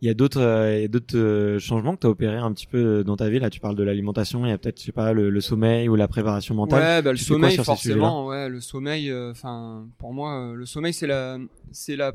Il 0.00 0.08
y 0.08 0.08
a 0.08 0.14
d'autres, 0.14 0.40
euh, 0.40 0.88
d'autres 0.88 1.16
euh, 1.16 1.58
changements 1.58 1.94
que 1.94 2.00
tu 2.00 2.06
as 2.06 2.10
opérés 2.10 2.36
un 2.36 2.52
petit 2.52 2.66
peu 2.66 2.78
euh, 2.78 3.04
dans 3.04 3.16
ta 3.16 3.28
vie. 3.28 3.38
Là, 3.38 3.50
tu 3.50 3.60
parles 3.60 3.76
de 3.76 3.82
l'alimentation. 3.82 4.46
Il 4.46 4.48
y 4.48 4.52
a 4.52 4.58
peut-être, 4.58 4.80
je 4.80 4.86
sais 4.86 4.92
pas, 4.92 5.12
le, 5.12 5.40
sommeil 5.40 5.88
ou 5.88 5.96
la 5.96 6.08
préparation 6.08 6.54
mentale. 6.54 6.80
Ouais, 6.80 7.02
bah, 7.02 7.12
le 7.12 7.18
sommeil 7.18 7.56
forcément. 7.58 8.26
Ouais, 8.26 8.48
le 8.48 8.60
sommeil. 8.60 9.12
Enfin, 9.12 9.86
pour 9.98 10.12
moi, 10.12 10.52
le 10.54 10.66
sommeil 10.66 10.94
c'est 10.94 11.06
la, 11.06 11.38
c'est 11.72 11.96
la, 11.96 12.12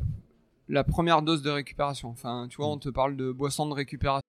la 0.70 0.84
première 0.84 1.22
dose 1.22 1.42
de 1.42 1.52
récupération. 1.52 2.10
Enfin, 2.10 2.48
tu 2.50 2.58
vois, 2.58 2.68
on 2.68 2.78
te 2.78 2.90
parle 2.90 3.16
de 3.16 3.32
boisson 3.32 3.68
de 3.68 3.74
récupération. 3.74 4.22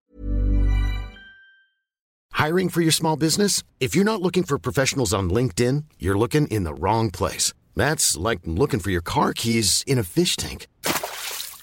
Hiring 2.33 2.69
for 2.69 2.81
your 2.81 2.91
small 2.91 3.15
business? 3.15 3.63
If 3.79 3.95
you're 3.95 4.05
not 4.05 4.21
looking 4.21 4.43
for 4.43 4.59
professionals 4.59 5.13
on 5.13 5.29
LinkedIn, 5.29 5.85
you're 5.99 6.17
looking 6.17 6.47
in 6.47 6.63
the 6.63 6.73
wrong 6.73 7.09
place. 7.09 7.53
That's 7.75 8.17
like 8.17 8.41
looking 8.45 8.79
for 8.79 8.91
your 8.91 9.01
car 9.01 9.33
keys 9.33 9.83
in 9.87 9.97
a 9.97 10.03
fish 10.03 10.35
tank. 10.35 10.67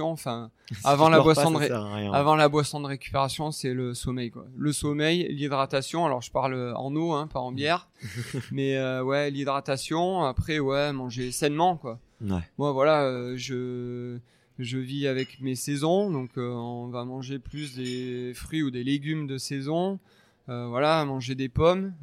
Enfin, 0.00 0.50
avant 0.84 1.08
la 1.08 1.20
boisson 1.20 1.50
de 1.50 2.12
avant 2.12 2.36
la 2.36 2.48
boisson 2.48 2.80
de 2.80 2.86
récupération, 2.86 3.50
c'est 3.50 3.72
le 3.72 3.94
sommeil 3.94 4.30
quoi. 4.30 4.44
Le 4.56 4.72
sommeil, 4.72 5.26
l'hydratation. 5.30 6.04
Alors 6.04 6.20
je 6.22 6.30
parle 6.30 6.74
en 6.76 6.94
eau, 6.94 7.12
hein, 7.12 7.26
pas 7.26 7.40
en 7.40 7.52
bière, 7.52 7.88
mais 8.52 8.76
euh, 8.76 9.02
ouais, 9.02 9.30
l'hydratation. 9.30 10.24
Après 10.24 10.58
ouais, 10.58 10.92
manger 10.92 11.32
sainement 11.32 11.76
quoi. 11.76 11.98
Ouais. 12.20 12.40
Moi 12.58 12.72
voilà, 12.72 13.04
euh, 13.04 13.34
je 13.36 14.18
je 14.58 14.78
vis 14.78 15.06
avec 15.06 15.40
mes 15.40 15.54
saisons, 15.54 16.10
donc 16.10 16.30
euh, 16.36 16.50
on 16.50 16.88
va 16.88 17.04
manger 17.04 17.38
plus 17.38 17.76
des 17.76 18.32
fruits 18.34 18.62
ou 18.62 18.70
des 18.70 18.82
légumes 18.84 19.26
de 19.26 19.38
saison. 19.38 19.98
voilà, 20.46 21.04
manger 21.04 21.34
des 21.34 21.48
pommes. 21.48 21.94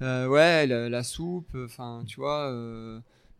ouais, 0.00 0.66
la, 0.66 0.88
la 0.88 1.02
soupe. 1.02 1.56
Enfin, 1.64 2.02
tu 2.06 2.20
vois. 2.20 2.52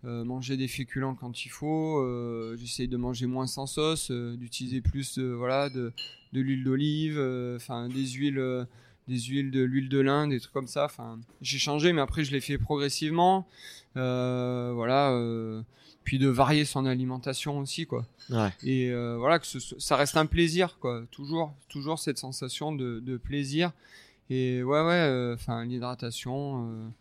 Euh, 0.04 0.22
manger 0.24 0.56
des 0.56 0.68
féculents 0.68 1.16
quand 1.16 1.44
il 1.44 1.48
faut. 1.48 1.98
Euh, 1.98 2.56
J'essaye 2.56 2.86
de 2.86 2.96
manger 2.96 3.26
moins 3.26 3.48
sans 3.48 3.66
sauce, 3.66 4.12
euh, 4.12 4.36
d'utiliser 4.36 4.80
plus 4.80 5.18
voilà 5.18 5.70
de, 5.70 5.92
de 6.32 6.40
l'huile 6.40 6.62
d'olive, 6.62 7.18
enfin 7.56 7.88
des 7.88 8.06
huiles, 8.06 8.66
des 9.08 9.18
huiles 9.18 9.50
de 9.50 9.60
l'huile 9.60 9.88
de 9.88 9.98
lin, 9.98 10.28
des 10.28 10.38
trucs 10.38 10.52
comme 10.52 10.68
ça. 10.68 10.84
Enfin, 10.84 11.18
j'ai 11.42 11.58
changé, 11.58 11.92
mais 11.92 12.00
après 12.00 12.22
je 12.22 12.30
l'ai 12.30 12.40
fait 12.40 12.58
progressivement. 12.58 13.48
voilà. 13.96 15.20
puis 16.04 16.20
de 16.20 16.28
varier 16.28 16.64
son 16.64 16.86
alimentation 16.86 17.58
aussi, 17.58 17.84
quoi. 17.86 18.06
Ouais. 18.30 18.52
Et 18.62 18.92
voilà 19.16 19.40
que 19.40 19.46
ça 19.48 19.96
reste 19.96 20.16
un 20.16 20.26
plaisir, 20.26 20.78
quoi. 20.78 21.02
Toujours, 21.10 21.52
toujours 21.68 21.98
cette 21.98 22.18
sensation 22.18 22.70
de, 22.70 23.00
de 23.00 23.16
plaisir. 23.16 23.72
Et 24.30 24.62
ouais, 24.62 24.82
ouais. 24.82 25.32
Enfin, 25.34 25.64
l'hydratation 25.64 26.92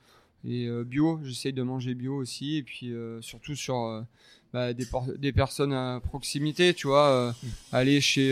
et 0.45 0.67
euh, 0.67 0.83
bio, 0.83 1.19
j'essaye 1.23 1.53
de 1.53 1.63
manger 1.63 1.93
bio 1.93 2.15
aussi. 2.15 2.57
Et 2.57 2.63
puis 2.63 2.93
euh, 2.93 3.21
surtout 3.21 3.55
sur 3.55 3.77
euh, 3.77 4.01
bah, 4.53 4.73
des, 4.73 4.85
des, 5.17 5.31
personnes 5.31 5.73
à 5.73 5.99
proximité, 6.03 6.73
tu 6.73 6.87
vois. 6.87 7.31
Mm. 7.31 7.47
Aller 7.71 8.01
chez 8.01 8.29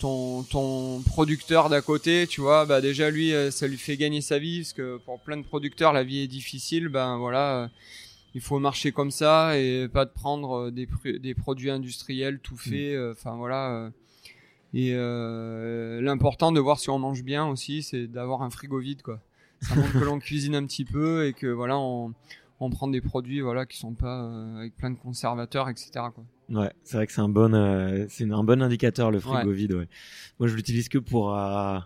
ton, 0.00 0.42
ton 0.42 1.00
producteur 1.02 1.68
d'à 1.68 1.80
côté, 1.80 2.26
tu 2.26 2.40
vois. 2.40 2.66
Bah, 2.66 2.80
déjà, 2.80 3.10
lui, 3.10 3.32
ça 3.50 3.66
lui 3.66 3.78
fait 3.78 3.96
gagner 3.96 4.20
sa 4.20 4.38
vie. 4.38 4.60
Parce 4.60 4.72
que 4.72 4.96
pour 4.98 5.20
plein 5.20 5.36
de 5.36 5.44
producteurs, 5.44 5.92
la 5.92 6.04
vie 6.04 6.20
est 6.20 6.28
difficile. 6.28 6.88
Ben 6.88 7.16
voilà 7.18 7.70
il 8.36 8.40
faut 8.40 8.58
marcher 8.58 8.90
comme 8.90 9.12
ça 9.12 9.56
et 9.56 9.86
pas 9.86 10.04
de 10.04 10.10
prendre 10.10 10.70
des, 10.70 10.88
des 11.20 11.34
produits 11.34 11.70
industriels 11.70 12.40
tout 12.40 12.56
mm. 12.56 12.58
faits. 12.58 12.98
Enfin 13.12 13.36
voilà. 13.36 13.92
Et 14.72 14.92
l'important 16.00 16.50
de 16.50 16.58
voir 16.58 16.80
si 16.80 16.90
on 16.90 16.98
mange 16.98 17.22
bien 17.22 17.46
aussi, 17.46 17.84
c'est 17.84 18.08
d'avoir 18.08 18.42
un 18.42 18.50
frigo 18.50 18.80
vide, 18.80 19.02
quoi 19.02 19.20
ça 19.64 19.74
montre 19.76 19.92
que 19.92 20.04
l'on 20.04 20.18
cuisine 20.18 20.54
un 20.54 20.64
petit 20.66 20.84
peu 20.84 21.26
et 21.26 21.32
que 21.32 21.46
voilà, 21.46 21.78
on, 21.78 22.12
on 22.60 22.70
prend 22.70 22.88
des 22.88 23.00
produits 23.00 23.40
voilà 23.40 23.66
qui 23.66 23.78
sont 23.78 23.94
pas 23.94 24.24
euh, 24.24 24.58
avec 24.58 24.76
plein 24.76 24.90
de 24.90 24.98
conservateurs, 24.98 25.68
etc. 25.68 25.90
Quoi. 26.14 26.24
Ouais, 26.50 26.70
c'est 26.82 26.96
vrai 26.98 27.06
que 27.06 27.12
c'est 27.12 27.20
un 27.20 27.28
bon, 27.28 27.54
euh, 27.54 28.04
c'est 28.08 28.30
un 28.30 28.44
bon 28.44 28.62
indicateur 28.62 29.10
le 29.10 29.18
frigo 29.20 29.50
vide. 29.52 29.72
Ouais. 29.72 29.88
Moi, 30.38 30.48
je 30.48 30.54
l'utilise 30.54 30.88
que 30.88 30.98
pour 30.98 31.34
euh, 31.36 31.78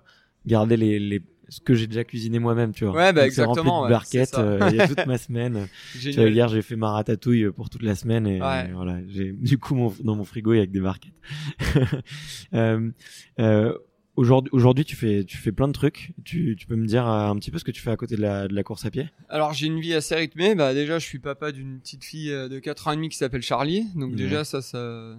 garder 0.47 0.77
les, 0.77 0.99
les, 0.99 1.23
ce 1.49 1.61
que 1.61 1.75
j'ai 1.75 1.87
déjà 1.87 2.03
cuisiné 2.05 2.39
moi-même, 2.41 2.73
tu 2.73 2.85
vois. 2.85 2.95
Ouais, 2.95 3.13
bah 3.13 3.23
Donc, 3.27 3.33
rempli 3.37 3.41
exactement, 3.41 3.79
de 3.81 3.85
ouais, 3.85 3.91
barquettes. 3.91 4.35
euh, 4.39 4.69
Il 4.71 4.77
y 4.77 4.81
a 4.81 4.89
toute 4.89 5.07
ma 5.07 5.17
semaine. 5.17 5.69
Tu 5.99 6.11
vois, 6.13 6.29
hier, 6.29 6.49
j'ai 6.49 6.61
fait 6.63 6.77
ma 6.77 6.91
ratatouille 6.91 7.51
pour 7.53 7.71
toute 7.71 7.83
la 7.83 7.95
semaine 7.95 8.27
et 8.27 8.43
Ouais. 8.43 8.71
voilà, 8.73 8.99
j'ai 9.09 9.33
du 9.33 9.59
coup 9.59 9.75
mon, 9.77 9.95
dans 10.03 10.17
mon 10.17 10.25
frigo 10.25 10.53
il 10.55 10.59
y 10.59 10.61
a 10.61 10.67
que 10.67 10.73
des 10.73 10.81
barquettes. 10.81 11.13
euh, 12.55 12.91
euh, 13.39 13.75
aujourd'hui, 14.19 14.51
aujourd'hui, 14.53 14.85
tu 14.85 14.97
fais, 14.97 15.25
tu 15.25 15.37
fais 15.39 15.53
plein 15.53 15.69
de 15.69 15.73
trucs. 15.73 16.13
Tu, 16.25 16.57
tu 16.59 16.67
peux 16.67 16.77
me 16.77 16.87
dire 16.87 17.07
euh, 17.09 17.29
un 17.31 17.37
petit 17.37 17.51
peu 17.51 17.59
ce 17.59 17.65
que 17.65 17.71
tu 17.71 17.81
fais 17.81 17.91
à 17.91 17.97
côté 17.97 18.17
de 18.17 18.23
la, 18.23 18.49
de 18.49 18.55
la 18.55 18.63
course 18.63 18.85
à 18.85 18.91
pied? 18.91 19.09
Alors 19.29 19.53
j'ai 19.53 19.67
une 19.67 19.81
vie 19.81 19.95
assez 19.95 20.15
rythmée. 20.15 20.55
Bah 20.55 20.75
déjà 20.75 20.99
je 20.99 21.05
suis 21.07 21.19
papa 21.21 21.53
d'une 21.53 21.79
petite 21.81 22.05
fille 22.05 22.31
euh, 22.33 22.49
de 22.49 22.59
4 22.59 22.89
ans 22.89 22.93
et 22.93 22.97
demi 22.97 23.09
qui 23.09 23.17
s'appelle 23.17 23.43
Charlie. 23.43 23.87
Donc 23.95 24.15
déjà 24.15 24.45
ça 24.45 24.61
ça 24.63 25.17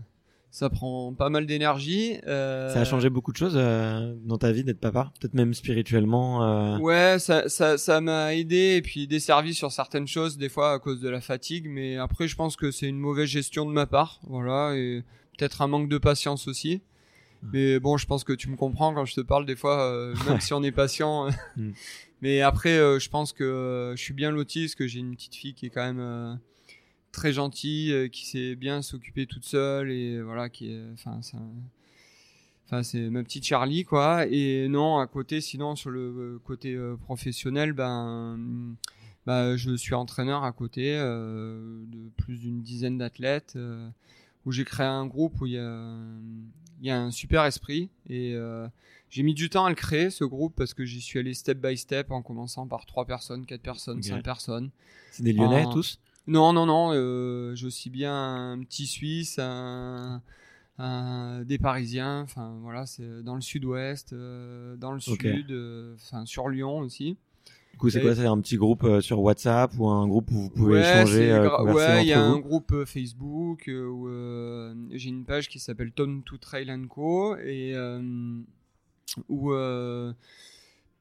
ça 0.51 0.69
prend 0.71 1.13
pas 1.13 1.29
mal 1.29 1.45
d'énergie. 1.45 2.17
Euh, 2.27 2.73
Ça 2.73 2.81
a 2.81 2.85
changé 2.85 3.09
beaucoup 3.11 3.31
de 3.31 3.37
choses 3.37 3.53
euh, 3.55 4.15
dans 4.25 4.39
ta 4.39 4.51
vie 4.51 4.63
d'être 4.63 4.79
papa, 4.79 5.11
peut-être 5.19 5.35
même 5.35 5.53
spirituellement. 5.53 6.43
euh, 6.43 6.77
Ouais, 6.79 7.17
ça 7.19 7.47
ça 7.49 7.77
ça 7.77 8.01
m'a 8.01 8.33
aidé 8.35 8.75
et 8.77 8.81
puis 8.81 9.05
desservi 9.07 9.53
sur 9.53 9.71
certaines 9.71 10.07
choses 10.07 10.37
des 10.37 10.49
fois 10.49 10.73
à 10.73 10.79
cause 10.79 11.01
de 11.01 11.09
la 11.09 11.21
fatigue. 11.21 11.67
Mais 11.69 11.97
après 11.97 12.27
je 12.27 12.35
pense 12.35 12.55
que 12.55 12.71
c'est 12.71 12.87
une 12.87 12.97
mauvaise 12.99 13.29
gestion 13.29 13.65
de 13.67 13.71
ma 13.71 13.85
part. 13.85 14.19
Voilà 14.27 14.75
et 14.75 15.03
peut-être 15.37 15.61
un 15.61 15.67
manque 15.67 15.87
de 15.87 15.97
patience 15.99 16.47
aussi. 16.47 16.81
Mais 17.41 17.79
bon, 17.79 17.97
je 17.97 18.05
pense 18.05 18.23
que 18.23 18.33
tu 18.33 18.49
me 18.49 18.55
comprends 18.55 18.93
quand 18.93 19.05
je 19.05 19.15
te 19.15 19.21
parle 19.21 19.45
des 19.45 19.55
fois, 19.55 19.81
euh, 19.83 20.13
même 20.27 20.39
si 20.41 20.53
on 20.53 20.61
est 20.63 20.71
patient. 20.71 21.29
Mm. 21.55 21.71
Mais 22.21 22.41
après, 22.41 22.77
euh, 22.77 22.99
je 22.99 23.09
pense 23.09 23.31
que 23.31 23.43
euh, 23.45 23.95
je 23.95 24.01
suis 24.01 24.13
bien 24.13 24.29
loti 24.29 24.63
parce 24.63 24.75
que 24.75 24.87
j'ai 24.87 24.99
une 24.99 25.15
petite 25.15 25.35
fille 25.35 25.53
qui 25.53 25.67
est 25.67 25.69
quand 25.69 25.93
même 25.93 26.39
très 27.13 27.31
gentille, 27.31 28.09
qui 28.11 28.27
sait 28.27 28.55
bien 28.55 28.81
s'occuper 28.81 29.25
toute 29.25 29.45
seule 29.45 29.89
et 29.89 30.21
voilà, 30.21 30.49
qui 30.49 30.73
est, 30.73 30.81
enfin, 30.93 31.21
ça- 31.21 31.37
enfin, 32.65 32.83
c'est 32.83 33.09
ma 33.09 33.23
petite 33.23 33.45
Charlie 33.45 33.85
quoi. 33.85 34.25
Et 34.27 34.67
non, 34.67 34.99
à 34.99 35.07
côté, 35.07 35.39
sinon 35.39 35.75
sur 35.77 35.91
le 35.91 36.39
côté 36.43 36.77
professionnel, 37.05 37.71
ben, 37.71 38.37
bah, 39.25 39.55
je 39.55 39.75
suis 39.75 39.95
entraîneur 39.95 40.43
à 40.43 40.51
côté 40.51 40.97
de 40.97 42.09
plus 42.17 42.37
d'une 42.37 42.61
dizaine 42.61 42.97
d'athlètes. 42.97 43.57
où 44.45 44.51
j'ai 44.51 44.63
créé 44.65 44.85
un 44.85 45.05
groupe 45.05 45.39
où 45.41 45.45
il 45.45 45.53
y 45.53 45.57
a, 45.57 45.89
il 46.79 46.87
y 46.87 46.91
a 46.91 46.99
un 46.99 47.11
super 47.11 47.43
esprit 47.45 47.89
et 48.07 48.33
euh, 48.35 48.67
j'ai 49.09 49.23
mis 49.23 49.33
du 49.33 49.49
temps 49.49 49.65
à 49.65 49.69
le 49.69 49.75
créer 49.75 50.09
ce 50.09 50.23
groupe 50.23 50.53
parce 50.55 50.73
que 50.73 50.85
j'y 50.85 51.01
suis 51.01 51.19
allé 51.19 51.33
step 51.33 51.59
by 51.59 51.77
step 51.77 52.11
en 52.11 52.21
commençant 52.21 52.67
par 52.67 52.85
trois 52.85 53.05
personnes, 53.05 53.45
quatre 53.45 53.61
personnes, 53.61 53.99
Ok. 53.99 54.05
cinq 54.05 54.23
personnes. 54.23 54.69
C'est 55.11 55.23
des 55.23 55.33
Lyonnais 55.33 55.63
En- 55.65 55.69
tous? 55.69 55.99
Non, 56.27 56.53
non, 56.53 56.65
non, 56.67 56.91
euh, 56.93 57.55
j'ai 57.55 57.65
aussi 57.65 57.89
bien 57.89 58.13
un 58.53 58.59
petit 58.59 58.85
Suisse, 58.85 59.39
un, 59.39 60.21
un- 60.77 61.43
des 61.43 61.57
Parisiens, 61.57 62.21
enfin 62.21 62.55
voilà, 62.61 62.85
c'est 62.85 63.23
dans 63.23 63.35
le 63.35 63.41
sud-ouest, 63.41 64.13
euh, 64.13 64.75
dans 64.75 64.91
le 64.91 64.99
sud, 64.99 65.51
enfin 65.95 66.25
sur 66.25 66.47
Lyon 66.49 66.79
aussi. 66.79 67.17
Coup, 67.79 67.89
c'est 67.89 68.01
quoi 68.01 68.13
C'est 68.13 68.25
un 68.25 68.39
petit 68.41 68.57
groupe 68.57 68.83
euh, 68.83 68.99
sur 68.99 69.21
WhatsApp 69.21 69.71
ou 69.77 69.87
un 69.87 70.05
groupe 70.05 70.29
où 70.31 70.35
vous 70.35 70.49
pouvez 70.49 70.81
Ouais, 70.81 70.81
échanger, 70.81 71.31
euh, 71.31 71.63
ouais, 71.63 72.03
il 72.03 72.09
y 72.09 72.13
a 72.13 72.21
un 72.21 72.37
groupe 72.37 72.73
euh, 72.73 72.85
Facebook 72.85 73.69
euh, 73.69 73.87
où 73.87 74.09
j'ai 74.91 75.07
une 75.07 75.23
page 75.23 75.47
qui 75.47 75.59
s'appelle 75.59 75.93
Tom 75.93 76.21
to 76.23 76.35
Trail 76.37 76.69
Co 76.89 77.37
et 77.37 77.73
où 79.29 79.53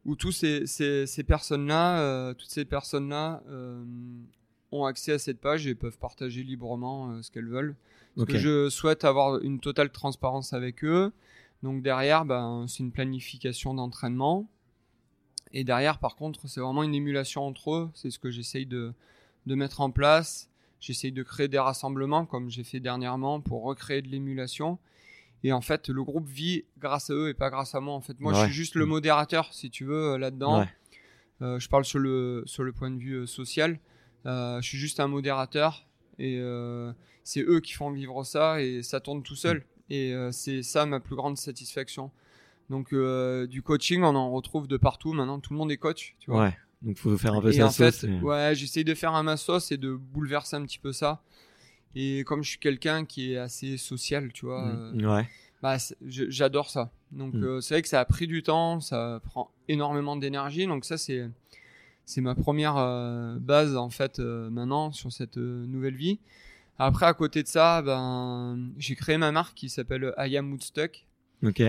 où 0.05 0.17
tous 0.17 0.33
ces, 0.33 0.67
ces, 0.67 1.07
ces 1.07 1.25
personnes-là, 1.25 2.33
toutes 2.35 2.49
ces 2.49 2.65
personnes-là 2.65 3.43
ont 4.71 4.85
accès 4.85 5.13
à 5.13 5.19
cette 5.19 5.41
page 5.41 5.67
et 5.67 5.75
peuvent 5.75 5.99
partager 5.99 6.45
librement 6.45 7.21
ce 7.23 7.31
qu'elles 7.33 7.49
veulent. 7.49 7.75
Parce 8.15 8.29
que 8.29 8.39
je 8.39 8.69
souhaite 8.69 9.05
avoir 9.05 9.41
une 9.43 9.59
totale 9.59 9.91
transparence 9.91 10.53
avec 10.53 10.85
eux. 10.85 11.13
Donc 11.65 11.83
derrière, 11.83 12.25
ben, 12.25 12.67
c'est 12.69 12.85
une 12.85 12.93
planification 12.93 13.75
d'entraînement. 13.75 14.47
Et 15.53 15.65
derrière, 15.65 15.99
par 15.99 16.17
contre, 16.17 16.47
c'est 16.49 16.61
vraiment 16.61 16.83
une 16.83 16.95
émulation 16.95 17.47
entre 17.47 17.73
eux. 17.73 17.91
C'est 17.95 18.11
ce 18.11 18.19
que 18.19 18.31
j'essaye 18.31 18.67
de, 18.67 18.93
de 19.47 19.55
mettre 19.55 19.81
en 19.81 19.91
place. 19.91 20.51
J'essaye 20.81 21.13
de 21.13 21.23
créer 21.23 21.49
des 21.49 21.59
rassemblements 21.59 22.27
comme 22.27 22.51
j'ai 22.51 22.65
fait 22.65 22.81
dernièrement 22.81 23.41
pour 23.41 23.65
recréer 23.65 24.03
de 24.03 24.09
l'émulation. 24.09 24.79
Et 25.45 25.53
en 25.53 25.61
fait, 25.61 25.89
le 25.89 26.03
groupe 26.03 26.29
vit 26.29 26.65
grâce 26.79 27.11
à 27.11 27.15
eux 27.15 27.29
et 27.29 27.35
pas 27.35 27.51
grâce 27.51 27.75
à 27.75 27.81
moi. 27.81 27.95
En 27.95 28.01
fait, 28.01 28.19
moi, 28.21 28.35
je 28.35 28.45
suis 28.45 28.53
juste 28.55 28.75
le 28.75 28.87
modérateur, 28.87 29.53
si 29.53 29.71
tu 29.71 29.85
veux, 29.85 30.15
euh, 30.15 30.19
là-dedans. 30.19 30.61
Ouais. 30.61 30.69
Euh, 31.43 31.59
je 31.61 31.69
parle 31.69 31.85
sur 31.85 32.01
le, 32.01 32.43
sur 32.47 32.65
le 32.65 32.73
point 32.73 32.91
de 32.91 32.99
vue 32.99 33.15
euh, 33.15 33.27
social. 33.27 33.79
Euh, 34.27 34.61
je 34.61 34.69
suis 34.69 34.79
juste 34.79 34.99
un 34.99 35.07
modérateur 35.07 35.87
et 36.19 36.39
euh, 36.41 36.93
c'est 37.23 37.43
eux 37.43 37.61
qui 37.61 37.73
font 37.73 37.93
vivre 37.93 38.25
ça 38.25 38.61
et 38.61 38.83
ça 38.83 39.01
tourne 39.01 39.23
tout 39.23 39.37
seul. 39.37 39.65
Et 39.91 40.13
euh, 40.13 40.33
c'est 40.33 40.63
ça 40.65 40.85
ma 40.87 40.99
plus 40.99 41.15
grande 41.15 41.39
satisfaction. 41.39 42.11
Donc 42.71 42.93
euh, 42.93 43.47
du 43.47 43.63
coaching, 43.63 44.03
on 44.03 44.15
en 44.15 44.31
retrouve 44.31 44.69
de 44.69 44.77
partout. 44.77 45.13
Maintenant, 45.13 45.41
tout 45.41 45.53
le 45.53 45.59
monde 45.59 45.71
est 45.73 45.77
coach, 45.79 46.15
tu 46.21 46.31
vois. 46.31 46.45
Ouais. 46.45 46.57
Donc 46.83 46.97
faut 46.99 47.17
faire 47.19 47.35
un 47.35 47.41
peu 47.41 47.49
Et 47.49 47.55
sa 47.55 47.67
en 47.67 47.71
fait, 47.71 48.05
et- 48.05 48.21
ouais, 48.21 48.53
j'essaye 48.55 48.85
de 48.85 48.95
faire 48.95 49.15
un 49.15 49.23
ma 49.23 49.37
sauce 49.37 49.73
et 49.73 49.77
de 49.79 49.93
bouleverser 49.95 50.57
un 50.57 50.63
petit 50.65 50.79
peu 50.79 50.93
ça. 50.93 51.23
Et 51.97 52.23
comme 52.25 52.45
je 52.45 52.51
suis 52.51 52.59
quelqu'un 52.59 53.05
qui 53.05 53.33
est 53.33 53.39
assez 53.39 53.77
social, 53.79 54.33
tu 54.33 54.47
vois, 54.47 54.69
euh, 54.69 54.93
Mm, 54.93 55.07
Ouais. 55.07 55.29
bah, 55.63 55.77
j'adore 56.07 56.71
ça. 56.71 56.93
Donc 57.11 57.35
Mm. 57.35 57.43
euh, 57.45 57.61
c'est 57.61 57.75
vrai 57.75 57.83
que 57.83 57.89
ça 57.89 58.01
a 58.01 58.05
pris 58.05 58.27
du 58.27 58.43
temps, 58.43 58.81
ça 58.81 59.21
prend 59.25 59.51
énormément 59.69 60.15
d'énergie. 60.17 60.67
Donc 60.67 60.85
ça 60.85 60.99
c'est 60.99 61.29
c'est 62.05 62.21
ma 62.21 62.35
première 62.35 62.77
euh, 62.77 63.39
base 63.41 63.77
en 63.77 63.91
fait 63.91 64.19
euh, 64.19 64.49
maintenant 64.51 64.93
sur 64.93 65.11
cette 65.13 65.37
euh, 65.39 65.67
nouvelle 65.67 65.97
vie. 65.97 66.19
Après 66.79 67.07
à 67.07 67.13
côté 67.15 67.43
de 67.43 67.49
ça, 67.49 67.83
ben 67.83 68.71
j'ai 68.79 68.95
créé 68.95 69.19
ma 69.19 69.33
marque 69.33 69.55
qui 69.57 69.69
s'appelle 69.69 70.15
I 70.19 70.37
Am 70.37 70.53
Woodstock. 70.53 71.07
Ok. 71.43 71.63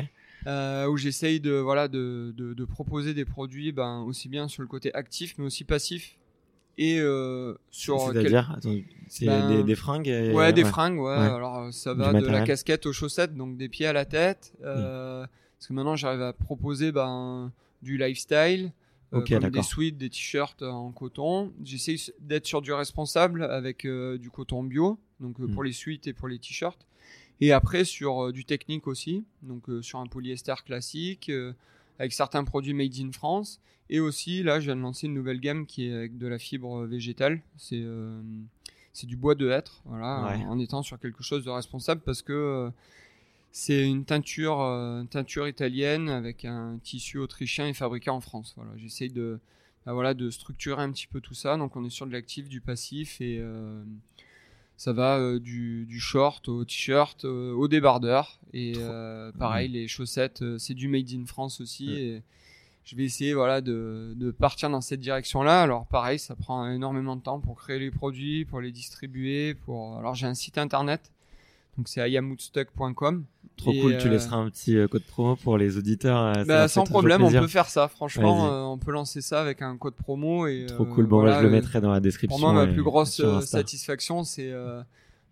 Euh, 0.48 0.88
où 0.88 0.98
j'essaye 0.98 1.40
de 1.40 1.52
voilà 1.52 1.88
de, 1.88 2.34
de, 2.38 2.54
de 2.54 2.66
proposer 2.66 3.14
des 3.14 3.26
produits 3.26 3.72
ben, 3.72 4.00
aussi 4.02 4.30
bien 4.30 4.48
sur 4.48 4.62
le 4.62 4.68
côté 4.68 4.94
actif 4.94 5.36
mais 5.38 5.46
aussi 5.46 5.64
passif 5.64 6.16
et 6.78 6.98
euh, 7.00 7.56
sur 7.72 8.00
C'est-à-dire, 8.14 8.58
c'est 9.10 9.26
Ben, 9.26 9.48
des, 9.50 9.64
des 9.64 9.76
fringues. 9.76 10.08
et- 10.08 10.32
Ouais, 10.32 10.54
des 10.54 10.64
fringues, 10.64 10.98
ouais. 11.00 11.18
Ouais. 11.18 11.26
Alors 11.26 11.58
euh, 11.58 11.72
ça 11.72 11.94
va 11.94 12.14
de 12.14 12.26
la 12.26 12.44
casquette 12.46 12.86
aux 12.86 12.94
chaussettes, 12.94 13.36
donc 13.36 13.58
des 13.58 13.68
pieds 13.68 13.86
à 13.88 13.92
la 13.94 14.06
tête. 14.06 14.54
euh, 14.64 15.26
Parce 15.58 15.68
que 15.68 15.74
maintenant 15.74 15.98
j'arrive 15.98 16.22
à 16.22 16.32
proposer 16.32 16.94
ben, 16.94 17.52
du 17.82 17.98
lifestyle, 17.98 18.72
euh, 19.14 19.22
comme 19.42 19.50
des 19.50 19.62
sweats, 19.64 19.92
des 19.92 20.10
t-shirts 20.10 20.62
en 20.62 20.92
coton. 20.94 21.52
J'essaie 21.66 21.96
d'être 22.22 22.46
sur 22.46 22.62
du 22.62 22.72
responsable 22.72 23.44
avec 23.44 23.84
euh, 23.86 24.18
du 24.18 24.30
coton 24.30 24.64
bio, 24.64 24.98
donc 25.20 25.38
euh, 25.42 25.48
Mm. 25.48 25.52
pour 25.54 25.64
les 25.64 25.74
suites 25.74 26.08
et 26.08 26.14
pour 26.14 26.30
les 26.30 26.40
t-shirts. 26.40 26.86
Et 27.42 27.52
après 27.52 27.86
sur 27.86 28.26
euh, 28.26 28.32
du 28.32 28.44
technique 28.46 28.88
aussi, 28.88 29.24
donc 29.44 29.70
euh, 29.70 29.82
sur 29.82 30.00
un 30.00 30.08
polyester 30.08 30.56
classique, 30.66 31.30
euh, 31.30 31.54
avec 32.00 32.14
certains 32.14 32.44
produits 32.44 32.74
made 32.74 32.96
in 33.00 33.12
France. 33.12 33.60
Et 33.90 34.00
aussi, 34.00 34.44
là, 34.44 34.60
je 34.60 34.66
viens 34.66 34.76
de 34.76 34.82
lancer 34.82 35.08
une 35.08 35.14
nouvelle 35.16 35.40
gamme 35.40 35.66
qui 35.66 35.88
est 35.88 35.94
avec 35.94 36.18
de 36.18 36.28
la 36.28 36.38
fibre 36.38 36.86
végétale. 36.86 37.42
C'est 37.58 37.84
c'est 38.94 39.08
du 39.08 39.16
bois 39.16 39.36
de 39.36 39.50
hêtre, 39.50 39.82
voilà, 39.86 40.26
Ouais. 40.26 40.46
en, 40.46 40.52
en 40.52 40.60
étant 40.60 40.84
sur 40.84 41.00
quelque 41.00 41.24
chose 41.24 41.46
de 41.46 41.50
responsable 41.50 42.02
parce 42.02 42.22
que 42.22 42.34
euh, 42.34 42.70
c'est 43.52 43.88
une 43.88 44.04
teinture, 44.04 44.62
euh, 44.62 45.04
teinture 45.06 45.48
italienne 45.48 46.10
avec 46.10 46.44
un 46.46 46.80
tissu 46.84 47.18
autrichien 47.20 47.68
et 47.68 47.74
fabriqué 47.74 48.10
en 48.10 48.20
France. 48.20 48.54
Voilà, 48.58 48.72
j'essaye 48.78 49.10
de, 49.10 49.40
bah 49.86 49.94
voilà, 49.94 50.14
de 50.14 50.30
structurer 50.30 50.82
un 50.84 50.92
petit 50.92 51.08
peu 51.08 51.22
tout 51.22 51.34
ça. 51.36 51.56
Donc, 51.58 51.76
on 51.76 51.86
est 51.86 51.90
sur 51.90 52.06
de 52.08 52.12
l'actif, 52.12 52.50
du 52.50 52.62
passif 52.62 53.22
et 53.22 53.38
euh, 53.40 53.84
ça 54.80 54.94
va 54.94 55.18
euh, 55.18 55.40
du, 55.40 55.86
du 55.88 56.00
short 56.00 56.48
au 56.48 56.64
t-shirt, 56.64 57.26
euh, 57.26 57.52
au 57.52 57.68
débardeur. 57.68 58.40
Et 58.54 58.76
euh, 58.78 59.30
pareil, 59.34 59.68
les 59.68 59.90
chaussettes, 59.90 60.42
c'est 60.58 60.74
du 60.74 60.88
made 60.88 61.12
in 61.12 61.26
France 61.26 61.60
aussi. 61.60 61.92
Et 61.92 62.24
je 62.86 62.96
vais 62.96 63.04
essayer 63.04 63.34
voilà, 63.34 63.60
de, 63.60 64.14
de 64.16 64.32
partir 64.32 64.70
dans 64.70 64.80
cette 64.80 65.02
direction-là. 65.02 65.64
Alors, 65.64 65.86
pareil, 65.86 66.18
ça 66.18 66.34
prend 66.34 66.66
énormément 66.72 67.18
de 67.18 67.22
temps 67.22 67.42
pour 67.42 67.58
créer 67.58 67.78
les 67.78 67.92
produits, 67.92 68.46
pour 68.46 68.62
les 68.62 68.72
distribuer. 68.72 69.54
Pour... 69.54 69.98
Alors, 69.98 70.16
j'ai 70.16 70.28
un 70.28 70.34
site 70.34 70.58
internet. 70.58 71.12
Donc, 71.78 71.90
c'est 71.90 72.00
ayamoodstock.com. 72.00 73.26
Trop 73.60 73.72
Et, 73.72 73.80
cool. 73.80 73.98
Tu 73.98 74.08
euh, 74.08 74.12
laisseras 74.12 74.38
un 74.38 74.50
petit 74.50 74.78
euh, 74.78 74.88
code 74.88 75.04
promo 75.04 75.36
pour 75.36 75.58
les 75.58 75.78
auditeurs. 75.78 76.20
euh, 76.20 76.34
ça 76.34 76.44
Bah, 76.46 76.68
sans 76.68 76.84
problème, 76.84 77.24
on 77.24 77.32
peut 77.32 77.48
faire 77.48 77.70
ça. 77.70 77.88
Franchement, 77.88 78.72
on 78.72 78.78
peut 78.78 78.92
lancer 78.92 79.22
ça 79.22 79.42
avec 79.42 79.62
un 79.62 79.78
code 79.78 79.96
promo. 79.96 80.48
Et, 80.48 80.66
Trop 80.68 80.86
cool. 80.86 81.06
Bon, 81.06 81.20
voilà, 81.20 81.40
je 81.40 81.44
le 81.44 81.52
mettrai 81.52 81.82
dans 81.82 81.92
la 81.92 82.00
description. 82.00 82.40
pour 82.40 82.52
moi, 82.52 82.66
ma 82.66 82.72
plus 82.72 82.84
grosse 82.84 83.22
satisfaction, 83.42 84.24
c'est 84.24 84.54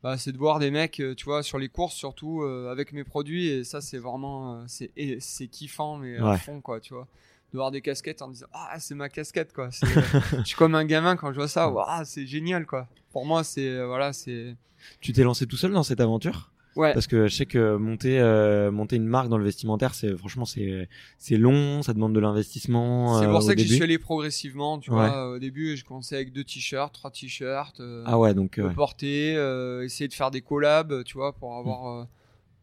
bah, 0.04 0.18
c'est 0.18 0.32
de 0.32 0.38
voir 0.38 0.60
des 0.60 0.72
mecs, 0.72 1.02
tu 1.18 1.26
vois, 1.26 1.42
sur 1.44 1.58
les 1.58 1.70
courses 1.70 1.96
surtout 1.96 2.42
euh, 2.42 2.72
avec 2.72 2.94
mes 2.94 3.04
produits. 3.04 3.48
Et 3.48 3.64
ça, 3.64 3.82
c'est 3.82 3.98
vraiment, 3.98 4.62
euh, 4.62 5.18
c'est 5.20 5.48
kiffant, 5.48 5.98
mais 5.98 6.18
à 6.18 6.38
fond, 6.38 6.62
quoi, 6.62 6.80
tu 6.80 6.94
vois. 6.94 7.08
De 7.54 7.58
voir 7.58 7.72
des 7.72 7.82
casquettes 7.82 8.22
en 8.22 8.28
disant 8.28 8.48
ah 8.52 8.78
c'est 8.78 8.94
ma 8.94 9.08
casquette 9.08 9.54
quoi. 9.54 9.70
Je 9.72 10.44
suis 10.44 10.58
comme 10.58 10.76
un 10.76 10.84
gamin 10.84 11.16
quand 11.16 11.32
je 11.32 11.38
vois 11.38 11.48
ça. 11.48 11.70
Waouh, 11.70 12.04
c'est 12.04 12.26
génial 12.26 12.66
quoi. 12.66 12.90
Pour 13.14 13.26
moi, 13.26 13.46
c'est 13.46 13.86
voilà, 13.86 14.12
c'est 14.12 14.58
Tu 15.00 15.14
t'es 15.14 15.24
lancé 15.24 15.48
tout 15.48 15.56
seul 15.56 15.72
dans 15.72 15.84
cette 15.84 16.02
aventure? 16.02 16.52
Ouais. 16.78 16.94
Parce 16.94 17.08
que 17.08 17.28
je 17.28 17.36
sais 17.36 17.46
que 17.46 17.76
monter 17.76 18.20
euh, 18.20 18.72
monter 18.72 18.96
une 18.96 19.06
marque 19.08 19.28
dans 19.28 19.38
le 19.38 19.44
vestimentaire, 19.44 19.94
c'est 19.94 20.16
franchement 20.16 20.46
c'est 20.46 20.88
c'est 21.18 21.36
long, 21.38 21.82
ça 21.84 21.94
demande 21.94 22.14
de 22.14 22.20
l'investissement. 22.20 23.20
C'est 23.20 23.26
euh, 23.26 23.32
pour 23.32 23.42
ça 23.42 23.54
que 23.56 23.62
j'y 23.62 23.68
suis 23.74 23.84
allé 23.84 23.98
progressivement, 23.98 24.80
tu 24.80 24.92
Ouais. 24.92 24.96
vois. 25.10 25.32
Au 25.32 25.40
début, 25.40 25.76
je 25.76 25.84
commençais 25.84 26.16
avec 26.16 26.32
deux 26.32 26.44
t-shirts, 26.44 26.94
trois 26.94 27.12
t-shirts. 27.12 27.80
euh, 27.82 28.04
Ah 28.06 28.18
ouais, 28.18 28.34
donc 28.34 28.58
le 28.58 28.72
porter, 28.72 29.36
euh, 29.36 29.84
essayer 29.84 30.08
de 30.08 30.14
faire 30.14 30.32
des 30.32 30.42
collabs, 30.42 31.04
tu 31.04 31.16
vois, 31.18 31.34
pour 31.34 31.52
Mm. 31.54 31.60
avoir 31.60 31.88
euh, 31.88 32.06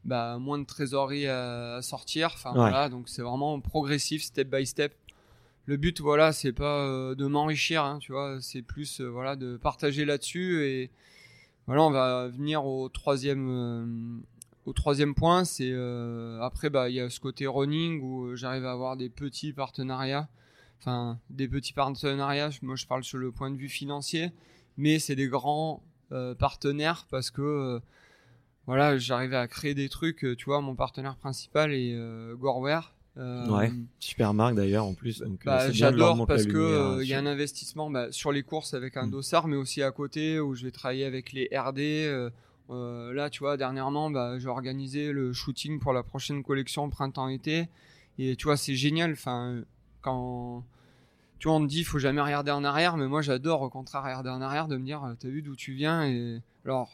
bah, 0.05 0.39
moins 0.39 0.59
de 0.59 0.65
trésorerie 0.65 1.27
à, 1.27 1.77
à 1.77 1.83
sortir. 1.83 2.31
Enfin 2.35 2.51
Ouais. 2.51 2.57
voilà, 2.57 2.89
donc 2.89 3.09
c'est 3.09 3.23
vraiment 3.23 3.61
progressif, 3.61 4.23
step 4.23 4.49
by 4.51 4.65
step. 4.67 4.95
le 5.67 5.77
but, 5.79 5.99
voilà, 6.01 6.33
c'est 6.33 6.53
pas 6.53 7.15
de 7.15 7.27
m'enrichir, 7.27 7.83
hein, 7.83 7.99
tu 8.01 8.13
vois, 8.13 8.37
c'est 8.43 8.61
plus, 8.61 9.01
voilà, 9.01 9.35
de 9.35 9.57
partager 9.57 10.05
là-dessus 10.05 10.63
et 10.67 10.91
voilà, 11.67 11.83
on 11.83 11.91
va 11.91 12.29
venir 12.29 12.65
au 12.67 12.89
troisième, 12.89 14.23
au 14.67 14.73
troisième 14.73 15.15
point, 15.15 15.45
c'est 15.45 15.73
après, 16.41 16.71
bah, 16.71 16.89
il 16.91 16.97
y 16.97 17.01
a 17.01 17.11
ce 17.11 17.21
côté 17.21 17.47
running 17.47 18.01
où 18.03 18.37
j'arrive 18.37 18.65
à 18.67 18.73
avoir 18.73 18.97
des 18.97 19.09
petits 19.09 19.53
partenariats 19.53 20.29
enfin 20.85 21.19
des 21.31 21.49
petits 21.49 21.73
partenariats. 21.73 22.51
Moi, 22.63 22.77
je 22.77 22.87
parle 22.87 23.05
sur 23.05 23.19
le 23.19 23.33
point 23.33 23.51
de 23.51 23.57
vue 23.57 23.69
financier, 23.69 24.33
mais 24.77 24.99
c'est 24.99 25.17
des 25.17 25.29
grands 25.29 25.83
euh, 26.13 26.35
partenaires 26.35 27.07
parce 27.11 27.31
que 27.31 27.43
euh, 27.43 27.81
voilà, 28.67 28.99
j'arrivais 28.99 29.37
à 29.37 29.49
créer 29.49 29.75
des 29.75 29.89
trucs. 29.89 30.25
Euh, 30.25 30.37
tu 30.37 30.47
vois, 30.47 30.61
mon 30.61 30.75
partenaire 30.75 31.17
principal 31.17 31.73
est 31.73 31.97
Goreware. 32.37 32.95
Ouais, 33.17 33.73
super 33.99 34.35
marque 34.35 34.55
d'ailleurs 34.55 34.85
en 34.85 34.95
plus. 34.95 35.23
Bah, 35.45 35.71
j'adore 35.71 36.27
parce 36.27 36.47
que 36.47 37.03
il 37.03 37.09
y 37.09 37.15
a 37.15 37.19
un 37.19 37.27
investissement 37.27 37.91
bah, 37.91 38.09
sur 38.11 38.33
les 38.33 38.43
courses 38.43 38.75
avec 38.75 38.97
un 38.97 39.07
mm. 39.07 39.11
dossard, 39.11 39.49
mais 39.49 39.57
aussi 39.57 39.83
à 39.83 39.91
côté 39.91 40.41
où 40.41 40.55
je 40.55 40.65
vais 40.65 40.71
travailler 40.71 41.05
avec 41.05 41.33
les 41.33 41.49
RD. 41.53 42.33
là, 42.69 43.31
tu 43.31 43.41
vois, 43.41 43.57
dernièrement, 43.57 44.11
bah, 44.11 44.39
j'ai 44.39 44.49
organisé 44.49 45.13
le 45.13 45.33
shooting 45.33 45.79
pour 45.81 45.93
la 45.93 46.03
prochaine 46.03 46.43
collection 46.43 46.89
printemps-été. 46.91 47.69
Et 48.19 48.37
tu 48.37 48.45
vois, 48.45 48.57
c'est 48.57 48.77
génial. 48.77 49.13
Enfin, 49.13 49.63
quand 50.01 50.65
tu 51.39 51.49
vois, 51.49 51.57
on 51.57 51.61
me 51.61 51.69
dit, 51.69 51.85
faut 51.85 51.99
jamais 51.99 52.21
regarder 52.21 52.53
en 52.53 52.65
arrière, 52.65 52.97
mais 52.97 53.07
moi, 53.07 53.23
j'adore 53.23 53.63
au 53.63 53.71
contraire 53.71 54.03
regarder 54.03 54.31
en 54.31 54.41
arrière, 54.41 54.69
de 54.69 54.77
me 54.77 54.85
dire, 54.85 55.15
t'as 55.19 55.29
vu 55.29 55.43
d'où 55.43 55.57
tu 55.57 55.73
viens 55.73 56.05
et 56.05 56.41
alors, 56.65 56.91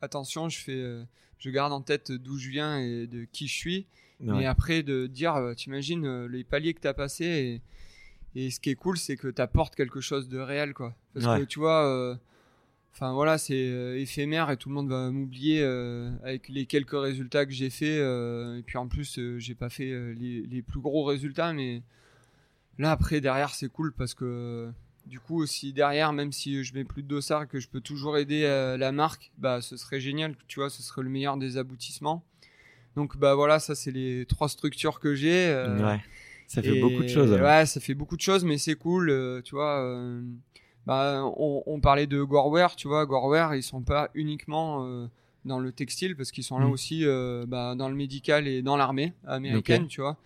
attention, 0.00 0.48
je 0.48 0.58
fais, 0.58 0.72
euh, 0.72 1.04
je 1.38 1.50
garde 1.50 1.72
en 1.72 1.82
tête 1.82 2.12
d'où 2.12 2.38
je 2.38 2.48
viens 2.48 2.78
et 2.78 3.06
de 3.06 3.24
qui 3.24 3.46
je 3.46 3.54
suis. 3.54 3.86
Mais 4.22 4.46
après, 4.46 4.82
de 4.82 5.06
dire, 5.06 5.34
euh, 5.34 5.54
t'imagines 5.54 6.06
euh, 6.06 6.28
les 6.28 6.44
paliers 6.44 6.74
que 6.74 6.80
t'as 6.80 6.94
passés 6.94 7.60
et, 8.34 8.40
et 8.40 8.50
ce 8.50 8.60
qui 8.60 8.70
est 8.70 8.76
cool, 8.76 8.96
c'est 8.96 9.16
que 9.16 9.28
t'apportes 9.28 9.74
quelque 9.74 10.00
chose 10.00 10.28
de 10.28 10.38
réel, 10.38 10.74
quoi. 10.74 10.94
Parce 11.12 11.40
que 11.40 11.44
tu 11.44 11.58
vois, 11.58 12.18
enfin 12.94 13.12
voilà, 13.12 13.36
c'est 13.36 13.54
éphémère 14.00 14.50
et 14.50 14.56
tout 14.56 14.70
le 14.70 14.74
monde 14.74 14.88
va 14.88 15.10
m'oublier 15.10 15.62
avec 16.24 16.48
les 16.48 16.64
quelques 16.64 16.98
résultats 16.98 17.44
que 17.44 17.52
j'ai 17.52 17.68
fait. 17.68 17.98
et 17.98 18.62
puis 18.62 18.78
en 18.78 18.88
plus, 18.88 19.20
j'ai 19.36 19.54
pas 19.54 19.68
fait 19.68 20.14
les, 20.14 20.46
les, 20.46 20.62
plus 20.62 20.80
gros 20.80 21.04
résultats, 21.04 21.52
mais 21.52 21.82
Là, 22.78 22.90
après, 22.90 23.20
derrière, 23.20 23.50
c'est 23.54 23.68
cool 23.68 23.92
parce 23.92 24.14
que 24.14 24.72
du 25.06 25.20
coup, 25.20 25.46
si 25.46 25.72
derrière, 25.72 26.12
même 26.12 26.32
si 26.32 26.64
je 26.64 26.74
mets 26.74 26.84
plus 26.84 27.02
de 27.02 27.08
dossard, 27.08 27.48
que 27.48 27.60
je 27.60 27.68
peux 27.68 27.80
toujours 27.80 28.16
aider 28.16 28.44
euh, 28.44 28.76
la 28.76 28.92
marque, 28.92 29.32
bah, 29.38 29.60
ce 29.60 29.76
serait 29.76 30.00
génial. 30.00 30.36
Tu 30.48 30.60
vois, 30.60 30.70
ce 30.70 30.82
serait 30.82 31.02
le 31.02 31.10
meilleur 31.10 31.36
des 31.36 31.58
aboutissements. 31.58 32.24
Donc, 32.96 33.16
bah 33.16 33.34
voilà, 33.34 33.58
ça, 33.58 33.74
c'est 33.74 33.90
les 33.90 34.26
trois 34.26 34.48
structures 34.48 35.00
que 35.00 35.14
j'ai. 35.14 35.46
Euh, 35.46 35.86
ouais. 35.86 36.00
Ça 36.46 36.62
fait 36.62 36.80
beaucoup 36.80 37.02
de 37.02 37.08
choses. 37.08 37.32
Ouais, 37.32 37.64
ça 37.64 37.80
fait 37.80 37.94
beaucoup 37.94 38.16
de 38.16 38.20
choses, 38.20 38.44
mais 38.44 38.58
c'est 38.58 38.74
cool. 38.74 39.08
Euh, 39.08 39.40
tu 39.42 39.54
vois, 39.54 39.82
bah, 40.86 41.24
on, 41.36 41.80
parlait 41.80 42.06
de 42.06 42.22
Goreware, 42.22 42.76
tu 42.76 42.88
vois. 42.88 43.06
Goreware, 43.06 43.54
ils 43.54 43.62
sont 43.62 43.80
pas 43.80 44.10
uniquement 44.14 45.08
dans 45.46 45.58
le 45.58 45.72
textile 45.72 46.14
parce 46.14 46.30
qu'ils 46.30 46.44
sont 46.44 46.58
là 46.58 46.66
mm. 46.66 46.70
aussi 46.70 47.04
bah, 47.46 47.74
dans 47.74 47.88
le 47.88 47.94
médical 47.94 48.46
et 48.46 48.60
dans 48.60 48.76
l'armée 48.76 49.14
américaine, 49.26 49.86
tu 49.86 50.02
vois. 50.02 50.18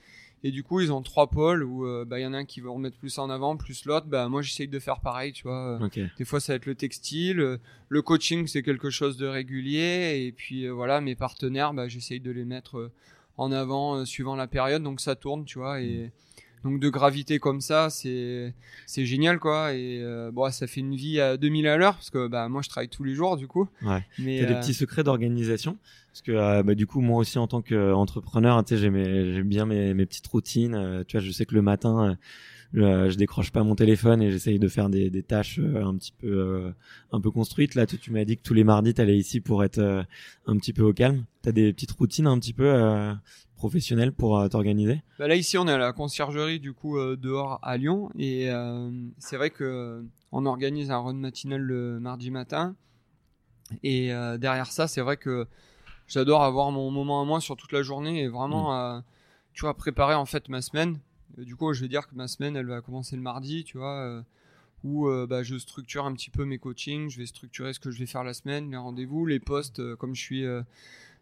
Et 0.47 0.53
du 0.53 0.63
coup, 0.63 0.81
ils 0.81 0.93
ont 0.93 1.03
trois 1.03 1.29
pôles 1.29 1.65
où 1.65 1.85
euh, 1.85 2.05
bah, 2.05 2.21
il 2.21 2.23
y 2.23 2.27
en 2.27 2.33
a 2.33 2.39
un 2.39 2.45
qui 2.45 2.61
veut 2.61 2.71
remettre 2.71 2.97
plus 2.97 3.19
en 3.19 3.29
avant, 3.31 3.57
plus 3.57 3.85
l'autre. 3.85 4.07
Bah, 4.07 4.29
moi, 4.29 4.43
j'essaye 4.43 4.69
de 4.69 4.79
faire 4.79 5.01
pareil, 5.01 5.33
tu 5.33 5.43
vois. 5.43 5.81
Des 6.19 6.25
fois, 6.25 6.39
ça 6.39 6.53
va 6.53 6.57
être 6.59 6.67
le 6.67 6.77
textile. 6.77 7.41
Euh, 7.41 7.59
le 7.89 8.01
coaching, 8.01 8.47
c'est 8.47 8.63
quelque 8.63 8.89
chose 8.89 9.17
de 9.17 9.27
régulier. 9.27 10.25
Et 10.25 10.31
puis, 10.31 10.65
euh, 10.65 10.71
voilà, 10.71 11.01
mes 11.01 11.17
partenaires, 11.17 11.75
bah, 11.75 11.89
j'essaye 11.89 12.21
de 12.21 12.31
les 12.31 12.45
mettre 12.45 12.93
en 13.39 13.51
avant 13.51 14.05
suivant 14.05 14.37
la 14.37 14.47
période. 14.47 14.85
Donc, 14.85 15.01
ça 15.01 15.17
tourne, 15.17 15.45
tu 15.45 15.59
vois. 15.59 15.81
Et, 15.81 16.13
donc 16.67 16.81
de 16.81 16.89
gravité 16.89 17.39
comme 17.39 17.61
ça, 17.61 17.91
c'est 17.91 18.53
génial 18.89 19.39
quoi. 19.39 19.73
Et 19.73 20.01
euh, 20.03 20.31
bon, 20.33 20.51
ça 20.51 20.67
fait 20.67 20.81
une 20.81 20.97
vie 20.97 21.21
à 21.21 21.37
2000 21.37 21.67
à 21.69 21.77
l'heure 21.77 21.95
parce 21.95 22.11
que 22.11 22.27
bah 22.27 22.49
moi 22.49 22.63
je 22.63 22.69
travaille 22.69 22.89
tous 22.89 23.05
les 23.05 23.15
jours 23.15 23.37
du 23.37 23.47
coup. 23.47 23.69
Ouais. 23.83 24.05
Mais 24.19 24.41
t'as 24.41 24.47
des 24.47 24.55
euh, 24.55 24.61
petits 24.61 24.75
secrets 24.75 25.05
d'organisation? 25.05 25.79
Parce 26.17 26.23
que 26.23 26.33
euh, 26.33 26.63
bah, 26.63 26.75
du 26.75 26.87
coup 26.87 27.01
moi 27.01 27.19
aussi 27.19 27.39
en 27.39 27.47
tant 27.47 27.61
qu'entrepreneur, 27.61 28.63
j'aime 28.67 29.43
bien 29.43 29.67
mes, 29.67 30.07
petites 30.07 30.27
routines. 30.27 31.05
tu 31.07 31.17
vois, 31.17 31.27
je 31.27 31.31
sais 31.31 31.45
que 31.45 31.55
le 31.55 31.63
matin 31.63 32.17
je, 32.73 33.11
je 33.11 33.17
décroche 33.17 33.51
pas 33.51 33.63
mon 33.63 33.75
téléphone 33.75 34.23
et 34.23 34.31
j'essaye 34.31 34.59
de 34.59 34.69
faire 34.69 34.89
des, 34.89 35.23
tâches 35.23 35.59
euh, 35.59 35.85
un 35.85 35.97
petit 35.97 36.13
peu 36.13 36.75
euh, 37.13 37.31
construites. 37.31 37.75
Là, 37.75 37.87
tu, 37.87 38.13
m'as 38.13 38.25
dit 38.25 38.37
que 38.37 38.43
tous 38.43 38.55
les 38.55 38.65
mardis, 38.65 38.95
tu 38.95 39.01
allais 39.01 39.17
ici 39.17 39.41
pour 39.41 39.65
être 39.65 39.79
euh, 39.79 40.03
un 40.47 40.57
petit 40.57 40.73
peu 40.73 40.83
au 40.83 40.93
calme. 40.93 41.25
Tu 41.43 41.49
as 41.49 41.53
des 41.53 41.73
petites 41.73 41.93
routines 41.93 42.27
un 42.27 42.39
petit 42.39 42.53
peu 42.53 43.15
professionnelles 43.57 44.13
pour 44.13 44.49
t'organiser? 44.51 45.03
Bah 45.19 45.29
Là, 45.29 45.37
ici, 45.37 45.57
on 45.59 45.67
est 45.67 45.73
à 45.73 45.79
la 45.79 45.93
conciergerie 45.93 46.61
du 46.61 46.73
coup 46.73 46.99
dehors 47.17 47.59
à 47.63 47.77
Lyon 47.77 48.11
et 48.19 48.51
c'est 49.19 49.37
vrai 49.37 49.51
que 49.51 50.05
on 50.33 50.45
organise 50.45 50.91
un 50.91 50.99
run 50.99 51.15
matinal 51.15 51.61
le 51.61 52.01
mardi 52.01 52.31
matin. 52.31 52.75
Et 53.83 54.09
derrière 54.39 54.71
ça, 54.71 54.89
c'est 54.89 55.01
vrai 55.01 55.17
que 55.17 55.47
j'adore 56.09 56.43
avoir 56.43 56.71
mon 56.71 56.91
moment 56.91 57.21
à 57.21 57.25
moi 57.25 57.41
sur 57.41 57.57
toute 57.57 57.73
la 57.73 57.83
journée 57.83 58.23
et 58.23 58.29
vraiment, 58.29 58.99
mmh. 58.99 59.03
tu 59.55 59.63
vois, 59.63 59.75
préparer 59.75 60.15
en 60.15 60.27
fait 60.27 60.49
ma 60.49 60.63
semaine 60.63 60.99
du 61.39 61.57
coup, 61.57 61.73
je 61.73 61.83
vais 61.83 61.89
dire 61.89 62.07
que 62.09 62.15
ma 62.15 62.29
semaine, 62.29 62.57
elle 62.57 62.67
va 62.67 62.81
commencer 62.81 63.17
le 63.17 63.23
mardi, 63.23 63.65
tu 63.65 63.79
vois, 63.79 64.01
euh, 64.01 64.23
où 64.85 65.09
euh, 65.09 65.27
bah, 65.27 65.43
je 65.43 65.57
structure 65.59 66.07
un 66.07 66.15
petit 66.15 66.31
peu 66.31 66.45
mes 66.45 66.59
coachings, 66.59 67.11
je 67.11 67.19
vais 67.19 67.27
structurer 67.27 67.73
ce 67.73 67.81
que 67.81 67.91
je 67.91 67.99
vais 67.99 68.07
faire 68.07 68.25
la 68.25 68.35
semaine, 68.35 68.71
les 68.71 68.77
rendez-vous, 68.77 69.27
les 69.27 69.41
posts, 69.41 69.81
euh, 69.81 69.97
comme 69.97 70.15
je 70.15 70.23
suis 70.23 70.45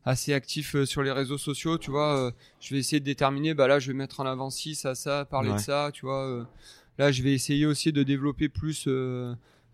assez 0.04 0.34
actif 0.34 0.84
sur 0.84 1.02
les 1.02 1.12
réseaux 1.12 1.38
sociaux, 1.38 1.78
tu 1.78 1.90
vois, 1.90 2.32
je 2.60 2.74
vais 2.74 2.80
essayer 2.80 3.00
de 3.00 3.04
déterminer, 3.04 3.54
bah 3.54 3.66
là, 3.66 3.78
je 3.78 3.88
vais 3.88 3.96
mettre 3.96 4.20
en 4.20 4.26
avant 4.26 4.50
ci, 4.50 4.74
ça, 4.74 4.94
ça, 4.94 5.24
parler 5.24 5.52
de 5.52 5.58
ça, 5.58 5.90
tu 5.92 6.04
vois. 6.04 6.46
là, 6.98 7.10
je 7.10 7.22
vais 7.22 7.32
essayer 7.32 7.64
aussi 7.64 7.90
de 7.90 8.02
développer 8.02 8.50
plus 8.50 8.86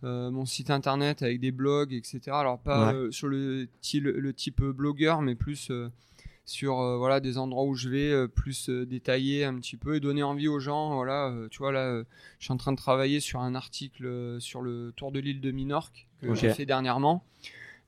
mon 0.02 0.46
site 0.46 0.70
internet 0.70 1.22
avec 1.22 1.40
des 1.40 1.52
blogs, 1.52 1.92
etc. 1.92 2.20
Alors 2.30 2.58
pas 2.58 2.94
sur 3.10 3.28
le, 3.28 3.68
le, 3.92 4.32
type 4.32 4.62
blogueur, 4.62 5.22
mais 5.22 5.34
plus 5.34 5.70
sur 6.50 6.80
euh, 6.80 6.96
voilà 6.96 7.20
des 7.20 7.38
endroits 7.38 7.64
où 7.64 7.74
je 7.74 7.88
vais 7.88 8.10
euh, 8.10 8.26
plus 8.26 8.68
euh, 8.68 8.84
détailler 8.84 9.44
un 9.44 9.54
petit 9.54 9.76
peu 9.76 9.94
et 9.94 10.00
donner 10.00 10.24
envie 10.24 10.48
aux 10.48 10.58
gens 10.58 10.94
voilà 10.94 11.32
tu 11.50 11.58
vois 11.58 11.70
là 11.72 12.02
je 12.38 12.44
suis 12.44 12.52
en 12.52 12.56
train 12.56 12.72
de 12.72 12.76
travailler 12.76 13.20
sur 13.20 13.40
un 13.40 13.54
article 13.54 14.36
sur 14.40 14.60
le 14.60 14.92
tour 14.96 15.12
de 15.12 15.20
l'île 15.20 15.40
de 15.40 15.50
Minorque 15.50 16.08
que 16.20 16.34
j'ai 16.34 16.52
fait 16.52 16.66
dernièrement. 16.66 17.24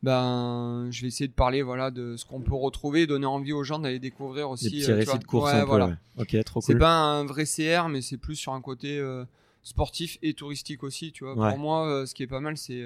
Ben 0.03 0.89
je 0.91 1.03
vais 1.03 1.09
essayer 1.09 1.29
de 1.29 1.33
parler 1.33 1.63
voilà 1.63 1.93
de 1.93 2.17
ce 2.17 2.25
qu'on 2.25 2.41
peut 2.41 2.55
retrouver 2.55 3.07
donner 3.07 3.27
envie 3.27 3.53
aux 3.53 3.63
gens 3.63 3.79
d'aller 3.79 4.01
découvrir 4.01 4.51
aussi 4.51 4.71
des 4.71 4.79
petits 4.81 4.93
récits 4.93 5.19
de 5.19 5.25
course 5.25 5.55
voilà. 5.65 5.97
ok 6.19 6.37
trop 6.45 6.61
cool. 6.61 6.67
c'est 6.67 6.79
pas 6.79 6.93
un 6.93 7.25
vrai 7.25 7.45
CR 7.45 7.89
mais 7.89 8.01
c'est 8.01 8.17
plus 8.17 8.35
sur 8.35 8.53
un 8.53 8.61
côté 8.61 9.01
sportif 9.63 10.19
et 10.23 10.35
touristique 10.35 10.83
aussi 10.83 11.13
tu 11.13 11.25
vois 11.25 11.35
pour 11.35 11.59
moi 11.59 12.07
ce 12.07 12.15
qui 12.15 12.23
est 12.23 12.29
pas 12.29 12.41
mal 12.41 12.57
c'est 12.57 12.83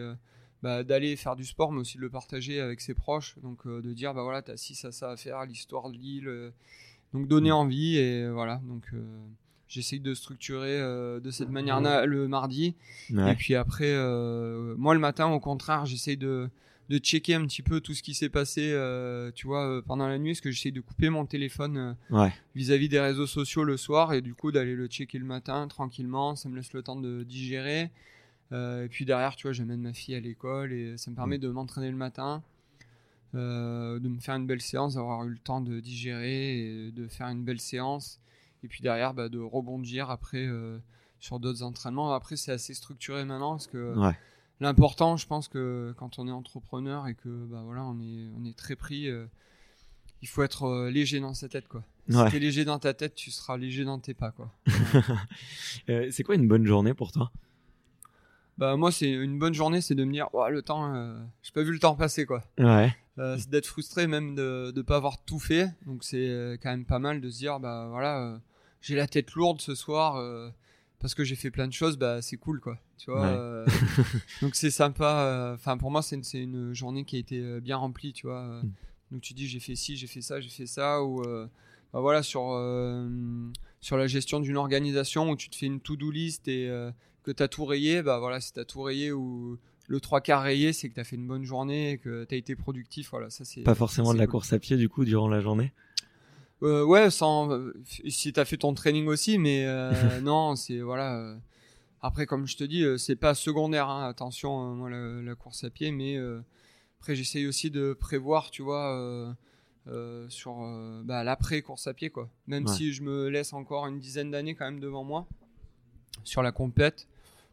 bah, 0.63 0.83
d'aller 0.83 1.17
faire 1.17 1.37
du 1.37 1.45
sport, 1.45 1.71
mais 1.71 1.81
aussi 1.81 1.97
de 1.97 2.03
le 2.03 2.11
partager 2.11 2.61
avec 2.61 2.81
ses 2.81 2.95
proches. 2.95 3.37
Donc 3.43 3.67
euh, 3.67 3.83
de 3.83 3.93
dire, 3.93 4.15
bah 4.15 4.23
voilà, 4.23 4.43
t'as 4.43 4.57
ci, 4.57 4.75
ça, 4.75 4.91
ça 4.91 5.11
à 5.11 5.17
faire, 5.17 5.45
l'histoire 5.45 5.91
de 5.91 5.97
l'île. 5.97 6.29
Euh. 6.29 6.51
donc 7.13 7.29
donner 7.29 7.51
mm. 7.51 7.55
envie 7.55 7.97
et 7.99 8.29
voilà. 8.29 8.61
Donc 8.67 8.85
euh, 8.95 9.05
j'essaye 9.69 10.01
de 10.01 10.15
structurer 10.15 10.81
de 11.21 11.31
cette 11.31 11.51
manière 11.51 11.81
le 12.07 12.27
mardi. 12.27 12.75
Et 13.11 13.35
puis 13.37 13.55
après, 13.55 13.95
moi 14.77 14.95
le 14.95 15.01
matin, 15.01 15.29
au 15.29 15.41
contraire, 15.41 15.87
j'essaye 15.87 16.17
de 16.17 16.49
de 16.89 16.99
checker 16.99 17.35
un 17.35 17.47
petit 17.47 17.63
peu 17.63 17.81
tout 17.81 17.95
ce 17.95 18.03
qui 18.03 18.15
s'est 18.15 18.29
passé, 18.29 18.71
tu 19.35 19.47
vois, 19.47 19.83
pendant 19.83 20.07
la 20.07 20.19
nuit, 20.19 20.33
parce 20.33 20.41
que 20.41 20.51
j'essaye 20.51 20.73
de 20.73 20.81
couper 20.81 21.11
mon 21.11 21.27
téléphone 21.27 21.97
vis-à-vis 22.55 22.89
des 22.89 23.01
réseaux 23.01 23.27
sociaux 23.27 23.65
le 23.65 23.77
soir 23.77 24.13
et 24.13 24.21
du 24.21 24.35
coup 24.35 24.53
d'aller 24.53 24.75
le 24.75 24.87
checker 24.87 25.19
le 25.19 25.25
matin 25.25 25.67
tranquillement. 25.69 26.37
Ça 26.37 26.49
me 26.49 26.57
laisse 26.57 26.73
le 26.73 26.83
temps 26.83 26.97
de 26.97 27.23
digérer. 27.25 27.91
Euh, 28.53 28.85
et 28.85 28.89
puis 28.89 29.05
derrière, 29.05 29.37
tu 29.37 29.47
vois, 29.47 29.53
j'amène 29.53 29.81
ma 29.81 29.93
fille 29.93 30.15
à 30.15 30.21
l'école 30.21 30.73
et 30.73 30.97
ça 30.97 31.11
me 31.11 31.17
permet 31.17 31.39
mm. 31.39 31.41
de 31.41 31.49
m'entraîner 31.49 31.91
le 31.91 31.97
matin, 31.97 32.43
euh, 33.35 33.99
de 33.99 34.09
me 34.09 34.21
faire 34.21 34.37
une 34.37 34.47
belle 34.47 34.61
séance, 34.61 34.95
d'avoir 34.95 35.25
eu 35.25 35.31
le 35.31 35.39
temps 35.39 35.61
de 35.61 35.81
digérer 35.81 36.59
et 36.59 36.93
de 36.93 37.09
faire 37.09 37.29
une 37.29 37.45
belle 37.45 37.61
séance. 37.61 38.21
Et 38.63 38.69
puis 38.69 38.83
derrière, 38.83 39.15
bah, 39.15 39.29
de 39.29 39.39
rebondir 39.39 40.11
après 40.11 40.47
euh, 40.47 40.79
sur 41.19 41.41
d'autres 41.41 41.63
entraînements. 41.63 42.13
Après, 42.13 42.37
c'est 42.37 42.53
assez 42.53 42.75
structuré 42.75 43.25
maintenant 43.25 43.53
parce 43.53 43.67
que 43.67 43.95
l'important, 44.61 45.17
je 45.17 45.27
pense 45.27 45.49
que 45.49 45.95
quand 45.99 46.19
on 46.19 46.27
est 46.29 46.33
entrepreneur 46.33 47.07
et 47.07 47.15
que 47.15 47.29
bah, 47.47 47.63
voilà, 47.65 47.85
on, 47.85 48.01
est, 48.01 48.29
on 48.39 48.45
est 48.45 48.57
très 48.57 48.77
pris, 48.77 49.09
il 50.23 50.29
faut 50.29 50.43
être 50.43 50.89
léger 50.89 51.21
dans 51.21 51.35
sa 51.35 51.49
tête. 51.49 51.69
Quoi. 51.69 51.83
Si 52.09 52.17
tu 52.31 52.37
es 52.37 52.39
léger 52.39 52.65
dans 52.65 52.79
ta 52.79 52.95
tête, 52.95 53.15
tu 53.15 53.31
seras 53.31 53.57
léger 53.57 53.85
dans 53.85 53.99
tes 53.99 54.15
pas. 54.15 54.31
Quoi. 54.31 54.51
c'est 56.11 56.23
quoi 56.23 56.35
une 56.35 56.49
bonne 56.49 56.67
journée 56.67 56.95
pour 56.95 57.13
toi? 57.13 57.31
Bah 58.59 58.75
moi 58.77 58.91
c'est 58.91 59.11
une 59.11 59.39
bonne 59.39 59.53
journée 59.53 59.83
c'est 59.83 59.95
de 59.95 60.05
me 60.05 60.13
dire 60.13 60.29
oh, 60.33 60.49
le 60.49 60.63
temps 60.63 60.95
euh, 60.95 61.15
j'ai 61.43 61.53
pas 61.53 61.63
vu 61.63 61.73
le 61.73 61.79
temps 61.79 61.95
passer 61.95 62.25
quoi 62.25 62.43
ouais 62.59 62.95
euh, 63.19 63.37
c'est 63.39 63.51
d'être 63.51 63.67
frustré 63.67 64.07
même 64.07 64.35
de 64.35 64.73
de 64.75 64.83
pas 64.83 64.97
avoir 64.97 65.23
tout 65.23 65.39
fait 65.39 65.69
donc 65.85 66.05
c'est 66.05 66.29
euh, 66.29 66.57
quand 66.63 66.71
même 66.71 66.87
pas 66.87 66.99
mal 66.99 67.21
de 67.21 67.29
se 67.29 67.37
dire 67.37 67.61
bah 67.61 67.87
voilà 67.91 68.19
euh, 68.19 68.39
j'ai 68.81 68.95
la 68.95 69.07
tête 69.07 69.33
lourde 69.33 69.61
ce 69.61 69.75
soir 69.75 70.17
euh, 70.17 70.49
parce 71.01 71.15
que 71.15 71.23
j'ai 71.23 71.37
fait 71.37 71.51
plein 71.51 71.69
de 71.69 71.73
choses 71.75 71.99
bah 71.99 72.23
c'est 72.23 72.39
cool 72.39 72.61
quoi 72.61 72.79
tu 72.99 73.11
vois 73.11 73.65
donc 74.43 74.55
c'est 74.55 74.71
sympa 74.71 75.53
enfin 75.55 75.77
pour 75.77 75.91
moi 75.91 76.03
c'est 76.03 76.17
une, 76.17 76.25
une 76.35 76.75
journée 76.75 77.05
qui 77.05 77.17
a 77.17 77.19
été 77.19 77.61
bien 77.61 77.77
remplie 77.77 78.13
tu 78.13 78.27
vois 78.27 78.63
mm. 78.63 78.73
donc 79.13 79.21
tu 79.21 79.35
dis 79.35 79.47
j'ai 79.49 79.61
fait 79.61 79.77
ci 79.77 79.97
j'ai 79.97 80.07
fait 80.07 80.23
ça 80.23 80.41
j'ai 80.41 80.49
fait 80.49 80.67
ça 80.67 81.03
ou 81.03 81.23
bah 81.23 82.01
voilà 82.01 82.23
sur 82.23 82.41
sur 83.81 83.97
la 83.97 84.07
gestion 84.07 84.41
d'une 84.41 84.57
organisation 84.57 85.31
où 85.31 85.37
tu 85.37 85.51
te 85.51 85.57
fais 85.57 85.67
une 85.67 85.81
to-do 85.81 86.11
list 86.11 86.49
et 86.49 86.71
que 87.27 87.33
tu 87.33 87.43
as 87.43 87.49
tout 87.49 87.65
rayé, 87.65 88.03
bah 88.03 88.19
voilà, 88.21 88.41
si 88.41 88.53
tu 88.53 88.61
as 88.61 88.65
tout 88.65 88.83
rayé 88.83 89.13
ou 89.13 89.59
le 89.89 90.01
trois 90.01 90.21
quarts 90.21 90.43
rayé, 90.43 90.73
c'est 90.73 90.89
que 90.89 90.95
tu 90.95 91.01
as 91.01 91.05
fait 91.05 91.17
une 91.17 91.27
bonne 91.27 91.43
journée 91.43 91.93
et 91.93 91.99
que 91.99 92.25
tu 92.25 92.35
as 92.35 92.39
été 92.39 92.55
productif. 92.55 93.11
Voilà, 93.11 93.31
ça 93.31 93.45
c'est 93.45 93.63
pas 93.63 93.75
forcément 93.75 94.15
de 94.15 94.19
la 94.19 94.29
course 94.29 94.53
à 94.53 94.59
pied 94.59 94.77
du 94.77 94.89
coup 94.89 95.05
durant 95.05 95.29
la 95.29 95.41
journée? 95.41 95.73
Euh, 96.63 96.85
ouais, 96.85 97.11
sans 97.11 97.51
si 98.09 98.33
tu 98.33 98.41
as 98.41 98.45
fait 98.45 98.57
ton 98.57 98.73
training 98.75 99.09
aussi, 99.09 99.39
mais 99.39 99.65
euh, 99.67 100.21
non, 100.23 100.55
c'est 100.55 100.79
voilà. 100.79 101.37
Euh, 102.03 102.07
après, 102.07 102.27
comme 102.27 102.47
je 102.47 102.57
te 102.57 102.65
dis, 102.65 102.85
c'est 102.99 103.17
pas 103.17 103.35
secondaire. 103.35 103.89
Hein, 103.89 104.09
attention, 104.09 104.75
moi 104.75 104.91
la, 104.91 105.35
course 105.35 105.65
à 105.65 105.71
pied, 105.71 105.91
mais 105.93 106.19
après 107.01 107.15
j'essaye 107.15 107.47
aussi 107.47 107.71
de 107.71 107.93
prévoir, 107.93 108.51
tu 108.51 108.63
vois. 108.63 109.37
sur 110.29 110.57
bah, 111.05 111.25
l'après 111.25 111.63
course 111.63 111.87
à 111.87 111.95
pied 111.95 112.11
quoi 112.11 112.29
même 112.49 112.67
si 112.67 112.93
je 112.93 113.03
me 113.03 113.29
laisse 113.29 113.53
encore 113.53 113.87
une 113.87 114.01
dizaine 114.01 114.33
d'années 114.33 114.57
quand 114.57 114.65
même 114.65 114.81
devant 114.81 115.05
moi 115.05 115.29
sur 116.25 116.43
la 116.43 116.51
compète 116.51 117.07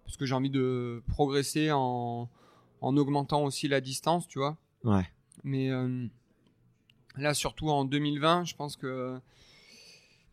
parce 0.06 0.18
que 0.18 0.26
j'ai 0.26 0.36
envie 0.36 0.50
de 0.50 1.04
progresser 1.08 1.72
en, 1.72 2.30
en 2.82 2.98
augmentant 2.98 3.44
aussi 3.44 3.68
la 3.68 3.82
distance, 3.82 4.28
tu 4.28 4.40
vois. 4.40 4.58
Ouais. 4.84 5.08
Mais 5.44 5.72
euh, 5.72 6.06
là, 7.16 7.34
surtout 7.34 7.70
en 7.70 7.86
2020, 7.86 8.46
je 8.46 8.56
pense 8.56 8.76
que 8.76 9.20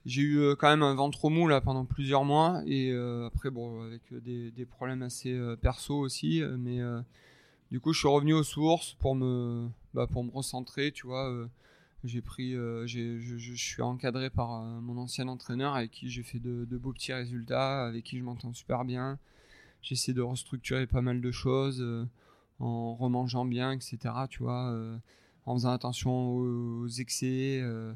j'ai 0.07 0.23
eu 0.23 0.39
euh, 0.39 0.55
quand 0.55 0.69
même 0.69 0.83
un 0.83 0.95
ventre 0.95 1.29
mou 1.31 1.47
là 1.49 1.61
pendant 1.61 1.85
plusieurs 1.85 2.25
mois 2.25 2.63
et 2.67 2.91
euh, 2.91 3.27
après 3.27 3.51
bon 3.51 3.83
avec 3.83 4.03
des, 4.11 4.51
des 4.51 4.67
problèmes 4.67 5.03
assez 5.03 5.39
perso 5.61 5.99
aussi, 5.99 6.43
mais 6.59 6.81
du 7.71 7.81
coup 7.81 7.93
je 7.93 7.99
suis 7.99 8.09
revenu 8.09 8.35
aux 8.35 8.45
sources 8.45 8.95
pour 8.95 9.15
me 9.15 9.69
bah, 9.95 10.07
pour 10.07 10.25
me 10.25 10.31
recentrer, 10.31 10.93
tu 10.93 11.07
vois. 11.07 11.49
j'ai 12.05 12.23
pris, 12.23 12.53
je, 12.53 12.87
je, 12.87 13.55
suis 13.55 13.83
encadré 13.83 14.31
par 14.31 14.63
mon 14.63 14.97
ancien 14.99 15.29
entraîneur 15.29 15.75
avec 15.75 15.91
qui 15.91 16.09
j'ai 16.09 16.23
fait 16.23 16.39
de, 16.39 16.65
beaux 16.77 16.93
petits 16.93 17.13
résultats, 17.13 17.85
avec 17.85 18.05
qui 18.05 18.19
je 18.19 18.23
m'entends 18.23 18.55
super 18.55 18.85
bien 18.85 19.19
j'essaie 19.83 20.13
de 20.13 20.23
restructurer 20.23 20.87
pas 20.87 21.03
mal 21.03 21.21
de 21.21 21.31
choses 21.31 21.81
euh, 21.81 22.07
en 22.59 22.95
remangeant 22.95 23.45
bien, 23.45 23.73
etc. 23.73 23.99
Tu 24.29 24.43
vois, 24.43 24.71
euh, 24.71 24.97
en 25.47 25.55
faisant 25.55 25.73
attention 25.73 26.31
aux, 26.33 26.89
excès, 26.89 27.61
euh, 27.63 27.93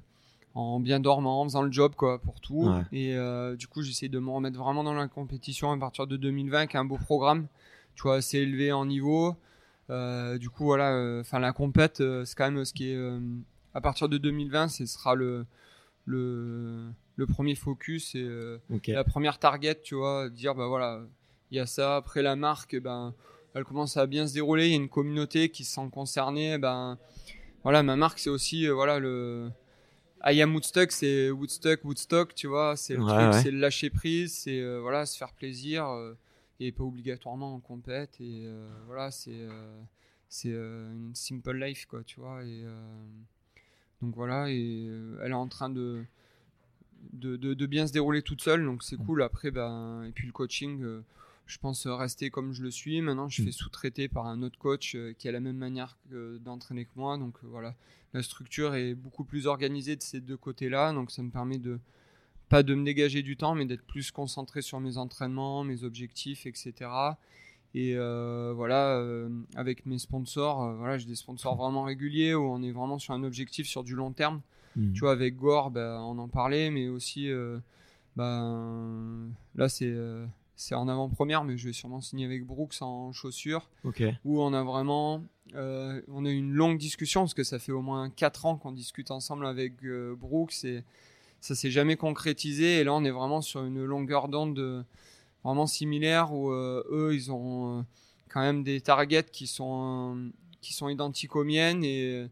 en 0.55 0.80
bien 0.80 1.00
dormant, 1.00 1.40
en 1.40 1.44
faisant 1.44 1.62
le 1.62 1.72
job 1.72 1.94
quoi 1.96 2.18
pour 2.20 2.40
tout. 2.40 2.68
Et 2.92 3.16
du 3.59 3.66
coup, 3.66 3.82
j'essaie 3.82 4.09
de 4.09 4.18
me 4.18 4.30
remettre 4.30 4.59
vraiment 4.59 4.84
dans 4.84 4.94
la 4.94 5.09
compétition 5.09 5.72
à 5.72 5.78
partir 5.78 6.07
de 6.07 6.16
2020 6.16 6.59
avec 6.59 6.74
un 6.74 6.84
beau 6.84 6.96
programme, 6.96 7.46
tu 7.94 8.02
vois, 8.02 8.16
assez 8.16 8.38
élevé 8.38 8.72
en 8.72 8.86
niveau. 8.86 9.34
du 9.88 10.50
coup, 10.50 10.64
voilà, 10.64 11.18
enfin 11.20 11.38
la 11.38 11.52
compète, 11.52 12.02
c'est 12.24 12.36
quand 12.36 12.50
même 12.50 12.64
ce 12.64 12.72
qui 12.72 12.90
est 12.90 12.98
à 13.74 13.80
partir 13.80 14.09
de 14.09 14.18
2020, 14.18 14.68
ce 14.68 14.86
sera 14.86 15.14
le 15.14 15.46
le, 16.07 16.90
le 17.16 17.26
premier 17.26 17.55
focus 17.55 18.14
et 18.14 18.28
la 18.88 19.05
première 19.05 19.38
target, 19.38 19.80
tu 19.82 19.94
vois, 19.94 20.28
dire 20.28 20.55
bah 20.55 20.66
voilà, 20.68 21.00
il 21.50 21.57
y 21.57 21.61
a 21.61 21.66
ça. 21.66 21.96
Après 21.96 22.22
la 22.22 22.36
marque, 22.36 22.76
ben, 22.80 23.14
elle 23.55 23.64
commence 23.64 23.96
à 23.96 24.07
bien 24.07 24.26
se 24.26 24.34
dérouler. 24.34 24.66
Il 24.66 24.70
y 24.70 24.72
a 24.74 24.76
une 24.76 24.88
communauté 24.88 25.48
qui 25.50 25.64
se 25.64 25.74
sent 25.74 25.88
concernée. 25.92 26.59
Ben, 26.59 26.98
voilà, 27.62 27.82
ma 27.82 27.96
marque, 27.96 28.18
c'est 28.18 28.30
aussi, 28.30 28.66
euh, 28.66 28.74
voilà, 28.74 28.98
le. 28.98 29.50
I 30.26 30.40
am 30.40 30.54
Woodstock, 30.54 30.90
c'est 30.90 31.30
Woodstock, 31.30 31.84
Woodstock, 31.84 32.34
tu 32.34 32.46
vois, 32.46 32.76
c'est 32.76 32.96
le 32.96 33.04
truc, 33.04 33.42
c'est 33.42 33.50
le 33.50 33.58
lâcher 33.58 33.90
prise, 33.90 34.32
c'est 34.32 34.60
euh, 34.60 34.80
voilà, 34.80 35.06
se 35.06 35.18
faire 35.18 35.32
plaisir 35.32 35.88
euh, 35.88 36.14
et 36.60 36.72
pas 36.72 36.84
obligatoirement 36.84 37.54
en 37.54 37.60
compète 37.60 38.20
et 38.20 38.48
voilà, 38.86 39.10
c'est 39.10 39.48
c'est 40.28 40.50
une 40.50 41.12
simple 41.14 41.54
life 41.56 41.86
quoi, 41.86 42.02
tu 42.04 42.20
vois 42.20 42.42
et 42.42 42.64
donc 44.02 44.14
voilà 44.14 44.50
et 44.50 44.88
elle 45.22 45.30
est 45.30 45.34
en 45.34 45.48
train 45.48 45.70
de 45.70 46.04
de, 47.12 47.36
de 47.36 47.66
bien 47.66 47.86
se 47.86 47.92
dérouler 47.92 48.22
toute 48.22 48.40
seule 48.40 48.64
donc 48.64 48.82
c'est 48.82 48.98
mm. 48.98 49.04
cool 49.04 49.22
après 49.22 49.50
ben 49.50 50.04
et 50.04 50.12
puis 50.12 50.26
le 50.26 50.32
coaching 50.32 51.02
je 51.47 51.59
pense 51.59 51.86
rester 51.86 52.30
comme 52.30 52.53
je 52.53 52.62
le 52.62 52.70
suis. 52.70 53.01
Maintenant, 53.01 53.28
je 53.28 53.42
mm. 53.42 53.47
fais 53.47 53.53
sous-traiter 53.53 54.09
par 54.09 54.26
un 54.26 54.42
autre 54.42 54.59
coach 54.59 54.95
euh, 54.95 55.12
qui 55.18 55.28
a 55.28 55.32
la 55.32 55.40
même 55.40 55.57
manière 55.57 55.97
d'entraîner 56.11 56.84
que 56.84 56.92
moi. 56.97 57.18
Donc 57.18 57.36
euh, 57.42 57.49
voilà, 57.49 57.74
la 58.12 58.22
structure 58.22 58.74
est 58.74 58.95
beaucoup 58.95 59.24
plus 59.24 59.47
organisée 59.47 59.97
de 59.97 60.03
ces 60.03 60.20
deux 60.20 60.36
côtés-là. 60.36 60.92
Donc 60.92 61.11
ça 61.11 61.22
me 61.22 61.30
permet 61.30 61.59
de 61.59 61.78
pas 62.49 62.62
de 62.62 62.74
me 62.74 62.84
dégager 62.84 63.22
du 63.22 63.36
temps, 63.36 63.55
mais 63.55 63.66
d'être 63.66 63.84
plus 63.84 64.11
concentré 64.11 64.62
sur 64.62 64.78
mes 64.78 64.99
entraînements, 64.99 65.64
mes 65.64 65.82
objectifs, 65.82 66.47
etc. 66.47 66.90
Et 67.74 67.95
euh, 67.97 68.53
voilà, 68.55 69.03
avec 69.57 69.86
mes 69.86 69.99
sponsors, 69.99 70.74
voilà, 70.76 70.99
j'ai 70.99 71.07
des 71.07 71.14
sponsors 71.14 71.57
vraiment 71.57 71.82
réguliers 71.82 72.34
où 72.34 72.45
on 72.45 72.62
est 72.62 72.70
vraiment 72.70 72.99
sur 72.99 73.14
un 73.14 73.24
objectif 73.24 73.66
sur 73.66 73.82
du 73.82 73.95
long 73.95 74.12
terme. 74.12 74.42
Mm. 74.76 74.92
Tu 74.92 75.01
vois, 75.01 75.12
avec 75.12 75.36
Gore, 75.36 75.70
ben, 75.70 75.99
on 76.03 76.18
en 76.18 76.28
parlait, 76.28 76.70
mais 76.70 76.88
aussi, 76.88 77.28
ben, 78.14 79.30
là, 79.57 79.68
c'est 79.68 79.92
c'est 80.57 80.74
en 80.74 80.88
avant-première, 80.88 81.44
mais 81.44 81.57
je 81.57 81.66
vais 81.66 81.72
sûrement 81.72 82.00
signer 82.00 82.24
avec 82.24 82.44
Brooks 82.46 82.80
en 82.80 83.12
chaussures. 83.12 83.68
Où 84.24 84.40
on 84.40 84.52
a 84.52 84.62
vraiment, 84.62 85.24
euh, 85.55 86.00
on 86.09 86.24
a 86.24 86.30
eu 86.30 86.36
une 86.36 86.52
longue 86.52 86.78
discussion 86.78 87.22
parce 87.22 87.34
que 87.34 87.44
ça 87.44 87.59
fait 87.59 87.72
au 87.72 87.82
moins 87.82 88.09
4 88.11 88.46
ans 88.46 88.57
qu'on 88.57 88.72
discute 88.72 89.11
ensemble 89.11 89.46
avec 89.46 89.84
euh, 89.84 90.14
Brooks 90.14 90.64
et 90.64 90.84
ça 91.40 91.55
s'est 91.55 91.70
jamais 91.70 91.96
concrétisé. 91.96 92.78
Et 92.78 92.84
là, 92.84 92.94
on 92.94 93.05
est 93.05 93.11
vraiment 93.11 93.40
sur 93.40 93.64
une 93.64 93.84
longueur 93.84 94.28
d'onde 94.28 94.84
vraiment 95.42 95.66
similaire 95.66 96.32
où 96.32 96.50
euh, 96.50 96.84
eux, 96.90 97.14
ils 97.14 97.32
ont 97.32 97.84
quand 98.28 98.40
même 98.40 98.62
des 98.62 98.80
targets 98.80 99.30
qui 99.30 99.46
sont 99.46 100.30
qui 100.61 100.72
sont 100.72 100.88
identiques 100.88 101.36
aux 101.36 101.44
miennes 101.44 101.84
et 101.84 102.26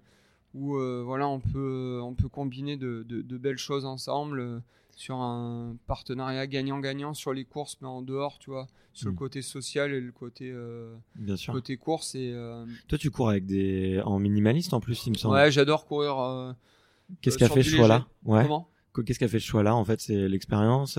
où 0.54 0.78
voilà, 1.04 1.28
on 1.28 1.40
peut 1.40 2.00
on 2.02 2.14
peut 2.14 2.28
combiner 2.28 2.76
de, 2.76 3.04
de 3.06 3.36
belles 3.36 3.58
choses 3.58 3.84
ensemble 3.84 4.62
sur 4.96 5.16
un 5.16 5.76
partenariat 5.86 6.46
gagnant-gagnant 6.46 7.14
sur 7.14 7.32
les 7.32 7.44
courses, 7.44 7.78
mais 7.80 7.88
en 7.88 8.02
dehors, 8.02 8.38
tu 8.38 8.50
vois, 8.50 8.68
sur 8.92 9.08
le 9.08 9.12
hmm. 9.12 9.16
côté 9.16 9.42
social 9.42 9.92
et 9.92 10.00
le 10.00 10.12
côté, 10.12 10.50
euh, 10.52 10.94
Bien 11.14 11.36
sûr. 11.36 11.52
côté 11.52 11.76
course. 11.76 12.14
Et, 12.14 12.30
euh, 12.32 12.64
Toi, 12.88 12.98
tu 12.98 13.10
cours 13.10 13.30
avec 13.30 13.46
des 13.46 14.00
en 14.04 14.18
minimaliste 14.18 14.74
en 14.74 14.80
plus, 14.80 15.06
il 15.06 15.12
me 15.12 15.16
semble. 15.16 15.34
Ouais, 15.34 15.50
j'adore 15.50 15.86
courir. 15.86 16.18
Euh, 16.18 16.52
Qu'est-ce 17.20 17.38
qui 17.38 17.44
a 17.44 17.48
fait 17.48 17.62
ce 17.62 17.70
choix-là 17.70 18.06
Ouais. 18.24 18.46
Qu'est-ce 19.06 19.18
qui 19.18 19.24
a 19.24 19.28
fait 19.28 19.40
ce 19.40 19.46
choix-là 19.46 19.74
En 19.74 19.84
fait, 19.84 20.00
c'est 20.00 20.28
l'expérience. 20.28 20.98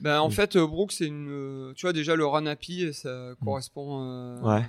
Ben, 0.00 0.20
en 0.20 0.30
fait, 0.30 0.56
Brooke, 0.56 0.92
c'est 0.92 1.06
une. 1.06 1.72
Tu 1.74 1.86
vois, 1.86 1.92
déjà, 1.92 2.14
le 2.14 2.24
run 2.24 2.46
happy, 2.46 2.92
ça 2.94 3.32
hmm. 3.32 3.44
correspond. 3.44 4.42
ouais. 4.42 4.64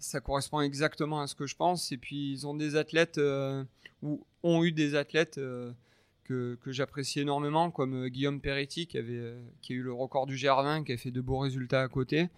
Ça 0.00 0.20
correspond 0.20 0.60
exactement 0.60 1.20
à 1.20 1.26
ce 1.26 1.34
que 1.34 1.48
je 1.48 1.56
pense. 1.56 1.90
Et 1.90 1.96
puis, 1.96 2.30
ils 2.30 2.46
ont 2.46 2.54
des 2.54 2.76
athlètes, 2.76 3.20
ou 4.02 4.24
ont 4.44 4.62
eu 4.62 4.70
des 4.70 4.94
athlètes 4.94 5.40
que, 6.28 6.58
j'apprécie 6.66 7.20
énormément, 7.20 7.70
comme 7.70 8.04
euh, 8.04 8.08
Guillaume 8.08 8.40
Peretti, 8.40 8.86
qui, 8.86 8.98
avait, 8.98 9.16
euh, 9.16 9.40
qui 9.62 9.72
a 9.72 9.76
eu 9.76 9.82
le 9.82 9.92
record 9.92 10.26
du 10.26 10.36
GR20, 10.36 10.84
qui 10.84 10.92
a 10.92 10.96
fait 10.96 11.10
de 11.10 11.20
beaux 11.20 11.38
résultats 11.38 11.82
à 11.82 11.88
côté. 11.88 12.28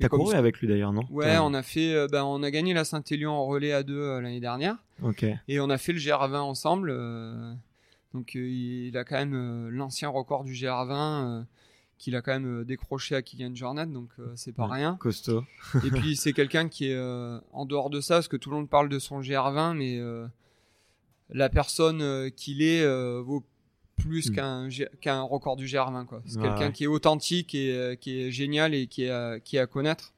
T'as 0.00 0.08
couru 0.08 0.34
avec 0.34 0.60
lui 0.60 0.68
d'ailleurs, 0.68 0.92
non 0.92 1.02
Ouais, 1.10 1.38
on 1.38 1.52
a 1.54 1.62
fait, 1.62 2.06
ben, 2.12 2.22
on 2.22 2.44
a 2.44 2.52
gagné 2.52 2.72
la 2.72 2.84
Saint-Élion 2.84 3.32
en 3.32 3.44
relais 3.46 3.72
à 3.72 3.82
deux 3.82 4.20
l'année 4.20 4.38
dernière. 4.38 4.76
Ok. 5.02 5.26
Et 5.48 5.58
on 5.58 5.70
a 5.70 5.76
fait 5.76 5.92
le 5.92 5.98
GR20 5.98 6.36
ensemble. 6.36 6.96
donc 8.14 8.36
il, 8.36 8.96
a 8.96 9.02
quand 9.02 9.16
même 9.16 9.68
l'ancien 9.70 10.08
record 10.08 10.44
du 10.44 10.52
GR20 10.52 11.46
qu'il 11.98 12.14
a 12.14 12.22
quand 12.22 12.30
même 12.30 12.62
décroché 12.62 13.16
à 13.16 13.22
Kylian 13.22 13.56
Jornet, 13.56 13.86
donc 13.86 14.10
c'est 14.36 14.54
pas 14.54 14.68
rien. 14.68 14.96
Costaud. 15.00 15.42
et 15.84 15.90
puis 15.90 16.14
c'est 16.14 16.32
quelqu'un 16.32 16.68
qui 16.68 16.90
est 16.92 16.98
en 17.52 17.66
dehors 17.66 17.90
de 17.90 18.00
ça, 18.00 18.16
parce 18.16 18.28
que 18.28 18.36
tout 18.36 18.50
le 18.50 18.56
monde 18.56 18.70
parle 18.70 18.88
de 18.88 19.00
son 19.00 19.20
GR20, 19.20 19.74
mais 19.74 20.00
la 21.30 21.48
personne 21.48 22.02
euh, 22.02 22.30
qu'il 22.30 22.62
est 22.62 22.82
euh, 22.82 23.20
vaut 23.24 23.44
plus 23.96 24.30
hmm. 24.30 24.34
qu'un 24.34 24.68
qu'un 25.00 25.22
record 25.22 25.56
du 25.56 25.66
GR20 25.66 26.06
quoi. 26.06 26.22
C'est 26.26 26.40
quelqu'un 26.40 26.70
qui 26.70 26.84
est 26.84 26.88
authentique 26.88 27.54
et 27.54 27.74
euh, 27.74 27.96
qui 27.96 28.20
est 28.20 28.30
génial 28.30 28.74
et 28.74 28.86
qui 28.86 29.04
est 29.04 29.42
qui 29.44 29.56
est 29.56 29.60
à 29.60 29.66
connaître. 29.66 30.14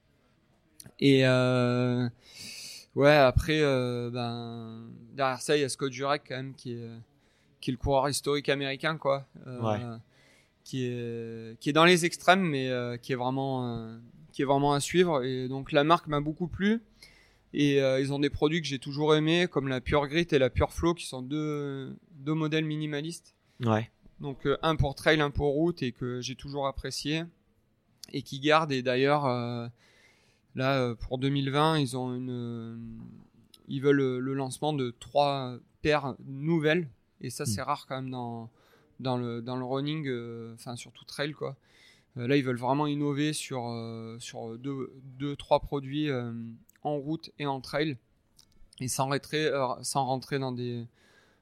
Et 0.98 1.22
ouais, 2.94 3.16
après 3.16 3.60
ben 4.10 4.86
derrière 5.14 5.40
ça 5.40 5.56
il 5.56 5.60
y 5.62 5.64
a 5.64 5.68
Scott 5.68 5.92
Jurek 5.92 6.22
quand 6.28 6.36
même 6.36 6.54
qui 6.54 6.72
est 6.72 6.88
qui 7.60 7.70
est 7.70 7.72
le 7.72 7.78
coureur 7.78 8.08
historique 8.08 8.48
américain 8.48 8.96
quoi. 8.98 9.26
Qui 10.62 10.84
est 10.84 11.58
qui 11.58 11.70
est 11.70 11.72
dans 11.72 11.86
les 11.86 12.04
extrêmes 12.04 12.42
mais 12.42 12.70
qui 13.00 13.12
est 13.12 13.16
vraiment 13.16 13.98
qui 14.32 14.42
est 14.42 14.44
vraiment 14.44 14.74
à 14.74 14.80
suivre 14.80 15.24
et 15.24 15.48
donc 15.48 15.72
la 15.72 15.84
marque 15.84 16.06
m'a 16.06 16.20
beaucoup 16.20 16.48
plu. 16.48 16.82
Et 17.52 17.82
euh, 17.82 18.00
ils 18.00 18.12
ont 18.12 18.18
des 18.18 18.30
produits 18.30 18.60
que 18.60 18.66
j'ai 18.66 18.78
toujours 18.78 19.14
aimés, 19.14 19.48
comme 19.50 19.68
la 19.68 19.80
Pure 19.80 20.06
Grit 20.06 20.28
et 20.30 20.38
la 20.38 20.50
Pure 20.50 20.72
Flow, 20.72 20.94
qui 20.94 21.06
sont 21.06 21.22
deux, 21.22 21.96
deux 22.12 22.34
modèles 22.34 22.64
minimalistes. 22.64 23.34
Ouais. 23.64 23.90
Donc 24.20 24.46
euh, 24.46 24.56
un 24.62 24.76
pour 24.76 24.94
trail, 24.94 25.20
un 25.20 25.30
pour 25.30 25.54
route, 25.54 25.82
et 25.82 25.92
que 25.92 26.20
j'ai 26.20 26.36
toujours 26.36 26.66
apprécié, 26.66 27.24
et 28.12 28.22
qui 28.22 28.38
gardent. 28.38 28.72
Et 28.72 28.82
d'ailleurs, 28.82 29.26
euh, 29.26 29.66
là, 30.54 30.94
pour 30.94 31.18
2020, 31.18 31.78
ils 31.78 31.96
ont 31.96 32.14
une, 32.14 33.00
ils 33.66 33.82
veulent 33.82 34.18
le 34.18 34.34
lancement 34.34 34.72
de 34.72 34.94
trois 35.00 35.56
paires 35.82 36.14
nouvelles, 36.24 36.88
et 37.20 37.30
ça, 37.30 37.46
c'est 37.46 37.60
hmm. 37.60 37.64
rare 37.64 37.86
quand 37.88 37.96
même 37.96 38.10
dans 38.10 38.50
dans 39.00 39.16
le 39.16 39.40
dans 39.40 39.56
le 39.56 39.64
running, 39.64 40.08
enfin 40.54 40.76
surtout 40.76 41.06
trail 41.06 41.32
quoi. 41.32 41.56
là, 42.16 42.36
ils 42.36 42.44
veulent 42.44 42.58
vraiment 42.58 42.86
innover 42.86 43.32
sur 43.32 43.74
sur 44.18 44.58
deux, 44.58 44.92
deux 45.18 45.36
trois 45.36 45.60
produits 45.60 46.10
en 46.82 46.96
route 46.96 47.30
et 47.38 47.46
en 47.46 47.60
trail 47.60 47.96
et 48.80 48.88
sans 48.88 49.08
rentrer, 49.08 49.46
euh, 49.46 49.66
sans 49.82 50.04
rentrer 50.04 50.38
dans 50.38 50.52
des 50.52 50.86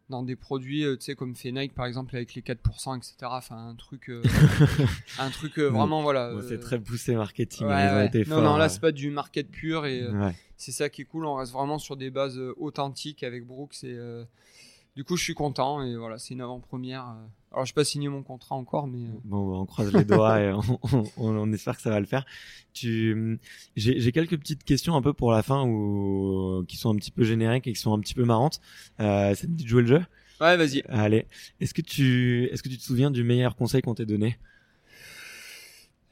dans 0.09 0.23
des 0.23 0.37
produits, 0.37 0.85
tu 0.99 1.05
sais, 1.05 1.15
comme 1.15 1.37
fait 1.37 1.53
Nike 1.53 1.75
par 1.75 1.85
exemple 1.85 2.17
avec 2.17 2.35
les 2.35 2.41
4%, 2.41 2.97
etc. 2.97 3.15
Enfin, 3.25 3.69
un 3.69 3.75
truc, 3.75 4.11
un 5.19 5.29
truc 5.29 5.59
vraiment, 5.59 6.01
voilà. 6.01 6.33
c'est 6.49 6.61
très 6.61 6.79
poussé 6.79 7.15
marketing. 7.15 7.67
Ouais, 7.67 8.11
non, 8.27 8.41
non, 8.41 8.57
là, 8.57 8.71
c'est 8.71 8.81
pas 8.81 8.91
du 8.91 9.11
market 9.11 9.51
pur 9.51 9.85
et 9.85 10.07
c'est 10.57 10.73
ça 10.73 10.89
qui 10.89 11.03
est 11.03 11.05
cool. 11.05 11.27
On 11.27 11.35
reste 11.35 11.53
vraiment 11.53 11.79
sur 11.79 11.99
des 11.99 12.11
bases 12.11 12.39
authentiques 12.57 13.23
avec 13.23 13.47
Brooks 13.47 13.85
et 13.85 13.99
du 14.97 15.05
coup, 15.05 15.19
je 15.19 15.25
suis 15.25 15.35
content 15.35 15.83
et 15.83 15.95
voilà, 15.95 16.19
c'est 16.19 16.33
une 16.33 16.41
avant-première. 16.41 17.15
Euh. 17.51 17.55
Alors, 17.55 17.67
je 17.67 17.73
n'ai 17.73 17.75
pas 17.75 17.85
signé 17.85 18.09
mon 18.09 18.23
contrat 18.23 18.55
encore, 18.55 18.87
mais. 18.87 19.05
Euh. 19.05 19.21
Bon, 19.25 19.61
on 19.61 19.67
croise 19.67 19.93
les 19.93 20.05
doigts 20.05 20.41
et 20.41 20.53
on, 21.17 21.53
espère 21.53 21.77
que 21.77 21.83
ça 21.83 21.91
va 21.91 22.01
le 22.01 22.07
faire. 22.07 22.25
Tu, 22.73 23.39
j'ai 23.77 24.13
quelques 24.13 24.39
petites 24.39 24.65
questions 24.65 24.95
un 24.95 25.03
peu 25.03 25.13
pour 25.13 25.33
la 25.33 25.43
fin 25.43 25.65
ou 25.67 26.65
qui 26.69 26.77
sont 26.77 26.91
un 26.91 26.97
petit 26.97 27.11
peu 27.11 27.25
génériques 27.25 27.67
et 27.67 27.73
qui 27.73 27.81
sont 27.81 27.93
un 27.93 28.01
petit 28.01 28.15
peu 28.15 28.25
marrantes. 28.25 28.61
Euh, 29.01 29.35
ça 29.35 29.43
te 29.43 29.47
dit 29.47 29.65
de 29.65 29.69
jouer 29.69 29.83
le 29.83 29.89
jeu 29.89 30.03
Ouais, 30.41 30.57
vas-y. 30.57 30.83
Allez. 30.89 31.27
Est-ce 31.61 31.75
que 31.75 31.83
tu, 31.83 32.49
est-ce 32.53 32.63
que 32.63 32.69
tu 32.69 32.79
te 32.79 32.83
souviens 32.83 33.11
du 33.11 33.25
meilleur 33.25 33.57
conseil 33.57 33.83
qu'on 33.83 33.95
t'ait 33.95 34.07
donné? 34.07 34.39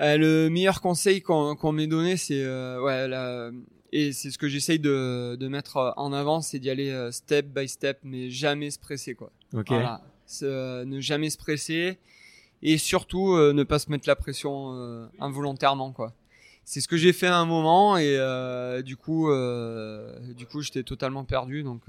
Euh, 0.03 0.17
Le 0.17 0.49
meilleur 0.51 0.81
conseil 0.81 1.23
qu'on 1.23 1.73
m'ait 1.73 1.87
donné, 1.87 2.17
c'est 2.17 2.45
ouais 2.45 3.07
la 3.07 3.53
et 3.93 4.13
c'est 4.13 4.31
ce 4.31 4.39
que 4.39 4.49
j'essaye 4.49 4.79
de, 4.79 5.37
de, 5.37 5.49
mettre 5.49 5.77
euh, 5.77 5.91
en 5.97 6.13
avant, 6.13 6.41
c'est 6.41 6.59
d'y 6.59 6.71
aller 6.71 6.91
euh, 6.91 7.11
step 7.11 7.47
by 7.47 7.69
step, 7.69 7.99
mais 8.03 8.31
jamais 8.31 8.71
se 8.71 8.79
presser, 8.79 9.15
quoi. 9.15 9.33
Ok. 9.55 9.69
Voilà. 9.69 10.03
Euh, 10.43 10.85
ne 10.85 11.01
jamais 11.01 11.31
se 11.31 11.39
presser 11.39 11.99
et 12.63 12.79
surtout 12.79 13.37
ne 13.37 13.63
pas 13.63 13.79
se 13.79 13.91
mettre 13.91 14.09
la 14.09 14.17
pression 14.17 15.09
involontairement, 15.21 15.93
quoi. 15.93 16.13
C'est 16.65 16.81
ce 16.81 16.89
que 16.89 16.97
j'ai 16.97 17.13
fait 17.13 17.29
à 17.29 17.37
un 17.37 17.45
moment 17.45 17.97
et 17.97 18.19
du 18.83 18.97
coup, 18.97 19.31
du 20.35 20.47
coup, 20.47 20.63
j'étais 20.63 20.83
totalement 20.83 21.25
perdu. 21.25 21.63
Donc 21.63 21.83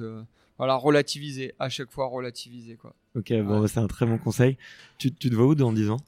voilà, 0.57 0.75
relativiser 0.75 1.55
à 1.57 1.69
chaque 1.69 1.91
fois, 1.91 2.07
relativiser, 2.07 2.75
quoi. 2.75 2.93
Ok, 3.15 3.33
bon, 3.41 3.65
c'est 3.65 3.79
un 3.79 3.87
très 3.87 4.05
bon 4.05 4.17
conseil. 4.17 4.57
Tu, 4.97 5.11
tu 5.13 5.29
te 5.29 5.35
vois 5.35 5.45
où 5.45 5.55
dans 5.55 5.71
10 5.71 5.89
ans? 5.89 5.99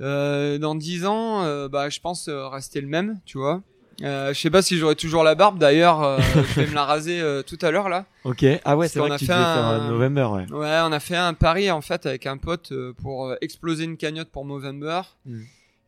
Dans 0.00 0.74
10 0.74 1.06
ans, 1.06 1.68
bah, 1.68 1.88
je 1.88 2.00
pense 2.00 2.28
rester 2.28 2.80
le 2.80 2.88
même, 2.88 3.20
tu 3.24 3.38
vois. 3.38 3.62
Euh, 4.02 4.34
je 4.34 4.40
sais 4.40 4.50
pas 4.50 4.62
si 4.62 4.76
j'aurai 4.76 4.96
toujours 4.96 5.22
la 5.24 5.34
barbe. 5.34 5.58
D'ailleurs, 5.58 6.02
euh, 6.02 6.18
je 6.34 6.60
vais 6.60 6.66
me 6.66 6.74
la 6.74 6.84
raser 6.84 7.20
euh, 7.20 7.42
tout 7.42 7.58
à 7.62 7.70
l'heure 7.70 7.88
là. 7.88 8.06
Ok. 8.24 8.44
Ah 8.64 8.76
ouais, 8.76 8.88
c'est 8.88 8.98
vrai 8.98 9.10
que 9.10 9.16
tu 9.16 9.26
fait 9.26 9.32
un... 9.32 9.88
November, 9.88 10.28
ouais. 10.32 10.50
Ouais, 10.50 10.80
on 10.82 10.92
a 10.92 11.00
fait 11.00 11.16
un 11.16 11.34
pari 11.34 11.70
en 11.70 11.80
fait 11.80 12.06
avec 12.06 12.26
un 12.26 12.36
pote 12.36 12.72
euh, 12.72 12.92
pour 12.92 13.26
euh, 13.26 13.36
exploser 13.40 13.84
une 13.84 13.96
cagnotte 13.96 14.30
pour 14.30 14.44
November. 14.44 15.02
Mm. 15.26 15.40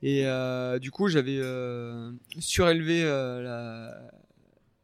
Et 0.02 0.78
du 0.80 0.90
coup, 0.90 1.09
j'avais 1.09 1.40
surélevé 2.38 3.02
la, 3.02 3.90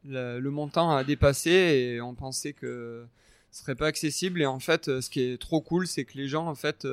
la, 0.05 0.39
le 0.39 0.51
montant 0.51 0.97
à 0.97 1.05
dépasser 1.05 1.51
et 1.51 2.01
on 2.01 2.15
pensait 2.15 2.55
que 2.55 3.05
ce 3.53 3.63
serait 3.63 3.77
pas 3.77 3.87
accessible. 3.87 4.43
Et 4.43 4.47
en 4.47 4.59
fait, 4.59 4.87
ce 5.01 5.11
qui 5.11 5.21
est 5.21 5.41
trop 5.41 5.61
cool, 5.61 5.87
c'est 5.87 6.05
que 6.05 6.19
les 6.19 6.27
gens 6.27 6.49
en 6.49 6.57
fait 6.57 6.89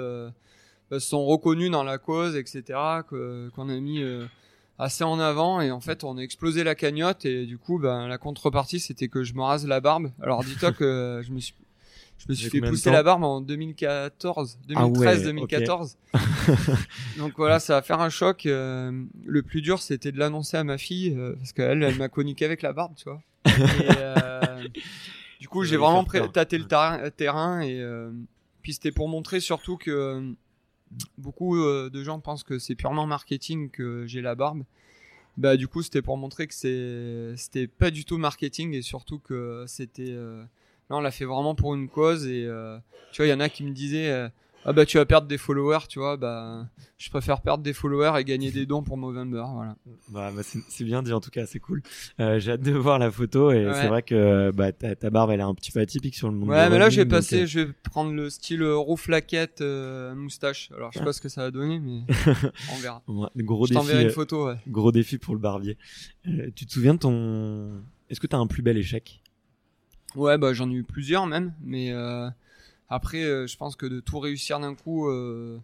bah, 0.92 1.00
sont 1.00 1.26
reconnus 1.26 1.72
dans 1.72 1.84
la 1.84 1.98
cause, 1.98 2.36
etc. 2.36 2.78
Qu'on 3.10 3.70
a 3.70 3.80
mis 3.80 4.04
assez 4.80 5.04
en 5.04 5.20
avant 5.20 5.60
et 5.62 5.72
en 5.72 5.82
fait 5.82 6.04
on 6.04 6.18
a 6.18 6.22
explosé 6.22 6.64
la 6.64 6.74
cagnotte 6.74 7.26
et 7.26 7.46
du 7.46 7.58
coup 7.58 7.78
ben 7.78 8.08
la 8.08 8.18
contrepartie 8.18 8.80
c'était 8.80 9.10
que 9.10 9.24
je 9.24 9.34
me 9.34 9.42
rase 9.42 9.68
la 9.68 9.82
barbe. 9.82 10.12
Alors 10.22 10.44
dis-toi 10.44 10.72
que 10.72 11.22
je 11.28 11.32
me 11.32 11.40
suis 11.40 11.54
je 12.20 12.26
me 12.28 12.34
suis 12.34 12.50
fait 12.50 12.60
pousser 12.60 12.92
la 12.92 13.02
barbe 13.02 13.24
en 13.24 13.40
2014, 13.40 14.60
2013, 14.68 15.24
2014. 15.24 15.98
Donc 17.18 17.34
voilà, 17.38 17.60
ça 17.60 17.76
va 17.76 17.82
faire 17.82 18.02
un 18.02 18.10
choc. 18.10 18.46
Euh, 18.46 18.92
le 19.26 19.42
plus 19.42 19.62
dur, 19.62 19.82
c'était 19.82 20.12
de 20.12 20.20
l'annoncer 20.20 20.58
à 20.58 20.66
ma 20.66 20.78
fille 20.78 21.16
euh, 21.18 21.36
parce 21.38 21.54
qu'elle, 21.54 21.82
elle 21.82 21.96
m'a 21.96 22.10
connu 22.10 22.36
qu'avec 22.36 22.62
la 22.62 22.74
barbe, 22.74 22.94
tu 22.98 23.06
vois. 23.06 23.22
Et, 23.46 23.88
euh, 24.00 24.68
du 25.40 25.48
coup, 25.48 25.64
j'ai 25.64 25.78
vraiment 25.78 26.04
tâté 26.04 26.58
le 26.58 26.66
terrain 26.66 27.62
et 27.62 27.82
puis 28.62 28.74
c'était 28.74 28.92
pour 28.92 29.08
montrer 29.08 29.40
surtout 29.40 29.78
que 29.78 30.36
beaucoup 31.18 31.58
euh, 31.58 31.90
de 31.90 32.04
gens 32.04 32.20
pensent 32.20 32.44
que 32.44 32.60
c'est 32.60 32.76
purement 32.76 33.06
marketing 33.06 33.70
que 33.70 34.06
j'ai 34.08 34.22
la 34.22 34.36
barbe. 34.36 34.64
Bah 35.38 35.56
du 35.56 35.68
coup 35.68 35.82
c'était 35.82 36.02
pour 36.02 36.18
montrer 36.18 36.48
que 36.48 36.54
c'était 37.38 37.68
pas 37.68 37.92
du 37.92 38.04
tout 38.04 38.18
marketing 38.18 38.74
et 38.74 38.82
surtout 38.82 39.20
que 39.20 39.64
c'était 39.68 40.10
euh, 40.10 40.44
là 40.90 40.98
on 40.98 41.00
l'a 41.00 41.12
fait 41.12 41.24
vraiment 41.24 41.56
pour 41.56 41.76
une 41.76 41.88
cause 41.88 42.28
et 42.28 42.44
euh, 42.46 42.78
tu 43.14 43.22
vois 43.22 43.28
il 43.28 43.30
y 43.30 43.34
en 43.34 43.40
a 43.40 43.48
qui 43.48 43.64
me 43.64 43.72
disaient 43.72 44.30
ah 44.66 44.74
bah 44.74 44.86
tu 44.86 44.98
vas 44.98 45.06
perdre 45.06 45.28
des 45.28 45.38
followers, 45.38 45.88
tu 45.88 46.00
vois, 46.00 46.18
bah 46.18 46.68
je 46.98 47.10
préfère 47.10 47.42
perdre 47.42 47.64
des 47.64 47.74
followers 47.74 48.20
et 48.20 48.26
gagner 48.26 48.52
des 48.52 48.66
dons 48.66 48.84
pour 48.84 48.98
Movember, 48.98 49.44
voilà. 49.54 49.76
Bah, 50.10 50.32
bah 50.36 50.42
c'est 50.44 50.84
bien 50.84 51.02
dit 51.02 51.14
en 51.14 51.22
tout 51.22 51.30
cas, 51.30 51.46
c'est 51.46 51.60
cool. 51.60 51.82
Euh, 52.20 52.40
J'ai 52.40 52.52
hâte 52.52 52.62
de 52.62 52.72
voir 52.72 53.00
la 53.00 53.10
photo 53.10 53.52
et 53.52 53.70
c'est 53.74 53.88
vrai 53.88 54.04
que 54.04 54.52
bah 54.52 54.72
ta, 54.74 54.96
ta, 54.96 55.10
barbe 55.10 55.32
elle 55.32 55.40
est 55.40 55.44
un 55.44 55.56
petit 55.56 55.72
peu 55.72 55.80
atypique 55.80 56.16
sur 56.16 56.30
le 56.30 56.36
monde. 56.36 56.50
Ouais, 56.50 56.70
mais 56.70 56.78
là 56.78 56.90
je 56.90 56.98
vais 56.98 57.06
passer, 57.06 57.44
euh, 57.44 57.46
je 57.46 57.62
vais 57.62 57.74
prendre 57.90 58.12
le 58.12 58.30
style 58.30 58.62
euh, 58.62 58.76
rouflaquette 58.76 59.62
euh, 59.62 60.14
moustache. 60.14 60.72
Alors 60.76 60.92
je 60.92 61.00
sais 61.00 61.06
pas 61.06 61.14
ce 61.14 61.22
que 61.22 61.30
ça 61.30 61.44
va 61.44 61.52
donner, 61.52 61.80
mais 61.80 62.02
on 62.74 62.80
verra. 62.80 63.02
gros 63.38 63.66
je 63.66 63.74
t'enverrai 63.74 64.04
une 64.04 64.10
photo. 64.10 64.48
Ouais. 64.48 64.58
Gros 64.68 64.92
défi 64.92 65.18
pour 65.18 65.36
le 65.36 65.42
barbier. 65.42 65.78
tu 66.56 66.66
te 66.66 66.72
souviens 66.72 66.96
de 66.96 67.00
ton 67.00 67.82
Est-ce 68.10 68.20
que 68.20 68.28
t'as 68.28 68.38
un 68.38 68.48
plus 68.48 68.62
bel 68.62 68.78
échec? 68.78 69.22
Ouais, 70.16 70.38
bah 70.38 70.54
j'en 70.54 70.70
ai 70.70 70.74
eu 70.74 70.84
plusieurs 70.84 71.28
même, 71.28 71.54
mais 71.62 71.94
après, 72.90 73.24
euh, 73.24 73.46
je 73.46 73.56
pense 73.56 73.76
que 73.76 73.86
de 73.86 74.00
tout 74.00 74.20
réussir 74.20 74.60
d'un 74.60 74.74
coup, 74.74 75.08
euh, 75.08 75.60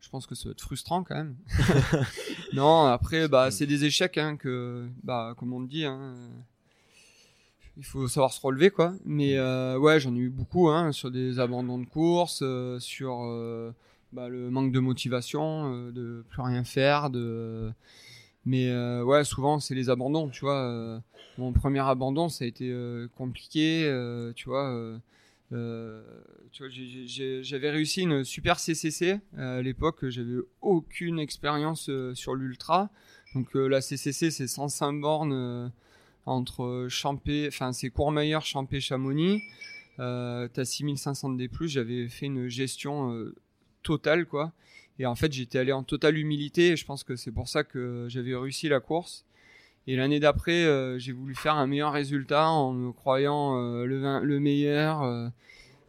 je 0.00 0.08
pense 0.08 0.26
que 0.26 0.34
ça 0.34 0.48
va 0.48 0.52
être 0.52 0.62
frustrant 0.62 1.04
quand 1.04 1.14
même. 1.14 1.36
non, 2.54 2.86
après, 2.86 3.28
bah, 3.28 3.50
c'est 3.50 3.66
des 3.66 3.84
échecs 3.84 4.16
hein, 4.16 4.36
que, 4.36 4.88
bah, 5.02 5.34
comme 5.36 5.52
on 5.52 5.60
le 5.60 5.66
dit, 5.66 5.84
hein, 5.84 6.14
il 7.76 7.84
faut 7.84 8.08
savoir 8.08 8.32
se 8.32 8.40
relever, 8.40 8.70
quoi. 8.70 8.94
Mais 9.04 9.36
euh, 9.36 9.78
ouais, 9.78 10.00
j'en 10.00 10.14
ai 10.14 10.18
eu 10.18 10.30
beaucoup 10.30 10.70
hein, 10.70 10.92
sur 10.92 11.10
des 11.10 11.38
abandons 11.38 11.78
de 11.78 11.86
course, 11.86 12.42
sur 12.78 13.18
bah, 14.12 14.28
le 14.28 14.50
manque 14.50 14.72
de 14.72 14.80
motivation, 14.80 15.90
de 15.90 16.24
plus 16.30 16.42
rien 16.42 16.64
faire, 16.64 17.10
de. 17.10 17.70
Mais 18.46 18.70
ouais, 19.02 19.24
souvent 19.24 19.58
c'est 19.58 19.74
les 19.74 19.90
abandons, 19.90 20.28
tu 20.28 20.42
vois. 20.42 21.02
mon 21.36 21.52
premier 21.52 21.80
abandon, 21.80 22.28
ça 22.28 22.44
a 22.44 22.46
été 22.46 22.72
compliqué, 23.16 23.82
tu 24.34 24.48
vois 24.48 24.70
euh, 24.70 24.98
j'avais 26.52 27.70
réussi 27.70 28.02
une 28.02 28.24
super 28.24 28.58
CCC 28.58 29.20
à 29.36 29.62
l'époque. 29.62 30.08
J'avais 30.08 30.38
aucune 30.60 31.18
expérience 31.18 31.88
euh, 31.88 32.14
sur 32.14 32.34
l'ultra. 32.34 32.90
Donc 33.34 33.54
euh, 33.56 33.66
la 33.66 33.80
CCC, 33.80 34.30
c'est 34.30 34.46
105 34.46 35.00
bornes 35.00 35.72
entre 36.26 36.86
Champé, 36.88 37.46
enfin 37.48 37.72
c'est 37.72 37.90
Courmayeur, 37.90 38.44
Champé, 38.44 38.80
Chamonix. 38.80 39.42
Euh, 40.00 40.48
T'as 40.52 40.64
6500 40.64 41.30
D+. 41.30 41.50
J'avais 41.62 42.08
fait 42.08 42.26
une 42.26 42.48
gestion 42.48 43.32
totale 43.82 44.26
quoi. 44.26 44.52
Et 44.98 45.06
en 45.06 45.14
fait, 45.16 45.32
j'étais 45.32 45.58
allé 45.58 45.72
en 45.72 45.82
totale 45.82 46.16
humilité. 46.16 46.68
Et 46.70 46.76
je 46.76 46.84
pense 46.84 47.04
que 47.04 47.16
c'est 47.16 47.32
pour 47.32 47.48
ça 47.48 47.64
que 47.64 48.06
j'avais 48.08 48.34
réussi 48.34 48.68
la 48.68 48.80
course. 48.80 49.24
Et 49.86 49.96
l'année 49.96 50.20
d'après, 50.20 50.64
euh, 50.64 50.98
j'ai 50.98 51.12
voulu 51.12 51.34
faire 51.34 51.56
un 51.56 51.66
meilleur 51.66 51.92
résultat 51.92 52.48
en 52.48 52.72
me 52.72 52.92
croyant 52.92 53.58
euh, 53.58 53.84
le, 53.84 54.20
le, 54.22 54.40
meilleur, 54.40 55.02
euh, 55.02 55.28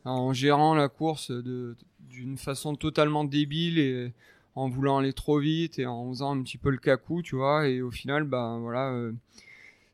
en 0.03 0.33
gérant 0.33 0.75
la 0.75 0.89
course 0.89 1.31
d'une 1.31 2.37
façon 2.37 2.75
totalement 2.75 3.23
débile 3.23 3.79
et 3.79 4.11
en 4.55 4.67
voulant 4.69 4.97
aller 4.97 5.13
trop 5.13 5.39
vite 5.39 5.79
et 5.79 5.85
en 5.85 6.09
faisant 6.09 6.37
un 6.37 6.43
petit 6.43 6.57
peu 6.57 6.69
le 6.69 6.77
cacou, 6.77 7.21
tu 7.21 7.35
vois. 7.35 7.67
Et 7.69 7.81
au 7.81 7.91
final, 7.91 8.25
ben 8.25 8.59
voilà, 8.59 8.93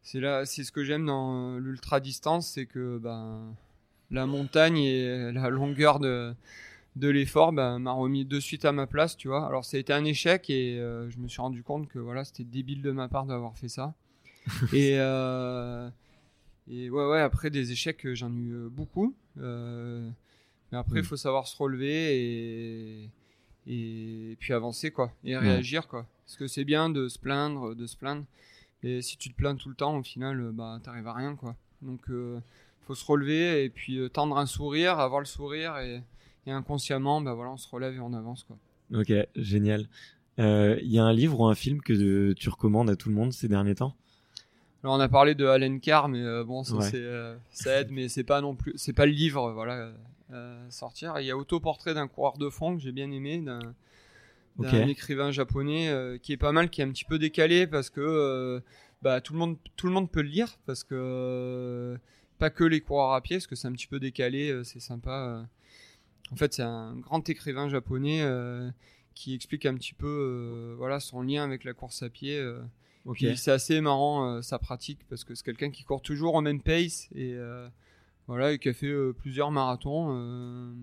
c'est 0.02 0.20
là, 0.20 0.46
c'est 0.46 0.64
ce 0.64 0.72
que 0.72 0.84
j'aime 0.84 1.06
dans 1.06 1.58
l'ultra 1.58 2.00
distance, 2.00 2.48
c'est 2.48 2.66
que 2.66 2.98
ben 2.98 3.56
la 4.10 4.26
montagne 4.26 4.78
et 4.78 5.32
la 5.32 5.50
longueur 5.50 6.00
de 6.00 6.34
de 6.96 7.08
l'effort 7.08 7.54
ben, 7.54 7.80
m'a 7.80 7.94
remis 7.94 8.26
de 8.26 8.40
suite 8.40 8.66
à 8.66 8.72
ma 8.72 8.88
place, 8.88 9.16
tu 9.16 9.28
vois. 9.28 9.46
Alors 9.46 9.66
ça 9.66 9.78
a 9.78 9.80
été 9.80 9.94
un 9.94 10.04
échec 10.04 10.50
et 10.50 10.78
euh, 10.78 11.10
je 11.10 11.20
me 11.20 11.28
suis 11.28 11.42
rendu 11.42 11.64
compte 11.64 11.88
que 11.88 12.00
voilà, 12.00 12.26
c'était 12.26 12.44
débile 12.44 12.82
de 12.82 12.92
ma 12.92 13.08
part 13.08 13.26
d'avoir 13.26 13.58
fait 13.58 13.70
ça. 13.70 13.94
et, 14.74 14.96
euh, 14.98 15.90
et 16.70 16.90
ouais, 16.90 17.08
ouais, 17.08 17.22
après 17.22 17.50
des 17.50 17.72
échecs, 17.72 18.06
j'en 18.14 18.32
ai 18.32 18.40
eu 18.40 18.54
euh, 18.54 18.70
beaucoup. 18.70 19.16
mais 19.36 20.78
après, 20.78 21.00
il 21.00 21.04
mm. 21.04 21.06
faut 21.06 21.18
savoir 21.18 21.48
se 21.48 21.56
relever 21.58 22.18
et, 22.18 23.10
et 23.68 24.36
puis 24.40 24.54
avancer, 24.54 24.92
quoi. 24.92 25.12
Et 25.24 25.38
réagir, 25.38 25.88
quoi. 25.88 26.06
Parce 26.26 26.38
que 26.38 26.48
c'est 26.48 26.66
bien 26.66 26.90
de 26.90 27.08
se 27.08 27.20
plaindre, 27.20 27.76
de 27.76 27.88
se 27.88 27.96
plaindre. 27.96 28.26
Et 28.84 29.02
si 29.02 29.16
tu 29.16 29.30
te 29.30 29.36
plains 29.36 29.56
tout 29.56 29.70
le 29.70 29.76
temps, 29.76 29.96
au 29.96 30.04
final, 30.04 30.52
bah, 30.54 30.80
t'arrives 30.84 31.08
à 31.08 31.14
rien, 31.14 31.36
quoi. 31.36 31.56
Donc, 31.82 32.02
faut 32.88 32.96
se 32.96 33.06
relever 33.06 33.64
et 33.64 33.70
puis 33.70 34.00
tendre 34.12 34.38
un 34.38 34.48
sourire, 34.48 35.00
avoir 35.00 35.20
le 35.20 35.28
sourire 35.28 35.78
et 35.78 36.02
et 36.46 36.52
inconsciemment, 36.52 37.22
bah 37.22 37.34
voilà, 37.34 37.52
on 37.52 37.58
se 37.58 37.70
relève 37.70 37.96
et 37.96 38.00
on 38.00 38.14
avance 38.14 38.44
quoi. 38.44 38.58
Ok, 38.94 39.14
génial. 39.36 39.88
Il 40.38 40.44
euh, 40.44 40.80
y 40.82 41.00
a 41.00 41.04
un 41.04 41.14
livre 41.14 41.40
ou 41.40 41.46
un 41.46 41.56
film 41.56 41.82
que 41.82 42.34
tu 42.34 42.50
recommandes 42.50 42.90
à 42.90 42.96
tout 42.96 43.10
le 43.10 43.16
monde 43.16 43.34
ces 43.34 43.48
derniers 43.48 43.76
temps? 43.76 43.96
Alors 44.84 44.96
on 44.96 45.00
a 45.00 45.10
parlé 45.10 45.36
de 45.36 45.46
Alan 45.46 45.78
Carr, 45.80 46.10
mais 46.10 46.22
euh, 46.22 46.44
bon, 46.44 46.64
ça, 46.64 46.78
euh, 46.96 47.38
ça 47.52 47.82
aide, 47.82 47.90
mais 47.92 48.10
c'est 48.10 48.24
pas 48.24 48.42
non 48.42 48.56
plus, 48.56 48.74
c'est 48.78 48.94
pas 48.94 49.06
le 49.06 49.12
livre, 49.12 49.52
voilà, 49.52 49.92
sortir. 50.70 51.20
Il 51.20 51.26
y 51.26 51.32
a 51.32 51.38
Autoportrait 51.38 51.94
d'un 51.94 52.08
coureur 52.08 52.38
de 52.38 52.50
fond 52.50 52.76
que 52.76 52.82
j'ai 52.82 52.92
bien 52.92 53.12
aimé, 53.12 53.44
d'un 54.58 54.88
écrivain 54.88 55.32
japonais 55.32 56.18
qui 56.24 56.34
est 56.34 56.38
pas 56.38 56.52
mal, 56.52 56.70
qui 56.70 56.82
est 56.82 56.86
un 56.86 56.92
petit 56.92 57.06
peu 57.06 57.20
décalé 57.20 57.68
parce 57.68 57.90
que 57.90 58.62
bah, 59.02 59.22
tout 59.22 59.34
le 59.34 59.40
monde, 59.40 59.58
tout 59.76 59.88
le 59.88 59.94
monde 59.94 60.10
peut 60.10 60.22
le 60.22 60.30
lire 60.30 60.58
parce 60.66 60.84
que 60.84 61.98
pas 62.40 62.50
que 62.50 62.64
les 62.64 62.82
coureurs 62.82 63.14
à 63.14 63.22
pied, 63.22 63.38
parce 63.38 63.48
que 63.48 63.56
c'est 63.56 63.68
un 63.68 63.74
petit 63.74 63.88
peu 63.88 64.00
décalé, 64.00 64.62
c'est 64.64 64.80
sympa. 64.80 65.46
En 66.32 66.36
fait, 66.36 66.54
c'est 66.54 66.64
un 66.64 66.96
grand 66.96 67.28
écrivain 67.30 67.68
japonais 67.70 68.26
qui 69.16 69.34
explique 69.36 69.66
un 69.66 69.76
petit 69.76 69.94
peu 69.94 70.76
voilà, 70.78 71.00
son 71.00 71.22
lien 71.22 71.44
avec 71.44 71.64
la 71.64 71.74
course 71.74 72.04
à 72.04 72.10
pied. 72.10 72.42
C'est 73.36 73.52
assez 73.52 73.82
marrant 73.82 74.42
sa 74.42 74.60
pratique 74.60 75.00
parce 75.10 75.24
que 75.24 75.36
c'est 75.36 75.44
quelqu'un 75.44 75.72
qui 75.72 75.84
court 75.84 76.02
toujours 76.02 76.36
au 76.36 76.42
même 76.42 76.62
pace 76.62 77.10
et 77.16 77.36
voilà 78.28 78.54
et 78.54 78.60
qui 78.60 78.70
a 78.70 78.74
fait 78.74 78.94
plusieurs 79.18 79.52
marathons. 79.52 80.76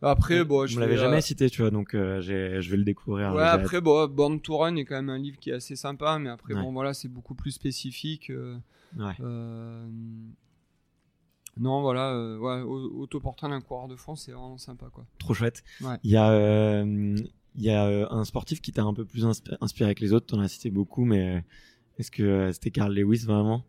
Après, 0.00 0.44
bon, 0.44 0.64
je 0.66 0.76
ne 0.76 0.80
l'avais 0.80 0.96
jamais 0.96 1.20
cité, 1.20 1.50
tu 1.50 1.60
vois, 1.60 1.70
donc 1.70 1.90
je 1.92 2.70
vais 2.70 2.76
le 2.76 2.84
découvrir. 2.84 3.34
Ouais, 3.34 3.42
après, 3.42 3.80
bon, 3.80 4.06
Born 4.06 4.40
to 4.40 4.56
Run 4.56 4.76
est 4.76 4.84
quand 4.84 4.96
même 4.96 5.10
un 5.10 5.18
livre 5.18 5.38
qui 5.38 5.50
est 5.50 5.54
assez 5.54 5.76
sympa, 5.76 6.18
mais 6.18 6.30
après, 6.30 6.54
bon, 6.54 6.72
voilà, 6.72 6.94
c'est 6.94 7.08
beaucoup 7.08 7.34
plus 7.34 7.50
spécifique. 7.50 8.32
ouais. 8.96 9.14
Non, 11.58 11.82
voilà, 11.82 12.12
euh, 12.12 12.38
ouais, 12.38 12.62
autoportrait 12.62 13.48
d'un 13.48 13.60
coureur 13.60 13.88
de 13.88 13.96
France, 13.96 14.22
c'est 14.26 14.32
vraiment 14.32 14.58
sympa, 14.58 14.86
quoi. 14.92 15.06
Trop 15.18 15.34
chouette. 15.34 15.62
Il 16.04 16.10
y 16.10 16.16
a, 16.16 16.30
euh, 16.30 17.16
y 17.56 17.70
a 17.70 17.86
euh, 17.86 18.06
un 18.10 18.24
sportif 18.24 18.60
qui 18.60 18.72
t'a 18.72 18.82
un 18.82 18.94
peu 18.94 19.04
plus 19.04 19.26
inspiré 19.60 19.94
que 19.94 20.00
les 20.00 20.12
autres. 20.12 20.26
T'en 20.26 20.40
as 20.40 20.48
cité 20.48 20.70
beaucoup, 20.70 21.04
mais 21.04 21.42
est-ce 21.98 22.10
que 22.10 22.52
c'était 22.52 22.70
Carl 22.70 22.94
Lewis 22.94 23.24
vraiment? 23.26 23.64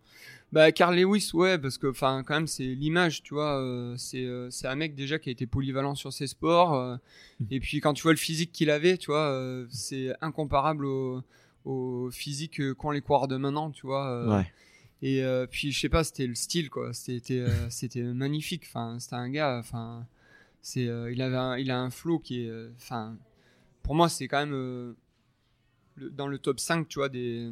Bah 0.52 0.72
Carl 0.72 0.96
Lewis 0.96 1.30
ouais 1.36 1.60
parce 1.60 1.78
que 1.78 1.86
enfin 1.86 2.24
quand 2.26 2.34
même 2.34 2.48
c'est 2.48 2.64
l'image 2.64 3.22
tu 3.22 3.36
vois 3.36 3.94
c'est 3.98 4.28
c'est 4.50 4.68
un 4.68 4.74
mec 4.74 4.96
déjà 4.96 5.20
qui 5.20 5.30
a 5.30 5.32
été 5.32 5.46
polyvalent 5.46 5.94
sur 5.94 6.12
ses 6.12 6.26
sports 6.26 6.74
mmh. 7.40 7.44
et 7.52 7.60
puis 7.60 7.82
quand 7.82 7.94
tu 7.94 8.02
vois 8.02 8.14
le 8.14 8.18
physique 8.18 8.52
qu'il 8.52 8.72
avait 8.72 8.98
tu 8.98 9.12
vois 9.12 9.32
c'est 9.70 10.12
incomparable 10.22 10.88
au, 10.88 11.22
au 11.66 12.10
physique 12.10 12.74
qu'ont 12.74 12.90
les 12.90 13.02
coureurs 13.02 13.28
de 13.28 13.38
maintenant 13.38 13.70
tu 13.70 13.86
vois 13.86 14.38
ouais. 14.38 14.52
Et 15.02 15.24
euh, 15.24 15.48
puis 15.48 15.72
je 15.72 15.80
sais 15.80 15.90
pas, 15.90 16.04
c'était 16.04 16.28
le 16.28 16.36
style 16.36 16.70
quoi. 16.70 16.94
C'était 16.94 17.40
euh, 17.40 17.48
c'était 17.70 18.04
magnifique. 18.04 18.64
Enfin, 18.68 19.00
c'était 19.00 19.16
un 19.16 19.30
gars. 19.30 19.58
Enfin, 19.58 20.06
c'est 20.62 20.88
euh, 20.88 21.12
il 21.12 21.22
avait 21.22 21.38
un, 21.38 21.58
il 21.58 21.72
a 21.72 21.80
un 21.80 21.90
flow 21.90 22.20
qui 22.20 22.42
est. 22.42 22.52
Enfin, 22.76 23.18
pour 23.84 23.96
moi 23.96 24.10
c'est 24.10 24.28
quand 24.28 24.46
même 24.46 24.96
dans 25.98 26.28
le 26.28 26.38
top 26.38 26.60
5 26.60 26.88
tu 26.88 27.00
vois 27.00 27.10
des, 27.10 27.50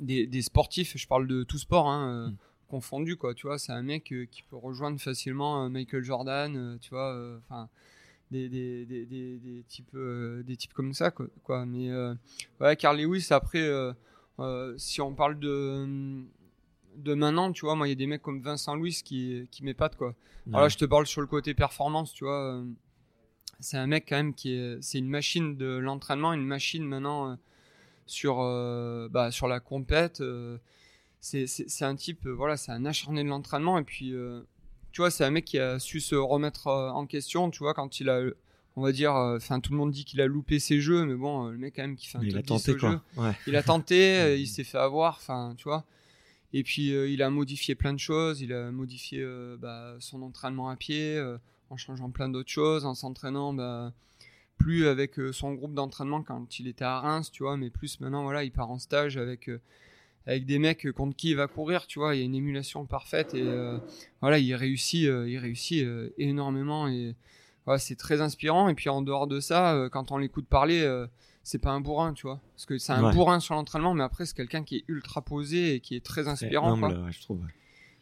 des, 0.00 0.26
des 0.26 0.42
sportifs. 0.42 0.96
Je 0.96 1.06
parle 1.06 1.26
de 1.26 1.42
tout 1.42 1.58
sport 1.58 1.88
hein, 1.88 2.30
mm. 2.30 2.36
confondu 2.68 3.16
quoi. 3.16 3.34
Tu 3.34 3.46
vois, 3.46 3.58
c'est 3.58 3.72
un 3.72 3.82
mec 3.82 4.04
qui 4.04 4.42
peut 4.42 4.56
rejoindre 4.56 4.98
facilement 5.00 5.68
Michael 5.68 6.02
Jordan. 6.04 6.78
tu 6.80 6.90
vois, 6.90 7.38
enfin. 7.44 7.68
Des, 8.32 8.48
des, 8.48 8.84
des, 8.86 9.06
des, 9.06 9.62
types 9.68 9.96
des 9.96 10.56
types 10.56 10.72
comme 10.72 10.92
ça 10.92 11.12
quoi, 11.12 11.28
quoi. 11.44 11.64
mais 11.64 11.92
ouais 12.58 12.74
Carl 12.74 13.00
Lewis 13.00 13.28
après 13.30 13.70
si 14.78 15.00
on 15.00 15.14
parle 15.14 15.38
de 15.38 16.26
de 16.96 17.14
maintenant, 17.14 17.52
tu 17.52 17.64
vois, 17.64 17.74
moi, 17.74 17.86
il 17.86 17.90
y 17.90 17.92
a 17.92 17.96
des 17.96 18.06
mecs 18.06 18.22
comme 18.22 18.40
Vincent 18.40 18.74
Louis 18.74 19.00
qui, 19.04 19.48
qui 19.50 19.64
m'épatent, 19.64 19.96
quoi. 19.96 20.14
Alors 20.48 20.62
là, 20.62 20.68
je 20.68 20.76
te 20.76 20.84
parle 20.84 21.06
sur 21.06 21.20
le 21.20 21.26
côté 21.26 21.54
performance, 21.54 22.12
tu 22.12 22.24
vois. 22.24 22.54
Euh, 22.54 22.64
c'est 23.60 23.76
un 23.76 23.86
mec, 23.86 24.06
quand 24.08 24.16
même, 24.16 24.34
qui 24.34 24.54
est. 24.54 24.78
C'est 24.82 24.98
une 24.98 25.08
machine 25.08 25.56
de 25.56 25.66
l'entraînement, 25.66 26.32
une 26.32 26.46
machine 26.46 26.84
maintenant 26.84 27.30
euh, 27.30 27.34
sur, 28.06 28.40
euh, 28.40 29.08
bah, 29.10 29.30
sur 29.30 29.48
la 29.48 29.60
compète. 29.60 30.22
c'est 31.20 31.82
un 31.82 31.96
type, 31.96 32.26
voilà, 32.26 32.56
c'est 32.56 32.72
un 32.72 32.84
acharné 32.84 33.24
de 33.24 33.28
l'entraînement. 33.28 33.78
Et 33.78 33.84
puis, 33.84 34.14
tu 34.92 35.00
vois, 35.00 35.10
c'est 35.10 35.24
un 35.24 35.30
mec 35.30 35.44
qui 35.44 35.58
a 35.58 35.78
su 35.78 36.00
se 36.00 36.14
remettre 36.14 36.68
en 36.68 37.06
question, 37.06 37.50
tu 37.50 37.58
vois, 37.60 37.74
quand 37.74 38.00
il 38.00 38.08
a 38.08 38.20
on 38.78 38.82
va 38.82 38.92
dire, 38.92 39.14
enfin 39.14 39.58
tout 39.58 39.72
le 39.72 39.78
monde 39.78 39.90
dit 39.90 40.04
qu'il 40.04 40.20
a 40.20 40.26
loupé 40.26 40.58
ses 40.58 40.82
jeux, 40.82 41.06
mais 41.06 41.14
bon, 41.14 41.46
le 41.46 41.56
mec 41.56 41.74
quand 41.74 41.80
même 41.80 41.96
qui 41.96 42.08
fait 42.08 42.18
un 42.18 42.22
il 42.22 42.36
a 42.36 42.42
tenté, 42.42 42.76
quoi. 42.76 43.02
Il 43.46 43.56
a 43.56 43.62
tenté, 43.62 44.36
il 44.38 44.46
s'est 44.46 44.64
fait 44.64 44.76
avoir, 44.76 45.16
enfin 45.16 45.54
tu 45.56 45.64
vois. 45.64 45.86
Et 46.56 46.62
puis 46.62 46.94
euh, 46.94 47.06
il 47.06 47.22
a 47.22 47.28
modifié 47.28 47.74
plein 47.74 47.92
de 47.92 47.98
choses, 47.98 48.40
il 48.40 48.50
a 48.54 48.70
modifié 48.72 49.20
euh, 49.20 49.58
bah, 49.60 49.94
son 49.98 50.22
entraînement 50.22 50.70
à 50.70 50.76
pied 50.76 51.14
euh, 51.14 51.36
en 51.68 51.76
changeant 51.76 52.08
plein 52.08 52.30
d'autres 52.30 52.48
choses, 52.48 52.86
en 52.86 52.94
s'entraînant 52.94 53.52
bah, 53.52 53.92
plus 54.56 54.86
avec 54.86 55.20
son 55.32 55.52
groupe 55.52 55.74
d'entraînement 55.74 56.22
quand 56.22 56.58
il 56.58 56.66
était 56.66 56.86
à 56.86 56.98
Reims, 57.00 57.30
tu 57.30 57.42
vois, 57.42 57.58
mais 57.58 57.68
plus 57.68 58.00
maintenant 58.00 58.22
voilà, 58.22 58.42
il 58.42 58.52
part 58.52 58.70
en 58.70 58.78
stage 58.78 59.18
avec 59.18 59.50
avec 60.26 60.46
des 60.46 60.58
mecs 60.58 60.90
contre 60.92 61.14
qui 61.14 61.32
il 61.32 61.36
va 61.36 61.46
courir, 61.46 61.86
tu 61.86 61.98
vois, 61.98 62.14
il 62.14 62.20
y 62.20 62.22
a 62.22 62.24
une 62.24 62.34
émulation 62.34 62.86
parfaite 62.86 63.34
et 63.34 63.44
voilà, 64.22 64.38
il 64.38 64.54
réussit, 64.54 65.02
il 65.02 65.36
réussit 65.36 65.86
énormément 66.16 66.88
et 66.88 67.14
c'est 67.76 67.96
très 67.96 68.22
inspirant. 68.22 68.70
Et 68.70 68.74
puis 68.74 68.88
en 68.88 69.02
dehors 69.02 69.26
de 69.26 69.40
ça, 69.40 69.90
quand 69.92 70.10
on 70.10 70.16
l'écoute 70.16 70.46
parler, 70.46 71.06
c'est 71.46 71.60
pas 71.60 71.70
un 71.70 71.80
bourrin, 71.80 72.12
tu 72.12 72.26
vois. 72.26 72.40
Parce 72.56 72.66
que 72.66 72.76
c'est 72.76 72.92
un 72.92 73.12
bourrin 73.12 73.38
sur 73.38 73.54
l'entraînement, 73.54 73.94
mais 73.94 74.02
après, 74.02 74.26
c'est 74.26 74.34
quelqu'un 74.34 74.64
qui 74.64 74.78
est 74.78 74.84
ultra 74.88 75.22
posé 75.22 75.74
et 75.74 75.80
qui 75.80 75.94
est 75.94 76.04
très 76.04 76.26
inspirant. 76.26 76.74
je 77.08 77.20
trouve. 77.20 77.40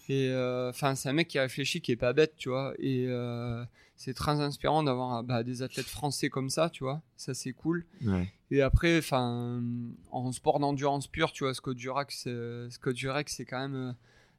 Et 0.09 0.29
euh, 0.31 0.71
enfin, 0.71 0.95
c'est 0.95 1.11
un 1.11 1.13
mec 1.13 1.29
qui 1.29 1.39
réfléchit, 1.39 1.83
qui 1.83 1.93
est 1.93 1.97
pas 1.97 2.15
bête, 2.15 2.37
tu 2.39 2.49
vois. 2.49 2.73
Et 2.79 3.05
euh, 3.07 3.63
c'est 3.97 4.15
très 4.15 4.41
inspirant 4.41 4.83
d'avoir 4.83 5.23
bah, 5.25 5.43
des 5.43 5.61
athlètes 5.61 5.89
français 5.89 6.31
comme 6.31 6.49
ça, 6.49 6.71
tu 6.71 6.85
vois. 6.85 7.03
Ça, 7.19 7.35
c'est 7.35 7.53
cool. 7.53 7.85
Et 8.51 8.63
après, 8.63 8.97
enfin, 8.97 9.63
en 10.11 10.33
sport 10.33 10.59
d'endurance 10.59 11.07
pure, 11.07 11.31
tu 11.31 11.45
vois, 11.45 11.53
Scott 11.53 11.77
Jurek, 11.77 12.13
c'est 12.13 13.45
quand 13.45 13.61
même 13.61 13.95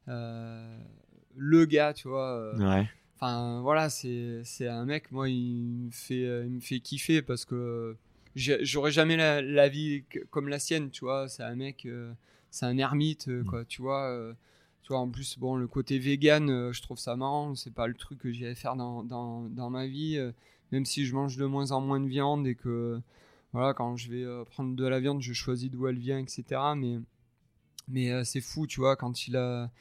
euh, 0.08 0.80
le 1.36 1.66
gars, 1.66 1.94
tu 1.94 2.08
vois. 2.08 2.56
Enfin, 3.18 3.62
voilà, 3.62 3.92
c'est 3.92 4.68
un 4.68 4.86
mec, 4.86 5.12
moi, 5.12 5.30
il 5.30 5.64
me 5.86 5.92
fait, 5.92 6.24
il 6.46 6.54
me 6.54 6.60
fait 6.60 6.80
kiffer 6.80 7.22
parce 7.22 7.46
que 7.46 7.96
j'aurais 8.36 8.92
jamais 8.92 9.18
la, 9.18 9.70
vie 9.70 10.04
comme 10.30 10.50
la 10.50 10.60
sienne, 10.60 10.90
tu 10.92 11.06
vois. 11.06 11.28
C'est 11.30 11.44
un 11.44 11.56
mec, 11.56 11.86
euh, 11.86 12.14
c'est 12.52 12.66
un 12.66 12.78
ermite, 12.78 13.28
euh, 13.28 13.42
mm. 13.42 13.46
quoi, 13.46 13.66
tu 13.66 13.82
vois. 13.82 14.10
Euh, 14.10 14.34
tu 14.84 14.90
vois, 14.90 15.00
en 15.00 15.10
plus, 15.10 15.40
bon, 15.40 15.56
le 15.56 15.68
côté 15.68 15.98
vegan, 15.98 16.72
je 16.72 16.82
trouve 16.82 17.00
ça 17.00 17.16
marrant. 17.16 17.56
C'est 17.56 17.74
pas 17.74 17.88
le 17.88 17.96
truc 17.96 18.20
que 18.20 18.32
j'allais 18.32 18.56
faire 18.56 18.76
dans, 18.76 19.04
dans, 19.04 19.42
dans, 19.50 19.72
ma 19.72 19.88
vie, 19.88 20.20
même 20.72 20.86
si 20.86 21.06
je 21.06 21.16
mange 21.16 21.38
de 21.38 21.46
moins 21.46 21.72
en 21.72 21.82
moins 21.82 22.00
de 22.00 22.08
viande 22.08 22.46
et 22.46 22.54
que, 22.54 23.02
voilà, 23.52 23.74
quand 23.74 23.98
je 23.98 24.12
vais 24.12 24.46
prendre 24.46 24.76
de 24.76 24.86
la 24.86 25.00
viande, 25.00 25.24
je 25.24 25.34
choisis 25.34 25.72
d'où 25.72 25.88
elle 25.88 25.98
vient, 25.98 26.20
etc. 26.20 26.62
Mais, 26.78 27.00
mais 27.88 28.24
c'est 28.26 28.42
fou, 28.42 28.68
tu 28.68 28.80
vois, 28.80 28.96
quand 28.96 29.28
il 29.28 29.38
a 29.38 29.72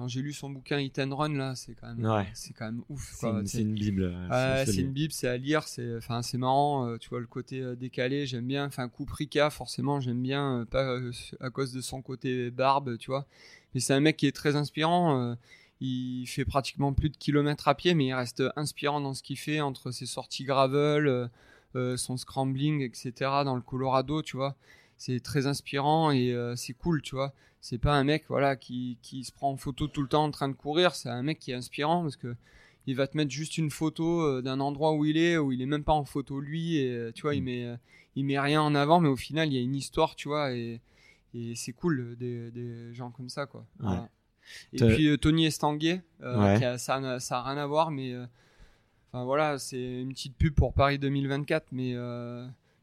quand 0.00 0.08
j'ai 0.08 0.22
lu 0.22 0.32
son 0.32 0.48
bouquin 0.48 0.78
Hit 0.78 0.98
and 0.98 1.14
Run 1.14 1.34
là, 1.34 1.54
c'est 1.54 1.74
quand 1.74 1.94
même, 1.94 2.24
c'est 2.32 2.54
quand 2.54 2.64
même 2.64 2.82
ouf. 2.88 3.16
C'est 3.44 3.60
une, 3.60 3.74
bible. 3.74 4.14
c'est 4.64 4.76
une 4.76 4.92
bible, 4.92 5.12
c'est 5.12 5.28
à 5.28 5.36
lire, 5.36 5.64
c'est, 5.64 5.98
enfin, 5.98 6.22
c'est 6.22 6.38
marrant. 6.38 6.86
Euh, 6.86 6.96
tu 6.96 7.10
vois 7.10 7.20
le 7.20 7.26
côté 7.26 7.60
euh, 7.60 7.76
décalé, 7.76 8.24
j'aime 8.24 8.46
bien. 8.46 8.64
Enfin, 8.64 8.88
Kuprika, 8.88 9.50
forcément, 9.50 10.00
j'aime 10.00 10.22
bien, 10.22 10.60
euh, 10.60 10.64
pas 10.64 10.98
à 11.40 11.50
cause 11.50 11.74
de 11.74 11.82
son 11.82 12.00
côté 12.00 12.50
barbe, 12.50 12.96
tu 12.96 13.10
vois. 13.10 13.26
Mais 13.74 13.80
c'est 13.80 13.92
un 13.92 14.00
mec 14.00 14.16
qui 14.16 14.26
est 14.26 14.34
très 14.34 14.56
inspirant. 14.56 15.36
il 15.80 16.26
fait 16.26 16.46
pratiquement 16.46 16.94
plus 16.94 17.10
de 17.10 17.16
kilomètres 17.18 17.68
à 17.68 17.74
pied, 17.74 17.92
mais 17.92 18.06
il 18.06 18.14
reste 18.14 18.42
inspirant 18.56 19.02
dans 19.02 19.12
ce 19.12 19.22
qu'il 19.22 19.36
fait 19.36 19.60
entre 19.60 19.90
ses 19.90 20.06
sorties 20.06 20.44
gravel, 20.44 21.28
son 21.74 22.16
scrambling, 22.16 22.80
etc. 22.80 23.12
Dans 23.44 23.54
le 23.54 23.62
Colorado, 23.62 24.22
tu 24.22 24.38
vois 24.38 24.56
c'est 25.00 25.20
très 25.20 25.46
inspirant 25.46 26.10
et 26.10 26.32
euh, 26.34 26.54
c'est 26.56 26.74
cool, 26.74 27.00
tu 27.00 27.14
vois. 27.14 27.32
C'est 27.60 27.78
pas 27.78 27.94
un 27.94 28.04
mec 28.04 28.24
voilà 28.28 28.56
qui, 28.56 28.98
qui, 29.02 29.24
se 29.24 29.32
prend 29.32 29.50
en 29.50 29.56
photo 29.56 29.86
tout 29.86 30.02
le 30.02 30.08
temps 30.08 30.24
en 30.24 30.30
train 30.30 30.48
de 30.48 30.54
courir, 30.54 30.94
c'est 30.94 31.08
un 31.08 31.22
mec 31.22 31.38
qui 31.38 31.50
est 31.50 31.54
inspirant 31.54 32.02
parce 32.02 32.16
que 32.16 32.34
il 32.86 32.96
va 32.96 33.06
te 33.06 33.16
mettre 33.16 33.30
juste 33.30 33.58
une 33.58 33.70
photo 33.70 34.22
euh, 34.22 34.42
d'un 34.42 34.60
endroit 34.60 34.94
où 34.94 35.04
il 35.04 35.18
est 35.18 35.36
où 35.36 35.52
il 35.52 35.60
est 35.60 35.66
même 35.66 35.84
pas 35.84 35.92
en 35.92 36.04
photo 36.04 36.40
lui 36.40 36.78
et 36.78 36.90
euh, 36.90 37.12
tu 37.12 37.22
vois, 37.22 37.34
il 37.34 37.42
mm. 37.42 37.44
met 37.44 37.76
il 38.16 38.24
met 38.24 38.40
rien 38.40 38.62
en 38.62 38.74
avant 38.74 39.00
mais 39.00 39.08
au 39.08 39.16
final, 39.16 39.48
il 39.48 39.54
y 39.54 39.58
a 39.58 39.60
une 39.60 39.76
histoire, 39.76 40.16
tu 40.16 40.28
vois 40.28 40.52
et, 40.52 40.80
et 41.34 41.54
c'est 41.54 41.72
cool 41.72 42.16
des, 42.16 42.50
des, 42.50 42.92
gens 42.94 43.10
comme 43.10 43.28
ça 43.28 43.46
quoi. 43.46 43.66
Et 44.72 44.78
puis 44.78 45.18
Tony 45.18 45.46
Estanguet, 45.46 46.02
ça 46.20 47.00
n'a 47.00 47.20
ça 47.20 47.42
rien 47.42 47.58
à 47.58 47.66
voir 47.66 47.90
mais 47.90 48.14
enfin 49.12 49.24
voilà, 49.24 49.58
c'est 49.58 50.00
une 50.00 50.12
petite 50.12 50.36
pub 50.36 50.54
pour 50.54 50.72
Paris 50.72 50.98
2024 50.98 51.66
mais 51.72 51.94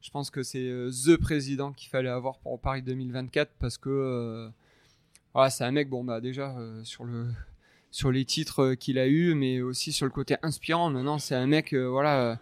je 0.07 0.11
pense 0.11 0.30
que 0.30 0.41
c'est 0.41 0.69
euh, 0.69 0.89
the 0.89 1.17
président 1.17 1.73
qu'il 1.73 1.89
fallait 1.89 2.09
avoir 2.09 2.39
pour 2.39 2.59
Paris 2.61 2.82
2024 2.82 3.51
parce 3.59 3.78
que 3.78 4.49
euh, 5.38 5.42
voilà, 5.42 5.50
c'est 5.50 5.64
un 5.64 5.72
mec 5.72 5.90
bon 5.90 6.04
bah 6.04 6.22
déjà 6.22 6.58
euh, 6.58 6.84
sur 6.84 7.04
le 7.04 7.28
sur 7.92 8.12
les 8.12 8.26
titres 8.26 8.74
qu'il 8.76 9.00
a 9.00 9.08
eu 9.08 9.34
mais 9.34 9.62
aussi 9.62 9.92
sur 9.92 10.06
le 10.06 10.12
côté 10.12 10.36
inspirant. 10.42 10.90
Maintenant, 10.90 11.20
c'est 11.20 11.36
un 11.36 11.48
mec 11.48 11.74
voilà 11.74 12.40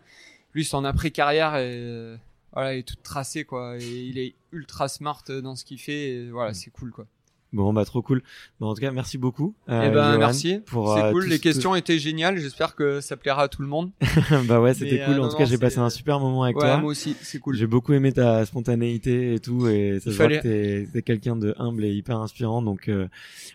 lui 0.53 0.65
son 0.65 0.85
après 0.85 1.11
carrière 1.11 1.55
est 1.55 2.17
voilà, 2.53 2.73
il 2.73 2.79
est 2.79 2.83
tout 2.83 2.95
tracé 3.03 3.43
quoi 3.43 3.77
et 3.77 3.83
il 3.83 4.17
est 4.17 4.35
ultra 4.51 4.87
smart 4.87 5.23
dans 5.27 5.55
ce 5.55 5.65
qu'il 5.65 5.79
fait 5.79 6.09
et 6.09 6.29
voilà, 6.29 6.51
mm. 6.51 6.55
c'est 6.55 6.71
cool 6.71 6.91
quoi. 6.91 7.05
Bon, 7.53 7.71
bah 7.71 7.85
trop 7.85 8.01
cool. 8.01 8.21
Bon, 8.59 8.67
en 8.67 8.75
tout 8.75 8.81
cas, 8.81 8.91
merci 8.91 9.17
beaucoup. 9.17 9.55
Euh, 9.69 9.87
eh 9.87 9.93
ben, 9.93 10.17
merci. 10.17 10.59
Pour, 10.65 10.93
c'est 10.93 11.03
euh, 11.03 11.11
cool. 11.11 11.25
Les 11.27 11.39
questions 11.39 11.75
étaient 11.75 11.99
géniales. 11.99 12.37
J'espère 12.37 12.75
que 12.75 12.99
ça 12.99 13.15
plaira 13.15 13.43
à 13.43 13.47
tout 13.47 13.61
le 13.61 13.67
monde. 13.67 13.91
bah 14.45 14.59
ouais, 14.59 14.73
c'était 14.73 15.03
cool. 15.05 15.15
Euh, 15.15 15.23
en 15.23 15.29
tout 15.29 15.37
cas, 15.37 15.45
j'ai 15.45 15.57
passé 15.57 15.79
un 15.79 15.89
super 15.89 16.19
moment 16.19 16.43
avec 16.43 16.57
ouais, 16.57 16.63
toi. 16.63 16.77
Moi 16.77 16.91
aussi, 16.91 17.15
c'est 17.21 17.39
cool. 17.39 17.55
J'ai 17.55 17.67
beaucoup 17.67 17.93
aimé 17.93 18.11
ta 18.11 18.45
spontanéité 18.45 19.35
et 19.35 19.39
tout, 19.39 19.67
et 19.67 19.99
ça 19.99 20.11
se 20.11 20.17
voit 20.17 20.27
que 20.27 20.41
t'es, 20.41 20.87
t'es 20.91 21.01
quelqu'un 21.01 21.35
de 21.35 21.55
humble 21.57 21.85
et 21.85 21.93
hyper 21.93 22.19
inspirant. 22.19 22.61
Donc, 22.61 22.89
euh, 22.89 23.07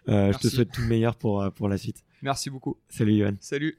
je 0.07 0.39
te 0.39 0.49
souhaite 0.49 0.73
tout 0.73 0.83
le 0.83 0.89
meilleur 0.89 1.17
pour 1.17 1.45
pour 1.53 1.69
la 1.69 1.77
suite. 1.77 2.05
Merci 2.23 2.51
beaucoup. 2.51 2.77
Salut, 2.89 3.15
Yohan. 3.15 3.35
Salut. 3.41 3.79